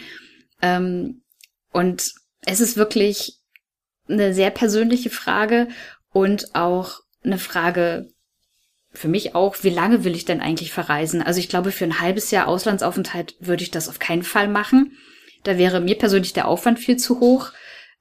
Ähm, 0.61 1.23
und 1.73 2.13
es 2.47 2.61
ist 2.61 2.77
wirklich 2.77 3.39
eine 4.09 4.35
sehr 4.35 4.51
persönliche 4.51 5.11
Frage 5.11 5.69
und 6.13 6.55
auch 6.55 7.01
eine 7.23 7.39
Frage 7.39 8.09
für 8.93 9.09
mich 9.09 9.35
auch, 9.35 9.57
wie 9.63 9.71
lange 9.71 10.05
will 10.05 10.15
ich 10.15 10.25
denn 10.25 10.41
eigentlich 10.41 10.73
verreisen? 10.73 11.21
Also 11.21 11.41
ich 11.41 11.49
glaube, 11.49 11.73
für 11.73 11.85
ein 11.85 12.01
halbes 12.01 12.31
Jahr 12.31 12.47
Auslandsaufenthalt 12.47 13.35
würde 13.41 13.65
ich 13.65 13.71
das 13.71 13.89
auf 13.89 13.99
keinen 13.99 14.23
Fall 14.23 14.49
machen. 14.49 14.97
Da 15.43 15.59
wäre 15.59 15.81
mir 15.81 15.99
persönlich 15.99 16.33
der 16.33 16.47
Aufwand 16.47 16.79
viel 16.79 16.97
zu 16.97 17.21
hoch. 17.21 17.51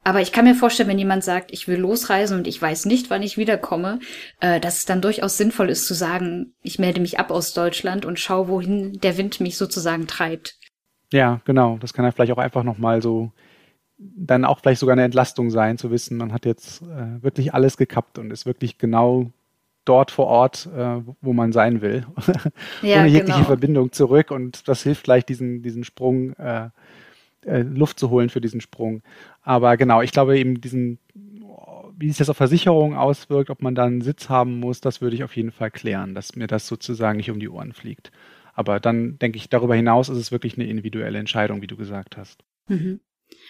Aber 0.03 0.21
ich 0.21 0.31
kann 0.31 0.45
mir 0.45 0.55
vorstellen, 0.55 0.89
wenn 0.89 0.99
jemand 0.99 1.23
sagt, 1.23 1.51
ich 1.51 1.67
will 1.67 1.79
losreisen 1.79 2.37
und 2.37 2.47
ich 2.47 2.61
weiß 2.61 2.85
nicht, 2.85 3.09
wann 3.09 3.23
ich 3.23 3.37
wiederkomme, 3.37 3.99
äh, 4.41 4.59
dass 4.59 4.79
es 4.79 4.85
dann 4.85 5.01
durchaus 5.01 5.37
sinnvoll 5.37 5.69
ist 5.69 5.87
zu 5.87 5.93
sagen, 5.93 6.53
ich 6.61 6.77
melde 6.77 6.99
mich 6.99 7.19
ab 7.19 7.31
aus 7.31 7.53
Deutschland 7.53 8.05
und 8.05 8.19
schaue, 8.19 8.47
wohin 8.49 8.99
der 8.99 9.17
Wind 9.17 9.39
mich 9.39 9.57
sozusagen 9.57 10.07
treibt. 10.07 10.57
Ja, 11.11 11.41
genau. 11.45 11.77
Das 11.79 11.93
kann 11.93 12.05
ja 12.05 12.11
vielleicht 12.11 12.33
auch 12.33 12.37
einfach 12.37 12.63
nochmal 12.63 13.01
so 13.01 13.31
dann 13.97 14.45
auch 14.45 14.59
vielleicht 14.59 14.79
sogar 14.79 14.93
eine 14.93 15.03
Entlastung 15.03 15.49
sein, 15.49 15.77
zu 15.77 15.91
wissen, 15.91 16.17
man 16.17 16.33
hat 16.33 16.45
jetzt 16.45 16.81
äh, 16.81 17.21
wirklich 17.21 17.53
alles 17.53 17.77
gekappt 17.77 18.17
und 18.17 18.31
ist 18.31 18.45
wirklich 18.45 18.77
genau 18.77 19.31
dort 19.85 20.11
vor 20.11 20.27
Ort, 20.27 20.69
äh, 20.75 21.01
wo 21.21 21.33
man 21.33 21.51
sein 21.51 21.81
will, 21.81 22.05
Ja, 22.81 22.99
ohne 22.99 23.07
jegliche 23.07 23.37
genau. 23.37 23.45
Verbindung 23.45 23.91
zurück 23.91 24.31
und 24.31 24.67
das 24.67 24.83
hilft 24.83 25.03
gleich 25.03 25.25
diesen, 25.25 25.61
diesen 25.61 25.83
Sprung, 25.83 26.33
äh, 27.45 27.61
Luft 27.61 27.99
zu 27.99 28.09
holen 28.09 28.29
für 28.29 28.41
diesen 28.41 28.61
Sprung. 28.61 29.01
Aber 29.41 29.77
genau, 29.77 30.01
ich 30.01 30.11
glaube 30.11 30.37
eben 30.37 30.61
diesen, 30.61 30.99
wie 31.97 32.09
sich 32.09 32.17
das 32.17 32.29
auf 32.29 32.37
Versicherungen 32.37 32.97
auswirkt, 32.97 33.49
ob 33.49 33.61
man 33.61 33.75
da 33.75 33.85
einen 33.85 34.01
Sitz 34.01 34.29
haben 34.29 34.59
muss, 34.59 34.81
das 34.81 35.01
würde 35.01 35.15
ich 35.15 35.23
auf 35.23 35.35
jeden 35.35 35.51
Fall 35.51 35.71
klären, 35.71 36.15
dass 36.15 36.35
mir 36.35 36.47
das 36.47 36.67
sozusagen 36.67 37.17
nicht 37.17 37.31
um 37.31 37.39
die 37.39 37.49
Ohren 37.49 37.73
fliegt. 37.73 38.11
Aber 38.53 38.79
dann 38.79 39.17
denke 39.17 39.37
ich, 39.37 39.49
darüber 39.49 39.75
hinaus 39.75 40.09
ist 40.09 40.17
es 40.17 40.31
wirklich 40.31 40.57
eine 40.57 40.67
individuelle 40.67 41.19
Entscheidung, 41.19 41.61
wie 41.61 41.67
du 41.67 41.75
gesagt 41.75 42.17
hast. 42.17 42.43
Mhm. 42.67 42.99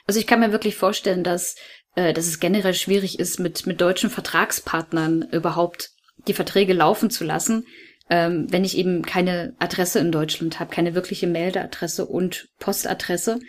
Also 0.06 0.19
ich 0.19 0.27
kann 0.27 0.39
mir 0.39 0.51
wirklich 0.51 0.75
vorstellen, 0.75 1.23
dass, 1.23 1.56
äh, 1.95 2.13
dass 2.13 2.27
es 2.27 2.39
generell 2.39 2.73
schwierig 2.73 3.19
ist, 3.19 3.39
mit, 3.39 3.67
mit 3.67 3.82
deutschen 3.82 4.10
Vertragspartnern 4.10 5.27
überhaupt 5.32 5.91
die 6.27 6.34
Verträge 6.34 6.73
laufen 6.73 7.10
zu 7.10 7.23
lassen, 7.25 7.65
ähm, 8.10 8.47
wenn 8.49 8.63
ich 8.63 8.77
eben 8.77 9.01
keine 9.01 9.56
Adresse 9.60 9.99
in 9.99 10.12
Deutschland 10.12 10.60
habe, 10.60 10.73
keine 10.73 10.95
wirkliche 10.95 11.27
Meldeadresse 11.27 12.06
und 12.06 12.49
Postadresse. 12.60 13.39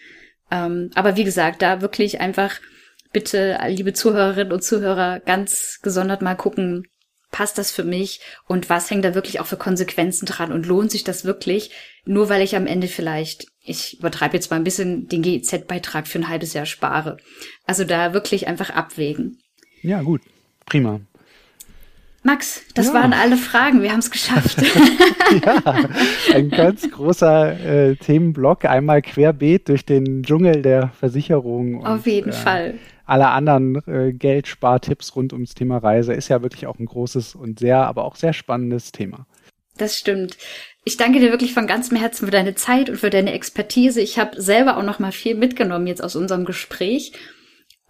Ähm, 0.50 0.90
aber 0.94 1.16
wie 1.16 1.24
gesagt, 1.24 1.62
da 1.62 1.80
wirklich 1.80 2.20
einfach 2.20 2.61
bitte, 3.12 3.59
liebe 3.68 3.92
Zuhörerinnen 3.92 4.52
und 4.52 4.62
Zuhörer, 4.62 5.20
ganz 5.20 5.80
gesondert 5.83 6.22
mal 6.22 6.35
gucken, 6.35 6.87
passt 7.30 7.59
das 7.59 7.72
für 7.72 7.83
mich 7.83 8.20
und 8.46 8.70
was 8.70 8.90
hängt 8.90 9.04
da 9.04 9.14
wirklich 9.14 9.40
auch 9.40 9.46
für 9.46 9.57
Konsequenzen 9.57 10.26
dran 10.26 10.52
und 10.52 10.66
lohnt 10.66 10.92
sich 10.92 11.02
das 11.02 11.24
wirklich, 11.24 11.70
nur 12.04 12.28
weil 12.28 12.42
ich 12.42 12.54
am 12.54 12.66
Ende 12.66 12.87
vielleicht, 12.87 13.46
ich 13.61 13.98
übertreibe 13.98 14.37
jetzt 14.37 14.50
mal 14.50 14.57
ein 14.57 14.64
bisschen, 14.64 15.09
den 15.09 15.22
GEZ-Beitrag 15.22 16.07
für 16.07 16.18
ein 16.18 16.28
halbes 16.28 16.52
Jahr 16.52 16.66
spare. 16.66 17.16
Also 17.66 17.85
da 17.85 18.12
wirklich 18.14 18.46
einfach 18.46 18.70
abwägen. 18.70 19.40
Ja, 19.83 20.02
gut. 20.02 20.20
Prima. 20.66 21.00
Max, 22.24 22.62
das 22.74 22.87
Ja. 22.87 22.94
waren 22.94 23.12
alle 23.12 23.37
Fragen, 23.37 23.82
wir 23.82 23.92
haben 23.92 23.98
es 23.98 24.10
geschafft. 24.10 24.56
ja, 25.44 25.62
ein 26.34 26.48
ganz 26.48 26.90
großer 26.90 27.60
äh, 27.60 27.96
Themenblock, 27.96 28.64
einmal 28.64 29.02
querbeet 29.02 29.68
durch 29.68 29.84
den 29.84 30.22
Dschungel 30.22 30.62
der 30.62 30.88
Versicherung. 30.98 31.80
und, 31.80 31.87
Auf 31.87 32.06
jeden 32.06 32.30
äh, 32.30 32.32
Fall. 32.32 32.74
Alle 33.04 33.28
anderen 33.28 33.82
äh, 33.87 34.14
Geldspartipps 34.14 35.14
rund 35.14 35.34
ums 35.34 35.54
Thema 35.54 35.76
Reise 35.76 36.14
ist 36.14 36.28
ja 36.28 36.42
wirklich 36.42 36.66
auch 36.66 36.78
ein 36.78 36.87
großes 36.87 37.34
und 37.34 37.58
sehr, 37.58 37.87
aber 37.87 38.04
auch 38.04 38.16
sehr 38.16 38.32
spannendes 38.32 38.90
Thema. 38.90 39.26
Das 39.76 39.98
stimmt. 39.98 40.38
Ich 40.84 40.96
danke 40.96 41.20
dir 41.20 41.30
wirklich 41.30 41.52
von 41.52 41.66
ganzem 41.66 41.96
Herzen 41.98 42.24
für 42.24 42.30
deine 42.30 42.54
Zeit 42.54 42.88
und 42.88 42.96
für 42.96 43.10
deine 43.10 43.32
Expertise. 43.34 44.00
Ich 44.00 44.18
habe 44.18 44.40
selber 44.40 44.78
auch 44.78 44.82
noch 44.82 44.98
mal 44.98 45.12
viel 45.12 45.34
mitgenommen 45.34 45.87
jetzt 45.87 46.02
aus 46.02 46.16
unserem 46.16 46.46
Gespräch 46.46 47.12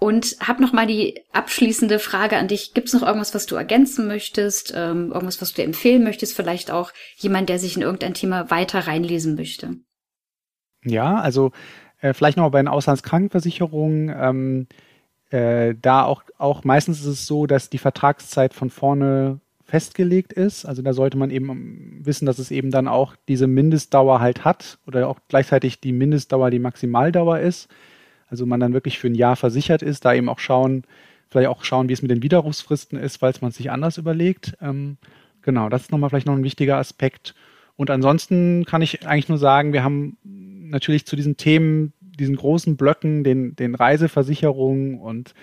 und 0.05 0.37
habe 0.39 0.61
noch 0.61 0.75
mal 0.75 0.87
die 0.87 1.23
abschließende 1.33 1.99
Frage 1.99 2.37
an 2.37 2.47
dich. 2.47 2.75
Gibt 2.75 2.89
es 2.89 2.93
noch 2.93 3.01
irgendwas, 3.01 3.35
was 3.35 3.47
du 3.47 3.57
ergänzen 3.57 4.07
möchtest? 4.07 4.75
Ähm, 4.77 5.13
irgendwas, 5.13 5.41
was 5.41 5.55
du 5.55 5.63
empfehlen 5.63 6.05
möchtest? 6.05 6.37
Vielleicht 6.37 6.71
auch 6.71 6.93
jemand, 7.17 7.49
der 7.49 7.59
sich 7.59 7.77
in 7.77 7.83
irgendein 7.83 8.13
Thema 8.13 8.51
weiter 8.51 8.81
reinlesen 8.87 9.35
möchte. 9.35 9.77
Ja, 10.85 11.15
also 11.21 11.53
äh, 12.03 12.13
vielleicht 12.13 12.37
noch 12.37 12.51
bei 12.51 12.61
den 12.61 12.69
Auslandskrankenversicherungen. 12.69 14.15
Ähm, 14.15 14.67
äh, 15.31 15.75
da 15.81 16.05
auch, 16.05 16.23
auch 16.37 16.65
meistens 16.65 17.01
ist 17.01 17.07
es 17.07 17.27
so, 17.27 17.47
dass 17.47 17.71
die 17.71 17.79
Vertragszeit 17.79 18.53
von 18.53 18.69
vorne 18.69 19.41
festgelegt 19.65 20.35
ist. 20.35 20.67
Also 20.67 20.83
da 20.83 20.93
sollte 20.93 21.17
man 21.17 21.31
eben 21.31 22.03
wissen, 22.05 22.27
dass 22.27 22.39
es 22.39 22.51
eben 22.51 22.71
dann 22.71 22.89
auch 22.89 23.17
diese 23.27 23.47
Mindestdauer 23.47 24.21
halt 24.21 24.45
hat 24.45 24.79
oder 24.87 25.09
auch 25.09 25.21
gleichzeitig 25.29 25.81
die 25.81 25.93
Mindestdauer 25.93 26.51
die 26.51 26.59
Maximaldauer 26.59 27.39
ist. 27.39 27.71
Also 28.29 28.47
man 28.47 28.61
dann 28.61 28.73
wirklich 28.73 28.99
für 28.99 29.09
ein 29.09 29.15
Jahr 29.15 29.37
versichert 29.37 29.83
ist, 29.83 30.05
da 30.05 30.15
eben 30.15 30.29
auch 30.29 30.39
schauen, 30.39 30.85
vielleicht 31.29 31.49
auch 31.49 31.65
schauen, 31.65 31.89
wie 31.89 31.93
es 31.93 32.03
mit 32.03 32.11
den 32.11 32.23
Widerrufsfristen 32.23 32.99
ist, 32.99 33.19
falls 33.19 33.41
man 33.41 33.51
es 33.51 33.57
sich 33.57 33.71
anders 33.71 33.99
überlegt. 33.99 34.57
Ähm, 34.61 34.97
genau, 35.43 35.69
das 35.69 35.83
ist 35.83 35.93
nochmal 35.93 36.11
vielleicht 36.11 36.27
noch 36.27 36.37
ein 36.37 36.45
wichtiger 36.45 36.77
Aspekt. 36.77 37.35
Und 37.77 37.91
ansonsten 37.91 38.65
kann 38.65 38.83
ich 38.83 39.07
eigentlich 39.07 39.29
nur 39.29 39.39
sagen, 39.39 39.73
wir 39.73 39.83
haben 39.83 40.17
natürlich 40.23 41.07
zu 41.07 41.17
diesen 41.17 41.37
Themen, 41.37 41.93
diesen 42.01 42.37
großen 42.37 42.77
Blöcken, 42.77 43.25
den, 43.25 43.57
den 43.57 43.75
Reiseversicherungen 43.75 45.01
und 45.01 45.35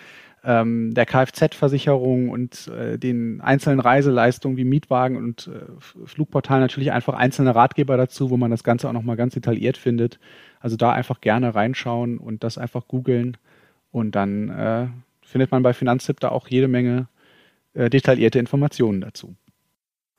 ähm, 0.44 0.94
der 0.94 1.06
Kfz-Versicherung 1.06 2.30
und 2.30 2.68
äh, 2.70 2.98
den 2.98 3.42
einzelnen 3.42 3.80
Reiseleistungen 3.80 4.58
wie 4.58 4.64
Mietwagen 4.64 5.18
und 5.18 5.48
äh, 5.48 6.06
Flugportal 6.06 6.60
natürlich 6.60 6.92
einfach 6.92 7.14
einzelne 7.14 7.54
Ratgeber 7.54 7.98
dazu, 7.98 8.30
wo 8.30 8.38
man 8.38 8.50
das 8.50 8.64
Ganze 8.64 8.90
auch 8.90 8.94
nochmal 8.94 9.18
ganz 9.18 9.34
detailliert 9.34 9.78
findet. 9.78 10.20
Also 10.62 10.78
da 10.78 10.92
einfach 10.92 11.22
gerne 11.22 11.56
reinschauen 11.56 12.18
und 12.18 12.44
das 12.44 12.58
einfach 12.58 12.88
googeln 12.88 13.38
und 13.92 14.16
dann 14.16 14.50
äh, 14.50 14.88
findet 15.24 15.52
man 15.52 15.64
bei 15.64 15.74
Finanztipp 15.74 16.20
da 16.20 16.30
auch 16.30 16.48
jede 16.48 16.68
Menge 16.68 17.08
äh, 17.74 17.90
detaillierte 17.90 18.40
Informationen 18.40 19.02
dazu. 19.02 19.36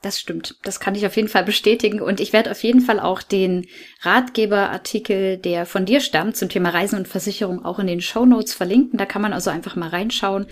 Das 0.02 0.18
stimmt. 0.18 0.56
Das 0.64 0.80
kann 0.80 0.96
ich 0.96 1.06
auf 1.06 1.14
jeden 1.14 1.28
Fall 1.28 1.44
bestätigen. 1.44 2.00
Und 2.00 2.18
ich 2.18 2.32
werde 2.32 2.50
auf 2.50 2.64
jeden 2.64 2.80
Fall 2.80 2.98
auch 2.98 3.22
den 3.22 3.66
Ratgeberartikel, 4.00 5.38
der 5.38 5.64
von 5.64 5.86
dir 5.86 6.00
stammt, 6.00 6.36
zum 6.36 6.48
Thema 6.48 6.70
Reisen 6.70 6.98
und 6.98 7.06
Versicherung 7.06 7.64
auch 7.64 7.78
in 7.78 7.86
den 7.86 8.00
Show 8.00 8.26
Notes 8.26 8.52
verlinken. 8.52 8.98
Da 8.98 9.06
kann 9.06 9.22
man 9.22 9.32
also 9.32 9.50
einfach 9.50 9.76
mal 9.76 9.90
reinschauen 9.90 10.46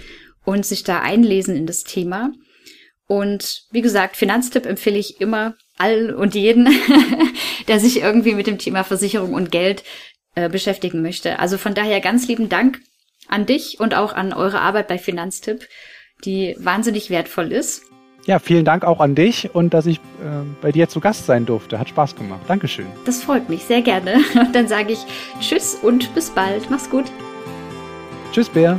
und 0.44 0.64
sich 0.64 0.84
da 0.84 1.00
einlesen 1.00 1.56
in 1.56 1.66
das 1.66 1.82
Thema. 1.82 2.30
Und 3.08 3.64
wie 3.72 3.82
gesagt, 3.82 4.16
Finanztipp 4.16 4.66
empfehle 4.66 4.98
ich 4.98 5.20
immer 5.20 5.56
all 5.80 6.14
und 6.14 6.34
jeden, 6.34 6.68
der 7.68 7.80
sich 7.80 8.00
irgendwie 8.00 8.34
mit 8.34 8.46
dem 8.46 8.58
Thema 8.58 8.84
Versicherung 8.84 9.34
und 9.34 9.50
Geld 9.50 9.82
äh, 10.34 10.48
beschäftigen 10.48 11.02
möchte. 11.02 11.38
Also 11.38 11.58
von 11.58 11.74
daher 11.74 12.00
ganz 12.00 12.28
lieben 12.28 12.48
Dank 12.48 12.80
an 13.28 13.46
dich 13.46 13.80
und 13.80 13.94
auch 13.94 14.12
an 14.12 14.32
eure 14.32 14.60
Arbeit 14.60 14.88
bei 14.88 14.98
Finanztipp, 14.98 15.66
die 16.24 16.56
wahnsinnig 16.58 17.10
wertvoll 17.10 17.52
ist. 17.52 17.82
Ja, 18.26 18.38
vielen 18.38 18.64
Dank 18.64 18.84
auch 18.84 19.00
an 19.00 19.14
dich 19.14 19.54
und 19.54 19.72
dass 19.72 19.86
ich 19.86 19.96
äh, 19.96 20.44
bei 20.60 20.72
dir 20.72 20.88
zu 20.88 21.00
Gast 21.00 21.26
sein 21.26 21.46
durfte. 21.46 21.78
Hat 21.78 21.88
Spaß 21.88 22.16
gemacht. 22.16 22.42
Dankeschön. 22.46 22.86
Das 23.06 23.22
freut 23.22 23.48
mich 23.48 23.64
sehr 23.64 23.80
gerne. 23.80 24.20
dann 24.52 24.68
sage 24.68 24.92
ich 24.92 25.00
Tschüss 25.40 25.76
und 25.76 26.14
bis 26.14 26.30
bald. 26.30 26.70
Mach's 26.70 26.90
gut. 26.90 27.06
Tschüss, 28.32 28.48
Bär. 28.48 28.78